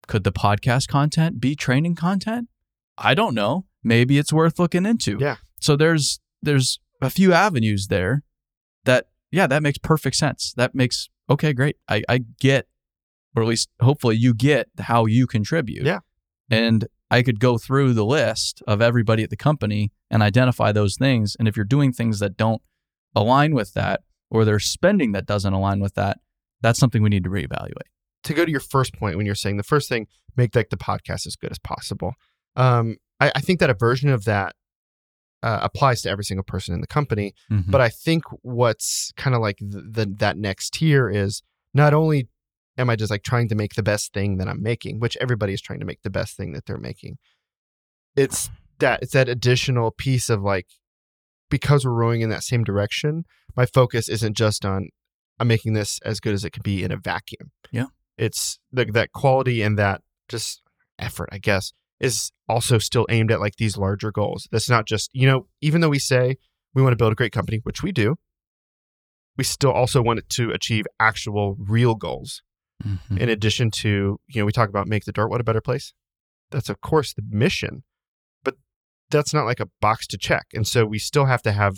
Could 0.07 0.23
the 0.23 0.31
podcast 0.31 0.87
content 0.87 1.39
be 1.39 1.55
training 1.55 1.95
content? 1.95 2.49
I 2.97 3.13
don't 3.13 3.33
know. 3.33 3.65
Maybe 3.83 4.17
it's 4.17 4.33
worth 4.33 4.59
looking 4.59 4.85
into. 4.85 5.17
Yeah. 5.19 5.37
So 5.59 5.75
there's 5.75 6.19
there's 6.41 6.79
a 7.01 7.09
few 7.09 7.31
avenues 7.33 7.87
there 7.87 8.23
that 8.85 9.07
yeah, 9.31 9.47
that 9.47 9.63
makes 9.63 9.77
perfect 9.77 10.15
sense. 10.15 10.53
That 10.57 10.75
makes 10.75 11.09
okay, 11.29 11.53
great. 11.53 11.77
I, 11.87 12.03
I 12.09 12.19
get 12.39 12.67
or 13.35 13.43
at 13.43 13.49
least 13.49 13.69
hopefully 13.81 14.17
you 14.17 14.33
get 14.33 14.67
how 14.79 15.05
you 15.05 15.27
contribute. 15.27 15.85
Yeah. 15.85 15.99
And 16.49 16.87
I 17.11 17.21
could 17.21 17.39
go 17.39 17.57
through 17.57 17.93
the 17.93 18.05
list 18.05 18.61
of 18.67 18.81
everybody 18.81 19.23
at 19.23 19.29
the 19.29 19.37
company 19.37 19.91
and 20.11 20.21
identify 20.21 20.71
those 20.71 20.97
things. 20.97 21.35
And 21.37 21.47
if 21.47 21.55
you're 21.55 21.65
doing 21.65 21.93
things 21.93 22.19
that 22.19 22.37
don't 22.37 22.61
align 23.15 23.53
with 23.53 23.73
that, 23.73 24.01
or 24.29 24.45
there's 24.45 24.65
spending 24.65 25.11
that 25.13 25.25
doesn't 25.25 25.53
align 25.53 25.79
with 25.79 25.95
that, 25.95 26.19
that's 26.61 26.79
something 26.79 27.01
we 27.01 27.09
need 27.09 27.23
to 27.23 27.29
reevaluate. 27.29 27.89
To 28.23 28.33
go 28.33 28.43
to 28.45 28.51
your 28.51 28.59
first 28.59 28.93
point, 28.95 29.15
when 29.17 29.25
you're 29.25 29.35
saying 29.35 29.57
the 29.57 29.63
first 29.63 29.87
thing, 29.87 30.07
make 30.35 30.55
like 30.55 30.69
the 30.69 30.77
podcast 30.77 31.25
as 31.25 31.35
good 31.35 31.51
as 31.51 31.59
possible. 31.59 32.13
Um, 32.55 32.97
I, 33.19 33.31
I 33.35 33.39
think 33.41 33.59
that 33.59 33.69
a 33.69 33.73
version 33.73 34.09
of 34.09 34.25
that 34.25 34.55
uh, 35.41 35.59
applies 35.61 36.01
to 36.01 36.09
every 36.09 36.25
single 36.25 36.43
person 36.43 36.73
in 36.73 36.81
the 36.81 36.87
company. 36.87 37.33
Mhm. 37.49 37.71
But 37.71 37.81
I 37.81 37.89
think 37.89 38.23
what's 38.41 39.13
kind 39.15 39.35
of 39.35 39.41
like 39.41 39.57
the, 39.59 39.81
the 39.81 40.05
that 40.19 40.37
next 40.37 40.73
tier 40.73 41.09
is 41.09 41.41
not 41.73 41.93
only 41.93 42.27
am 42.77 42.89
I 42.89 42.95
just 42.95 43.11
like 43.11 43.23
trying 43.23 43.47
to 43.49 43.55
make 43.55 43.75
the 43.75 43.83
best 43.83 44.13
thing 44.13 44.37
that 44.37 44.47
I'm 44.47 44.61
making, 44.61 44.99
which 44.99 45.17
everybody 45.21 45.53
is 45.53 45.61
trying 45.61 45.79
to 45.79 45.85
make 45.85 46.01
the 46.01 46.09
best 46.09 46.35
thing 46.35 46.51
that 46.53 46.65
they're 46.65 46.77
making. 46.77 47.17
It's 48.15 48.49
that 48.79 49.01
it's 49.01 49.13
that 49.13 49.29
additional 49.29 49.91
piece 49.91 50.29
of 50.29 50.41
like 50.41 50.67
because 51.49 51.85
we're 51.85 51.91
rowing 51.91 52.21
in 52.21 52.29
that 52.29 52.43
same 52.43 52.63
direction. 52.63 53.25
My 53.55 53.65
focus 53.65 54.09
isn't 54.09 54.35
just 54.35 54.65
on 54.65 54.89
I'm 55.39 55.47
making 55.47 55.73
this 55.73 55.99
as 56.03 56.19
good 56.19 56.33
as 56.33 56.43
it 56.43 56.51
can 56.51 56.63
be 56.63 56.83
in 56.83 56.91
a 56.91 56.97
vacuum. 56.97 57.51
Yeah. 57.71 57.85
It's 58.19 58.59
the, 58.71 58.85
that 58.85 59.11
quality 59.13 59.61
and 59.61 59.77
that 59.79 60.01
just 60.27 60.61
effort, 60.99 61.29
I 61.31 61.37
guess, 61.39 61.73
is 61.99 62.31
also 62.47 62.77
still 62.77 63.05
aimed 63.09 63.31
at 63.31 63.39
like 63.39 63.55
these 63.55 63.77
larger 63.77 64.11
goals. 64.11 64.47
That's 64.51 64.69
not 64.69 64.85
just 64.85 65.09
you 65.13 65.25
know 65.27 65.47
even 65.61 65.81
though 65.81 65.89
we 65.89 65.99
say 65.99 66.35
we 66.73 66.81
want 66.83 66.93
to 66.93 66.97
build 66.97 67.11
a 67.11 67.15
great 67.15 67.31
company, 67.31 67.59
which 67.63 67.81
we 67.81 67.91
do, 67.91 68.15
we 69.37 69.43
still 69.43 69.71
also 69.71 70.01
want 70.01 70.19
it 70.19 70.29
to 70.29 70.51
achieve 70.51 70.85
actual 70.99 71.55
real 71.59 71.95
goals 71.95 72.41
Mhm. 72.85 73.19
in 73.19 73.27
addition 73.29 73.71
to 73.71 74.19
you 74.27 74.41
know 74.41 74.45
we 74.45 74.53
talk 74.53 74.69
about 74.69 74.87
make 74.87 75.03
the 75.03 75.11
dirt 75.11 75.27
world 75.27 75.41
a 75.41 75.43
better 75.43 75.59
place 75.59 75.91
that's 76.49 76.69
of 76.69 76.79
course 76.79 77.13
the 77.13 77.21
mission 77.29 77.83
but 78.41 78.55
that's 79.09 79.33
not 79.33 79.43
like 79.45 79.59
a 79.59 79.67
box 79.81 80.07
to 80.07 80.17
check 80.17 80.45
and 80.53 80.65
so 80.65 80.85
we 80.85 80.97
still 80.97 81.25
have 81.25 81.41
to 81.41 81.51
have 81.51 81.75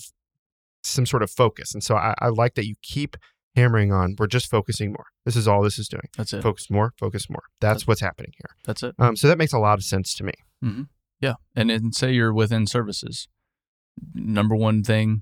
some 0.83 1.07
sort 1.07 1.23
of 1.23 1.31
focus 1.31 1.73
and 1.73 1.83
so 1.83 1.95
i, 1.95 2.13
I 2.19 2.27
like 2.27 2.53
that 2.53 2.67
you 2.67 2.75
keep 2.83 3.17
hammering 3.55 3.91
on 3.91 4.15
we're 4.17 4.27
just 4.27 4.49
focusing 4.49 4.89
more 4.91 5.05
this 5.25 5.35
is 5.35 5.47
all 5.47 5.61
this 5.61 5.77
is 5.77 5.87
doing 5.87 6.07
That's 6.17 6.31
it. 6.33 6.41
focus 6.41 6.69
more 6.69 6.93
focus 6.97 7.29
more 7.29 7.43
that's 7.59 7.85
what's 7.85 8.01
happening 8.01 8.31
here 8.37 8.55
That's 8.65 8.81
it. 8.83 8.95
um, 8.99 9.15
so 9.15 9.27
that 9.27 9.37
makes 9.37 9.53
a 9.53 9.59
lot 9.59 9.77
of 9.77 9.83
sense 9.83 10.13
to 10.15 10.23
me 10.23 10.33
Yeah. 11.19 11.35
And 11.55 11.69
then 11.69 11.91
say 11.91 12.13
you're 12.13 12.33
within 12.33 12.65
services. 12.65 13.27
Number 14.15 14.55
one 14.55 14.83
thing, 14.83 15.21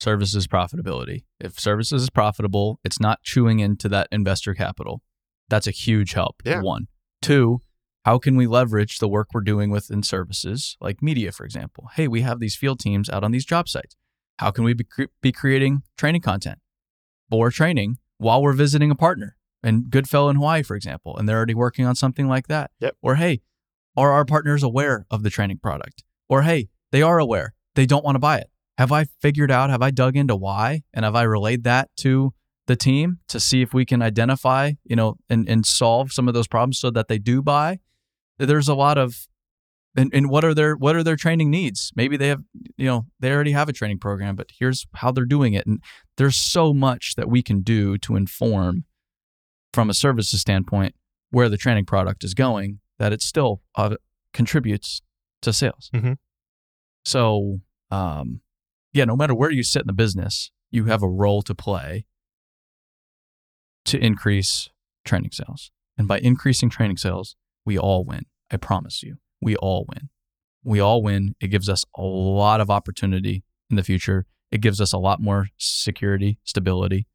services 0.00 0.46
profitability. 0.48 1.24
If 1.40 1.60
services 1.60 2.02
is 2.04 2.10
profitable, 2.10 2.80
it's 2.84 2.98
not 3.00 3.22
chewing 3.22 3.60
into 3.60 3.88
that 3.90 4.08
investor 4.10 4.54
capital. 4.54 5.00
That's 5.48 5.66
a 5.66 5.70
huge 5.70 6.14
help. 6.14 6.42
Yeah. 6.44 6.62
One. 6.62 6.86
Two, 7.22 7.60
how 8.04 8.18
can 8.18 8.34
we 8.36 8.46
leverage 8.48 8.98
the 8.98 9.08
work 9.08 9.28
we're 9.32 9.40
doing 9.42 9.70
within 9.70 10.02
services, 10.02 10.76
like 10.80 11.02
media, 11.02 11.30
for 11.32 11.44
example? 11.44 11.88
Hey, 11.94 12.08
we 12.08 12.22
have 12.22 12.40
these 12.40 12.56
field 12.56 12.80
teams 12.80 13.08
out 13.08 13.22
on 13.24 13.30
these 13.30 13.44
job 13.44 13.68
sites. 13.68 13.94
How 14.38 14.50
can 14.50 14.64
we 14.64 14.72
be, 14.74 14.84
cre- 14.84 15.12
be 15.20 15.30
creating 15.32 15.82
training 15.96 16.22
content 16.22 16.58
or 17.30 17.50
training 17.50 17.98
while 18.18 18.42
we're 18.42 18.52
visiting 18.52 18.90
a 18.90 18.94
partner? 18.94 19.36
And 19.62 19.90
Goodfellow 19.90 20.28
in 20.28 20.36
Hawaii, 20.36 20.62
for 20.62 20.76
example, 20.76 21.16
and 21.16 21.28
they're 21.28 21.36
already 21.36 21.54
working 21.54 21.84
on 21.84 21.96
something 21.96 22.28
like 22.28 22.46
that. 22.46 22.70
Yep. 22.80 22.96
Or 23.02 23.16
hey, 23.16 23.40
are 23.96 24.12
our 24.12 24.24
partners 24.24 24.62
aware 24.62 25.06
of 25.10 25.22
the 25.22 25.30
training 25.30 25.58
product? 25.58 26.04
Or 26.28 26.42
hey, 26.42 26.68
they 26.92 27.02
are 27.02 27.18
aware. 27.18 27.54
They 27.74 27.86
don't 27.86 28.04
want 28.04 28.14
to 28.14 28.20
buy 28.20 28.38
it. 28.38 28.50
Have 28.78 28.92
I 28.92 29.06
figured 29.20 29.50
out, 29.50 29.70
have 29.70 29.82
I 29.82 29.90
dug 29.90 30.16
into 30.16 30.36
why? 30.36 30.82
And 30.94 31.04
have 31.04 31.16
I 31.16 31.22
relayed 31.22 31.64
that 31.64 31.90
to 31.98 32.32
the 32.66 32.76
team 32.76 33.18
to 33.28 33.40
see 33.40 33.60
if 33.60 33.74
we 33.74 33.84
can 33.84 34.02
identify, 34.02 34.72
you 34.84 34.94
know, 34.94 35.16
and, 35.28 35.48
and 35.48 35.66
solve 35.66 36.12
some 36.12 36.28
of 36.28 36.34
those 36.34 36.46
problems 36.46 36.78
so 36.78 36.90
that 36.90 37.08
they 37.08 37.18
do 37.18 37.42
buy? 37.42 37.80
There's 38.38 38.68
a 38.68 38.74
lot 38.74 38.96
of 38.96 39.26
and, 39.98 40.10
and 40.14 40.30
what 40.30 40.44
are 40.44 40.54
their 40.54 40.76
what 40.76 40.96
are 40.96 41.02
their 41.02 41.16
training 41.16 41.50
needs? 41.50 41.92
Maybe 41.94 42.16
they 42.16 42.28
have, 42.28 42.42
you 42.76 42.86
know, 42.86 43.06
they 43.20 43.32
already 43.32 43.52
have 43.52 43.68
a 43.68 43.72
training 43.72 43.98
program, 43.98 44.36
but 44.36 44.50
here's 44.58 44.86
how 44.94 45.10
they're 45.10 45.24
doing 45.24 45.54
it. 45.54 45.66
And 45.66 45.82
there's 46.16 46.36
so 46.36 46.72
much 46.72 47.14
that 47.16 47.28
we 47.28 47.42
can 47.42 47.60
do 47.62 47.98
to 47.98 48.16
inform 48.16 48.84
from 49.72 49.90
a 49.90 49.94
services 49.94 50.40
standpoint 50.40 50.94
where 51.30 51.48
the 51.48 51.56
training 51.56 51.84
product 51.84 52.24
is 52.24 52.34
going 52.34 52.80
that 52.98 53.12
it 53.12 53.22
still 53.22 53.60
uh, 53.76 53.96
contributes 54.32 55.02
to 55.42 55.52
sales. 55.52 55.90
Mhm. 55.94 56.16
So, 57.04 57.60
um, 57.90 58.40
yeah, 58.92 59.04
no 59.04 59.16
matter 59.16 59.34
where 59.34 59.50
you 59.50 59.62
sit 59.62 59.82
in 59.82 59.86
the 59.86 59.92
business, 59.92 60.50
you 60.70 60.86
have 60.86 61.02
a 61.02 61.08
role 61.08 61.42
to 61.42 61.54
play 61.54 62.06
to 63.84 63.98
increase 63.98 64.68
training 65.04 65.30
sales. 65.32 65.70
And 65.96 66.06
by 66.06 66.18
increasing 66.18 66.68
training 66.70 66.98
sales, 66.98 67.36
we 67.64 67.78
all 67.78 68.04
win. 68.04 68.26
I 68.50 68.56
promise 68.56 69.02
you, 69.02 69.16
we 69.40 69.56
all 69.56 69.86
win. 69.88 70.08
We 70.64 70.80
all 70.80 71.02
win. 71.02 71.34
It 71.40 71.48
gives 71.48 71.68
us 71.68 71.84
a 71.96 72.02
lot 72.02 72.60
of 72.60 72.70
opportunity 72.70 73.44
in 73.70 73.76
the 73.76 73.82
future. 73.84 74.26
It 74.50 74.60
gives 74.60 74.80
us 74.80 74.92
a 74.92 74.98
lot 74.98 75.20
more 75.20 75.48
security, 75.58 76.38
stability. 76.44 77.06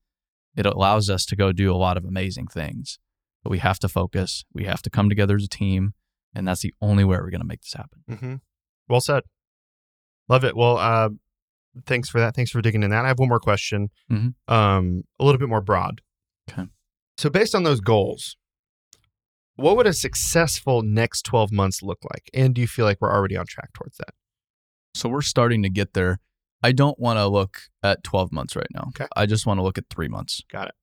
It 0.55 0.65
allows 0.65 1.09
us 1.09 1.25
to 1.27 1.35
go 1.35 1.51
do 1.51 1.73
a 1.73 1.75
lot 1.77 1.97
of 1.97 2.05
amazing 2.05 2.47
things. 2.47 2.99
But 3.43 3.49
we 3.49 3.59
have 3.59 3.79
to 3.79 3.89
focus. 3.89 4.45
We 4.53 4.63
have 4.65 4.81
to 4.83 4.89
come 4.89 5.09
together 5.09 5.35
as 5.35 5.43
a 5.45 5.47
team. 5.49 5.93
And 6.35 6.47
that's 6.47 6.61
the 6.61 6.73
only 6.81 7.03
way 7.03 7.17
we're 7.17 7.29
going 7.29 7.41
to 7.41 7.47
make 7.47 7.61
this 7.61 7.73
happen. 7.73 7.99
mm-hmm. 8.09 8.35
well 8.87 9.01
said 9.01 9.23
love 10.29 10.43
it 10.43 10.55
well 10.55 10.77
uh, 10.77 11.09
thanks 11.85 12.09
for 12.09 12.19
that 12.19 12.35
thanks 12.35 12.49
for 12.51 12.61
digging 12.61 12.81
in 12.83 12.89
that 12.91 13.03
i 13.05 13.07
have 13.07 13.19
one 13.19 13.29
more 13.29 13.39
question 13.39 13.89
Mhm. 14.11 14.33
um, 14.47 15.03
a 15.19 15.23
little 15.23 15.37
bit 15.39 15.49
more 15.49 15.61
broad 15.61 16.01
Okay. 16.49 16.67
so 17.17 17.29
based 17.29 17.53
on 17.55 17.63
those 17.63 17.81
goals 17.81 18.35
what 19.55 19.75
would 19.77 19.87
a 19.87 19.93
successful 19.93 20.81
next 20.81 21.23
12 21.23 21.51
months 21.51 21.81
look 21.83 21.99
like 22.11 22.29
and 22.33 22.53
do 22.55 22.61
you 22.61 22.67
feel 22.67 22.85
like 22.85 22.97
we're 23.01 23.11
already 23.13 23.37
on 23.37 23.45
track 23.45 23.71
towards 23.73 23.97
that 23.97 24.13
So 24.95 25.09
we're 25.09 25.21
starting 25.21 25.63
to 25.63 25.69
get 25.69 25.93
there. 25.93 26.19
I 26.61 26.71
don't 26.71 26.97
want 26.99 27.17
to 27.17 27.27
look 27.27 27.57
at 27.81 28.03
12 28.03 28.31
months 28.31 28.55
right 28.55 28.67
now. 28.73 28.85
Okay. 28.89 29.07
I 29.15 29.25
just 29.25 29.45
want 29.45 29.57
to 29.57 29.63
look 29.63 29.77
at 29.77 29.85
three 29.89 30.07
months. 30.07 30.41
Got 30.51 30.67
it. 30.69 30.75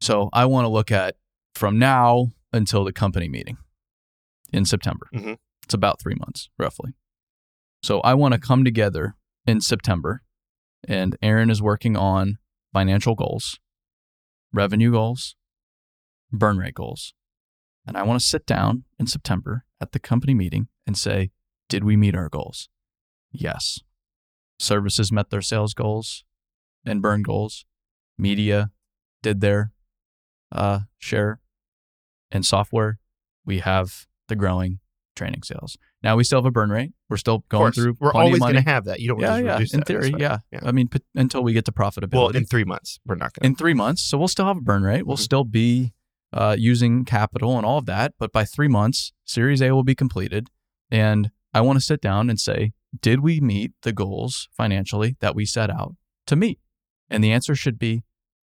So 0.00 0.28
I 0.32 0.46
want 0.46 0.64
to 0.66 0.68
look 0.68 0.90
at 0.92 1.16
from 1.54 1.78
now 1.78 2.28
until 2.52 2.84
the 2.84 2.92
company 2.92 3.28
meeting 3.28 3.56
in 4.52 4.64
September. 4.64 5.08
Mhm. 5.12 5.36
It's 5.64 5.74
about 5.74 6.00
three 6.00 6.14
months, 6.14 6.48
roughly. 6.58 6.94
So 7.82 8.00
I 8.00 8.14
want 8.14 8.34
to 8.34 8.40
come 8.40 8.64
together 8.64 9.16
in 9.46 9.60
September, 9.60 10.22
and 10.86 11.16
Aaron 11.22 11.50
is 11.50 11.60
working 11.62 11.96
on 11.96 12.38
financial 12.72 13.14
goals, 13.14 13.58
revenue 14.52 14.90
goals, 14.92 15.34
burn 16.30 16.58
rate 16.58 16.74
goals. 16.74 17.14
And 17.86 17.96
I 17.96 18.02
want 18.02 18.20
to 18.20 18.26
sit 18.26 18.46
down 18.46 18.84
in 18.98 19.06
September 19.06 19.64
at 19.80 19.92
the 19.92 19.98
company 19.98 20.34
meeting 20.34 20.68
and 20.86 20.96
say, 20.96 21.30
did 21.68 21.84
we 21.84 21.96
meet 21.96 22.14
our 22.14 22.28
goals? 22.28 22.68
Yes. 23.32 23.80
Services 24.58 25.10
met 25.10 25.30
their 25.30 25.40
sales 25.42 25.74
goals 25.74 26.24
and 26.84 27.00
burn 27.00 27.22
goals. 27.22 27.64
Media 28.18 28.70
did 29.22 29.40
their 29.40 29.72
uh, 30.52 30.80
share. 30.98 31.40
And 32.30 32.44
software, 32.44 32.98
we 33.44 33.58
have 33.60 34.06
the 34.28 34.36
growing 34.36 34.78
training 35.16 35.42
sales. 35.42 35.76
Now 36.02 36.16
we 36.16 36.24
still 36.24 36.38
have 36.38 36.46
a 36.46 36.50
burn 36.50 36.70
rate. 36.70 36.92
We're 37.08 37.16
still 37.16 37.44
going 37.48 37.72
through. 37.72 37.96
we're 37.98 38.12
always 38.12 38.38
going 38.38 38.54
to 38.54 38.60
have 38.60 38.84
that 38.84 39.00
you 39.00 39.08
don't 39.08 39.20
Yeah, 39.20 39.36
yeah. 39.38 39.52
reduce 39.54 39.74
In 39.74 39.80
that. 39.80 39.86
Theory, 39.86 40.14
yeah. 40.16 40.38
yeah. 40.52 40.60
I 40.62 40.72
mean, 40.72 40.88
p- 40.88 41.00
until 41.14 41.42
we 41.42 41.52
get 41.52 41.64
to 41.64 41.72
profitability. 41.72 42.12
well 42.14 42.28
in 42.28 42.44
three 42.44 42.64
months 42.64 43.00
we're 43.04 43.16
not 43.16 43.32
going 43.34 43.42
to. 43.42 43.46
in 43.46 43.56
three 43.56 43.74
months. 43.74 44.02
So 44.02 44.16
we'll 44.18 44.28
still 44.28 44.46
have 44.46 44.58
a 44.58 44.60
burn 44.62 44.82
rate. 44.82 45.06
We'll 45.06 45.16
Mhm. 45.16 45.20
still 45.20 45.44
be 45.44 45.92
uh, 46.32 46.56
using 46.58 47.04
capital 47.04 47.56
and 47.56 47.66
all 47.66 47.78
of 47.78 47.86
that. 47.86 48.14
But 48.18 48.32
by 48.32 48.44
three 48.44 48.68
months, 48.68 49.12
Series 49.24 49.60
A 49.62 49.72
will 49.72 49.84
be 49.84 49.94
completed. 49.94 50.48
And 50.90 51.30
I 51.54 51.60
want 51.60 51.78
to 51.78 51.84
sit 51.84 52.00
down 52.00 52.30
and 52.30 52.38
say, 52.38 52.72
did 53.00 53.20
we 53.20 53.40
meet 53.40 53.72
the 53.82 53.92
goals 53.92 54.48
financially 54.56 55.16
that 55.20 55.34
we 55.34 55.44
set 55.46 55.70
out 55.70 55.94
to 56.26 56.36
meet? 56.36 56.58
And 57.08 57.22
the 57.22 57.32
answer 57.32 57.54
should 57.54 57.78
be, 57.78 58.02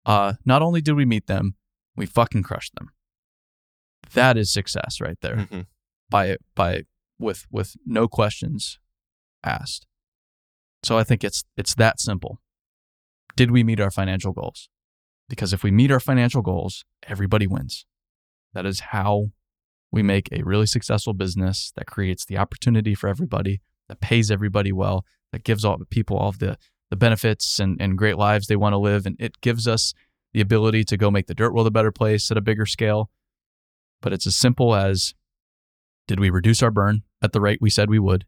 uh, 0.06 0.34
not 0.44 0.62
only 0.62 0.80
did 0.80 0.94
we 0.94 1.04
meet 1.04 1.26
them, 1.26 1.56
we 1.96 2.06
fucking 2.06 2.42
crushed 2.42 2.74
them. 2.74 2.90
That 4.12 4.36
is 4.36 4.52
success 4.52 5.00
right 5.00 5.18
there 5.20 5.36
Mhm. 5.36 5.66
by 6.10 6.36
by 6.54 6.82
with 7.18 7.46
with 7.50 7.76
no 7.86 8.06
questions 8.08 8.78
asked. 9.42 9.86
So 10.82 10.98
I 10.98 11.04
think 11.04 11.24
it's 11.24 11.44
it's 11.56 11.74
that 11.76 12.00
simple. 12.00 12.40
Did 13.36 13.50
we 13.50 13.64
meet 13.64 13.80
our 13.80 13.90
financial 13.90 14.32
goals? 14.32 14.68
Because 15.28 15.52
if 15.52 15.62
we 15.62 15.70
meet 15.70 15.90
our 15.90 16.00
financial 16.00 16.42
goals, 16.42 16.84
everybody 17.04 17.46
wins. 17.46 17.86
That 18.52 18.66
is 18.66 18.80
how 18.80 19.30
we 19.90 20.02
make 20.02 20.28
a 20.30 20.42
really 20.42 20.66
successful 20.66 21.14
business 21.14 21.72
that 21.76 21.86
creates 21.86 22.24
the 22.24 22.36
opportunity 22.38 22.94
for 22.94 23.08
everybody, 23.08 23.60
that 23.88 24.00
pays 24.00 24.30
everybody 24.30 24.72
well, 24.72 25.04
that 25.32 25.44
gives 25.44 25.64
all 25.64 25.78
the 25.78 25.86
people 25.86 26.16
all 26.16 26.28
of 26.28 26.38
the 26.38 26.58
the 26.90 26.96
benefits 26.96 27.58
and, 27.58 27.80
and 27.80 27.98
great 27.98 28.16
lives 28.16 28.46
they 28.46 28.56
want 28.56 28.72
to 28.72 28.78
live. 28.78 29.06
And 29.06 29.16
it 29.18 29.40
gives 29.40 29.66
us 29.66 29.94
the 30.32 30.40
ability 30.40 30.84
to 30.84 30.96
go 30.96 31.10
make 31.10 31.26
the 31.26 31.34
dirt 31.34 31.52
world 31.52 31.66
a 31.66 31.70
better 31.70 31.90
place 31.90 32.30
at 32.30 32.36
a 32.36 32.42
bigger 32.42 32.66
scale. 32.66 33.10
But 34.00 34.12
it's 34.12 34.26
as 34.26 34.36
simple 34.36 34.74
as 34.74 35.14
Did 36.06 36.20
we 36.20 36.30
reduce 36.30 36.62
our 36.62 36.70
burn 36.70 37.02
at 37.22 37.32
the 37.32 37.40
rate 37.40 37.60
we 37.60 37.70
said 37.70 37.88
we 37.88 37.98
would? 37.98 38.26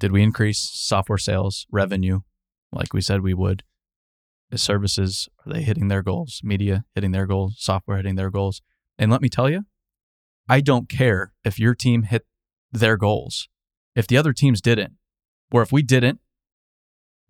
Did 0.00 0.12
we 0.12 0.22
increase 0.22 0.58
software 0.58 1.18
sales 1.18 1.66
revenue 1.70 2.20
like 2.72 2.92
we 2.92 3.00
said 3.00 3.22
we 3.22 3.32
would? 3.32 3.62
The 4.50 4.58
services, 4.58 5.28
are 5.44 5.52
they 5.52 5.62
hitting 5.62 5.88
their 5.88 6.02
goals? 6.02 6.40
Media 6.44 6.84
hitting 6.94 7.12
their 7.12 7.26
goals, 7.26 7.56
software 7.58 7.96
hitting 7.96 8.14
their 8.14 8.30
goals. 8.30 8.62
And 8.98 9.10
let 9.10 9.20
me 9.20 9.28
tell 9.28 9.50
you, 9.50 9.64
I 10.48 10.60
don't 10.60 10.88
care 10.88 11.32
if 11.44 11.58
your 11.58 11.74
team 11.74 12.04
hit 12.04 12.26
their 12.70 12.96
goals. 12.96 13.48
If 13.94 14.06
the 14.06 14.16
other 14.16 14.32
teams 14.32 14.60
didn't, 14.60 14.92
or 15.50 15.62
if 15.62 15.72
we 15.72 15.82
didn't, 15.82 16.20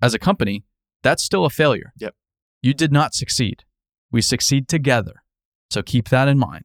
as 0.02 0.12
a 0.12 0.18
company, 0.18 0.64
that's 1.02 1.22
still 1.22 1.44
a 1.44 1.50
failure. 1.50 1.92
Yep. 1.96 2.14
You 2.62 2.74
did 2.74 2.92
not 2.92 3.14
succeed. 3.14 3.64
We 4.10 4.20
succeed 4.20 4.68
together. 4.68 5.22
So 5.70 5.82
keep 5.82 6.08
that 6.08 6.28
in 6.28 6.38
mind. 6.38 6.64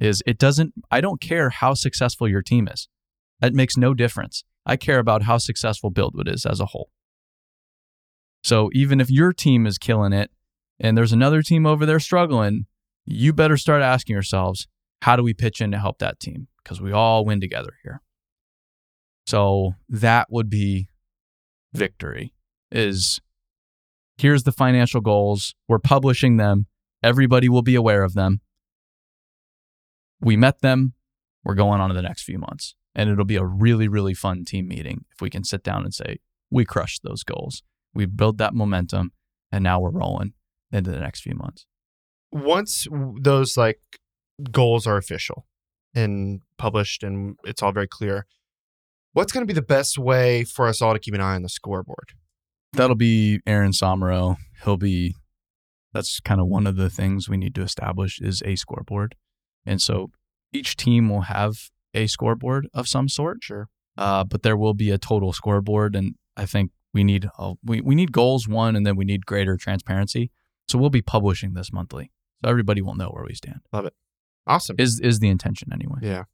Is 0.00 0.22
it 0.26 0.38
doesn't 0.38 0.74
I 0.90 1.00
don't 1.00 1.20
care 1.20 1.50
how 1.50 1.74
successful 1.74 2.28
your 2.28 2.42
team 2.42 2.68
is. 2.68 2.88
That 3.40 3.54
makes 3.54 3.76
no 3.76 3.94
difference. 3.94 4.44
I 4.66 4.76
care 4.76 4.98
about 4.98 5.22
how 5.22 5.38
successful 5.38 5.90
Buildwitt 5.90 6.28
is 6.28 6.46
as 6.46 6.60
a 6.60 6.66
whole. 6.66 6.90
So 8.44 8.68
even 8.74 9.00
if 9.00 9.10
your 9.10 9.32
team 9.32 9.66
is 9.66 9.78
killing 9.78 10.12
it 10.12 10.30
and 10.78 10.96
there's 10.96 11.12
another 11.12 11.42
team 11.42 11.64
over 11.64 11.86
there 11.86 11.98
struggling, 11.98 12.66
you 13.06 13.32
better 13.32 13.56
start 13.56 13.82
asking 13.82 14.12
yourselves, 14.12 14.68
how 15.02 15.16
do 15.16 15.22
we 15.22 15.32
pitch 15.32 15.60
in 15.60 15.72
to 15.72 15.78
help 15.78 15.98
that 15.98 16.20
team? 16.20 16.48
Because 16.62 16.80
we 16.80 16.92
all 16.92 17.24
win 17.24 17.40
together 17.40 17.72
here. 17.82 18.02
So 19.26 19.72
that 19.88 20.26
would 20.30 20.50
be 20.50 20.88
victory 21.72 22.34
is 22.70 23.20
here's 24.18 24.42
the 24.42 24.52
financial 24.52 25.00
goals. 25.00 25.54
We're 25.66 25.78
publishing 25.78 26.36
them. 26.36 26.66
Everybody 27.02 27.48
will 27.48 27.62
be 27.62 27.74
aware 27.74 28.04
of 28.04 28.12
them. 28.12 28.40
We 30.20 30.36
met 30.36 30.60
them. 30.60 30.92
We're 31.44 31.54
going 31.54 31.80
on 31.80 31.88
to 31.88 31.94
the 31.94 32.02
next 32.02 32.22
few 32.22 32.38
months. 32.38 32.74
And 32.94 33.10
it'll 33.10 33.24
be 33.24 33.36
a 33.36 33.44
really, 33.44 33.88
really 33.88 34.14
fun 34.14 34.44
team 34.44 34.68
meeting 34.68 35.06
if 35.12 35.20
we 35.20 35.30
can 35.30 35.44
sit 35.44 35.62
down 35.62 35.84
and 35.84 35.94
say, 35.94 36.18
we 36.50 36.64
crushed 36.64 37.02
those 37.02 37.22
goals. 37.22 37.62
We 37.94 38.06
built 38.06 38.38
that 38.38 38.54
momentum 38.54 39.12
and 39.52 39.62
now 39.62 39.80
we're 39.80 39.90
rolling 39.90 40.32
into 40.72 40.90
the 40.90 41.00
next 41.00 41.20
few 41.20 41.34
months. 41.34 41.66
Once 42.32 42.86
those 43.20 43.56
like 43.56 43.80
goals 44.50 44.86
are 44.86 44.96
official 44.96 45.46
and 45.94 46.40
published 46.58 47.04
and 47.04 47.36
it's 47.44 47.62
all 47.62 47.72
very 47.72 47.86
clear, 47.86 48.26
what's 49.12 49.30
going 49.32 49.46
to 49.46 49.46
be 49.46 49.54
the 49.54 49.62
best 49.62 49.96
way 49.96 50.42
for 50.42 50.66
us 50.66 50.82
all 50.82 50.92
to 50.92 50.98
keep 50.98 51.14
an 51.14 51.20
eye 51.20 51.36
on 51.36 51.42
the 51.42 51.48
scoreboard? 51.48 52.12
That'll 52.72 52.96
be 52.96 53.40
Aaron 53.46 53.70
Somero. 53.70 54.36
He'll 54.64 54.76
be, 54.76 55.14
that's 55.92 56.18
kind 56.18 56.40
of 56.40 56.48
one 56.48 56.66
of 56.66 56.74
the 56.74 56.90
things 56.90 57.28
we 57.28 57.36
need 57.36 57.54
to 57.54 57.62
establish 57.62 58.20
is 58.20 58.42
a 58.44 58.56
scoreboard. 58.56 59.14
And 59.64 59.80
so 59.80 60.10
each 60.52 60.76
team 60.76 61.08
will 61.08 61.22
have 61.22 61.70
a 61.94 62.08
scoreboard 62.08 62.66
of 62.74 62.88
some 62.88 63.08
sort. 63.08 63.38
Sure. 63.42 63.68
uh, 63.96 64.24
but 64.24 64.42
there 64.42 64.56
will 64.56 64.74
be 64.74 64.90
a 64.90 64.98
total 64.98 65.32
scoreboard, 65.32 65.94
and 65.94 66.16
I 66.36 66.46
think 66.46 66.72
we 66.94 67.04
need 67.04 67.28
uh, 67.38 67.54
we 67.64 67.80
we 67.80 67.94
need 67.94 68.12
goals 68.12 68.48
one, 68.48 68.76
and 68.76 68.86
then 68.86 68.96
we 68.96 69.04
need 69.04 69.26
greater 69.26 69.56
transparency. 69.56 70.30
So 70.68 70.78
we'll 70.78 70.90
be 70.90 71.02
publishing 71.02 71.52
this 71.54 71.72
monthly, 71.72 72.10
so 72.42 72.48
everybody 72.48 72.80
will 72.80 72.94
know 72.94 73.08
where 73.08 73.24
we 73.24 73.34
stand. 73.34 73.60
Love 73.72 73.84
it. 73.86 73.94
Awesome. 74.46 74.76
Is 74.78 75.00
is 75.00 75.18
the 75.18 75.28
intention 75.28 75.70
anyway? 75.72 75.98
Yeah. 76.02 76.24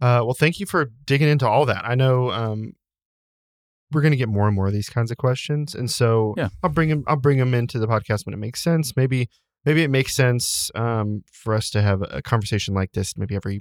Uh, 0.00 0.20
well, 0.24 0.34
thank 0.38 0.60
you 0.60 0.66
for 0.66 0.86
digging 1.04 1.28
into 1.28 1.48
all 1.48 1.64
that. 1.66 1.84
I 1.84 1.94
know 1.94 2.30
um, 2.30 2.72
we're 3.92 4.02
going 4.02 4.12
to 4.12 4.16
get 4.18 4.28
more 4.28 4.46
and 4.46 4.54
more 4.54 4.66
of 4.66 4.72
these 4.72 4.88
kinds 4.90 5.10
of 5.10 5.16
questions, 5.16 5.74
and 5.74 5.90
so 5.90 6.34
Yeah. 6.36 6.48
I'll 6.62 6.70
bring 6.70 6.88
them. 6.90 7.04
I'll 7.06 7.16
bring 7.16 7.38
them 7.38 7.54
into 7.54 7.78
the 7.78 7.86
podcast 7.86 8.26
when 8.26 8.34
it 8.34 8.38
makes 8.38 8.62
sense. 8.62 8.96
Maybe 8.96 9.28
maybe 9.64 9.82
it 9.82 9.90
makes 9.90 10.14
sense 10.14 10.70
um, 10.74 11.22
for 11.32 11.54
us 11.54 11.70
to 11.70 11.82
have 11.82 12.02
a 12.10 12.22
conversation 12.22 12.74
like 12.74 12.92
this, 12.92 13.16
maybe 13.16 13.34
every 13.34 13.60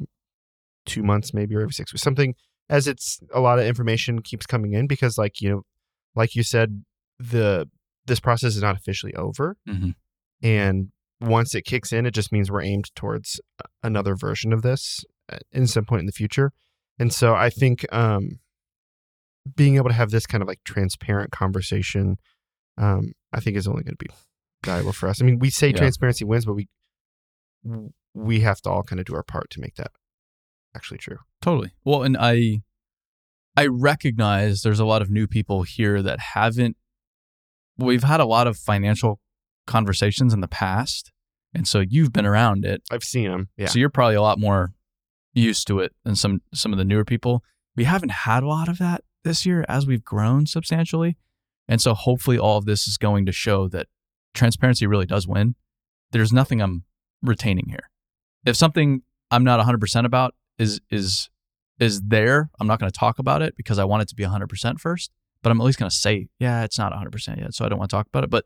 two 0.85 1.03
months, 1.03 1.33
maybe 1.33 1.55
or 1.55 1.61
every 1.61 1.73
six 1.73 1.93
weeks, 1.93 2.03
something. 2.03 2.35
As 2.69 2.87
it's 2.87 3.19
a 3.33 3.39
lot 3.39 3.59
of 3.59 3.65
information 3.65 4.21
keeps 4.21 4.45
coming 4.45 4.73
in 4.73 4.87
because, 4.87 5.17
like 5.17 5.41
you 5.41 5.49
know, 5.49 5.61
like 6.15 6.35
you 6.35 6.43
said, 6.43 6.83
the 7.19 7.69
this 8.05 8.19
process 8.19 8.55
is 8.55 8.61
not 8.61 8.75
officially 8.75 9.13
over, 9.15 9.57
hmm 9.67 9.91
and 10.43 10.91
once 11.21 11.55
it 11.55 11.61
kicks 11.63 11.93
in, 11.93 12.05
it 12.05 12.11
just 12.13 12.31
means 12.31 12.51
we're 12.51 12.61
aimed 12.61 12.93
towards 12.95 13.39
another 13.81 14.15
version 14.15 14.51
of 14.51 14.61
this 14.63 15.05
uh, 15.31 15.37
in 15.51 15.65
some 15.65 15.85
point 15.85 16.01
in 16.01 16.05
the 16.05 16.11
future. 16.11 16.51
And 16.99 17.11
so 17.13 17.33
I 17.33 17.49
think 17.49 17.85
um, 17.93 18.39
being 19.55 19.77
able 19.77 19.89
to 19.89 19.95
have 19.95 20.11
this 20.11 20.25
kind 20.25 20.41
of 20.41 20.47
like 20.47 20.59
transparent 20.65 21.31
conversation, 21.31 22.17
um, 22.77 23.13
I 23.31 23.39
think 23.39 23.55
is 23.55 23.65
only 23.67 23.83
going 23.83 23.95
to 23.97 24.05
be 24.05 24.11
valuable 24.65 24.91
for 24.91 25.07
us. 25.07 25.21
I 25.21 25.25
mean, 25.25 25.39
we 25.39 25.49
say 25.49 25.69
Yeah. 25.69 25.77
transparency 25.77 26.25
wins, 26.25 26.45
but 26.45 26.53
we 26.53 26.67
we 28.13 28.41
have 28.41 28.61
to 28.61 28.69
all 28.69 28.83
kind 28.83 28.99
of 28.99 29.05
do 29.05 29.15
our 29.15 29.23
part 29.23 29.49
to 29.51 29.59
make 29.59 29.75
that 29.75 29.91
actually 30.75 30.97
true. 30.97 31.17
Totally. 31.41 31.71
Well, 31.83 32.03
and 32.03 32.17
I 32.19 32.61
I 33.57 33.67
recognize 33.67 34.61
there's 34.61 34.79
a 34.79 34.85
lot 34.85 35.01
of 35.01 35.09
new 35.09 35.27
people 35.27 35.63
here 35.63 36.01
that 36.01 36.19
haven't. 36.33 36.75
We've 37.77 38.03
had 38.03 38.19
a 38.19 38.25
lot 38.25 38.47
of 38.47 38.57
financial 38.57 39.19
conversations 39.67 40.33
in 40.33 40.41
the 40.41 40.47
past, 40.47 41.11
and 41.53 41.67
so 41.67 41.79
you've 41.79 42.13
been 42.13 42.25
around 42.25 42.65
it. 42.65 42.81
I've 42.91 43.03
seen 43.03 43.29
them. 43.29 43.49
Yeah. 43.57 43.67
So 43.67 43.79
you're 43.79 43.89
probably 43.89 44.15
a 44.15 44.21
lot 44.21 44.39
more 44.39 44.73
used 45.33 45.67
to 45.67 45.79
it 45.79 45.93
than 46.03 46.15
some 46.15 46.41
some 46.53 46.71
of 46.71 46.77
the 46.77 46.85
newer 46.85 47.05
people. 47.05 47.43
We 47.75 47.83
haven't 47.83 48.11
had 48.11 48.43
a 48.43 48.47
lot 48.47 48.69
of 48.69 48.77
that 48.79 49.03
this 49.23 49.45
year 49.45 49.65
as 49.67 49.85
we've 49.85 50.03
grown 50.03 50.45
substantially. 50.45 51.17
And 51.67 51.81
so 51.81 51.93
hopefully 51.93 52.37
all 52.37 52.57
of 52.57 52.65
this 52.65 52.87
is 52.87 52.97
going 52.97 53.25
to 53.25 53.31
show 53.31 53.67
that 53.69 53.87
transparency 54.33 54.85
really 54.85 55.07
does 55.07 55.27
win. 55.27 55.55
There's 56.11 56.31
nothing 56.31 56.61
I'm 56.61 56.83
retaining 57.21 57.69
here. 57.69 57.89
If 58.45 58.55
something 58.55 59.01
I'm 59.31 59.43
not 59.43 59.59
100% 59.65 60.05
about 60.05 60.35
is 60.57 60.81
is 60.89 61.29
is 61.79 62.01
there, 62.01 62.49
I'm 62.59 62.67
not 62.67 62.79
going 62.79 62.91
to 62.91 62.97
talk 62.97 63.19
about 63.19 63.41
it 63.41 63.55
because 63.57 63.79
I 63.79 63.83
want 63.83 64.01
it 64.03 64.07
to 64.07 64.15
be 64.15 64.23
100% 64.23 64.79
first, 64.79 65.11
but 65.43 65.51
I'm 65.51 65.59
at 65.59 65.65
least 65.65 65.77
going 65.77 65.89
to 65.89 65.95
say, 65.95 66.29
yeah, 66.39 66.63
it's 66.63 66.77
not 66.77 66.93
100% 66.93 67.37
yet, 67.37 67.53
so 67.53 67.65
I 67.65 67.69
don't 67.69 67.77
want 67.77 67.89
to 67.89 67.95
talk 67.97 68.07
about 68.07 68.23
it, 68.23 68.29
but 68.29 68.45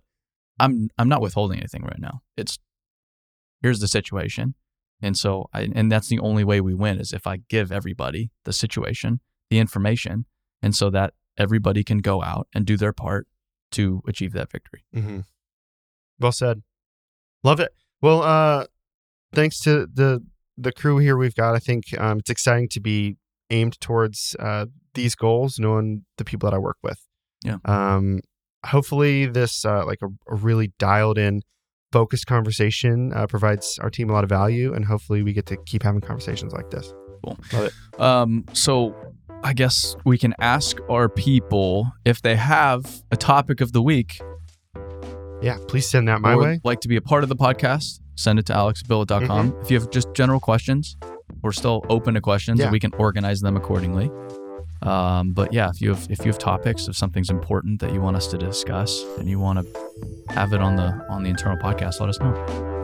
I'm 0.60 0.90
I'm 0.98 1.08
not 1.08 1.22
withholding 1.22 1.60
anything 1.60 1.84
right 1.84 2.00
now. 2.00 2.22
It's 2.36 2.60
here's 3.62 3.80
the 3.80 3.88
situation. 3.88 4.56
And 5.02 5.18
so, 5.18 5.50
I, 5.54 5.70
and 5.74 5.90
that's 5.90 6.10
the 6.10 6.20
only 6.20 6.44
way 6.44 6.60
we 6.60 6.74
win 6.74 7.00
is 7.00 7.14
if 7.14 7.26
I 7.26 7.38
give 7.48 7.72
everybody 7.72 8.32
the 8.44 8.52
situation, 8.52 9.22
the 9.50 9.60
information, 9.60 10.26
and 10.62 10.76
so 10.76 10.90
that 10.90 11.14
everybody 11.38 11.84
can 11.86 12.00
go 12.00 12.22
out 12.22 12.48
and 12.54 12.66
do 12.66 12.76
their 12.76 12.92
part 12.92 13.28
to 13.72 14.02
achieve 14.08 14.34
that 14.34 14.52
victory. 14.52 14.84
Mm-hmm. 14.94 15.20
Well 16.20 16.34
said. 16.34 16.64
Love 17.44 17.62
it. 17.62 17.74
Well, 18.02 18.22
uh, 18.22 18.66
thanks 19.34 19.62
to 19.62 19.88
the 19.88 20.22
the 20.60 20.72
crew 20.72 20.98
here 20.98 21.18
we've 21.18 21.36
got. 21.36 21.56
I 21.56 21.60
think 21.60 21.84
um, 21.98 22.20
it's 22.20 22.30
exciting 22.30 22.70
to 22.70 22.80
be 22.80 23.18
aimed 23.50 23.80
towards 23.80 24.36
uh, 24.40 24.66
these 24.94 25.16
goals, 25.16 25.58
knowing 25.60 26.06
the 26.18 26.26
people 26.26 26.50
that 26.50 26.56
I 26.56 26.60
work 26.60 26.78
with. 26.84 27.00
Yeah. 27.44 27.58
Um, 27.66 28.20
hopefully, 28.66 29.26
this 29.26 29.64
uh, 29.66 29.86
like 29.86 30.00
a, 30.02 30.08
a 30.32 30.36
really 30.36 30.74
dialed 30.78 31.18
in, 31.18 31.42
focused 31.92 32.28
conversation 32.28 33.12
uh, 33.14 33.26
provides 33.28 33.80
our 33.82 33.90
team 33.90 34.10
a 34.10 34.14
lot 34.14 34.24
of 34.24 34.30
value, 34.30 34.74
and 34.74 34.86
hopefully, 34.86 35.24
we 35.24 35.34
get 35.34 35.46
to 35.48 35.58
keep 35.66 35.84
having 35.84 36.02
conversations 36.02 36.54
like 36.54 36.70
this. 36.70 36.94
Um, 37.98 38.46
so 38.54 38.96
I 39.44 39.54
guess 39.54 39.96
we 40.06 40.18
can 40.18 40.34
ask 40.40 40.78
our 40.90 41.10
people 41.10 41.92
if 42.06 42.22
they 42.22 42.36
have 42.36 43.04
a 43.12 43.18
topic 43.18 43.60
of 43.62 43.74
the 43.74 43.82
week 43.82 44.20
Yeah, 45.42 45.58
please 45.68 45.90
send 45.90 46.08
that 46.08 46.22
my 46.22 46.34
or 46.34 46.42
way. 46.42 46.62
like 46.64 46.80
to 46.82 46.88
be 46.88 46.96
a 46.98 47.02
part 47.02 47.24
of 47.24 47.30
the 47.30 47.36
podcast. 47.36 48.00
Send 48.20 48.38
it 48.38 48.46
to 48.48 48.54
alexbillet.com. 48.54 49.56
If 49.62 49.72
you 49.72 49.80
have 49.80 49.90
just 49.92 50.14
general 50.14 50.42
questions, 50.42 50.98
we're 51.42 51.54
still 51.54 51.86
open 51.90 52.16
to 52.16 52.22
questions 52.22 52.60
Yeah. 52.60 52.66
and 52.66 52.74
we 52.74 52.80
can 52.82 52.94
organize 52.96 53.40
them 53.40 53.56
accordingly. 53.56 54.12
Um, 54.82 55.32
but 55.32 55.54
yeah, 55.54 55.70
if 55.70 55.82
you 55.82 55.90
have 55.90 56.06
if 56.10 56.20
you 56.20 56.26
have 56.26 56.38
topics, 56.38 56.88
if 56.90 56.98
something's 56.98 57.30
important 57.30 57.80
that 57.80 57.94
you 57.94 58.02
want 58.02 58.18
us 58.18 58.28
to 58.28 58.38
discuss 58.38 59.04
and 59.18 59.30
you 59.30 59.40
want 59.40 59.60
to 59.60 59.66
have 60.34 60.52
it 60.52 60.60
on 60.62 60.76
the 60.76 60.90
on 61.10 61.24
the 61.24 61.30
internal 61.30 61.58
podcast, 61.58 62.02
let 62.02 62.10
us 62.10 62.20
know. 62.20 62.32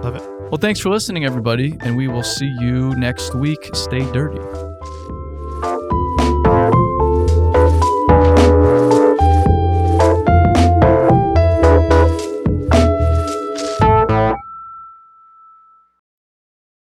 Love 0.03 0.15
it. 0.15 0.23
Well, 0.51 0.57
thanks 0.57 0.79
for 0.79 0.89
listening, 0.89 1.25
everybody, 1.25 1.75
and 1.81 1.97
we 1.97 2.07
will 2.07 2.23
see 2.23 2.47
you 2.61 2.95
next 2.95 3.35
week. 3.35 3.69
Stay 3.73 4.09
dirty. 4.13 4.39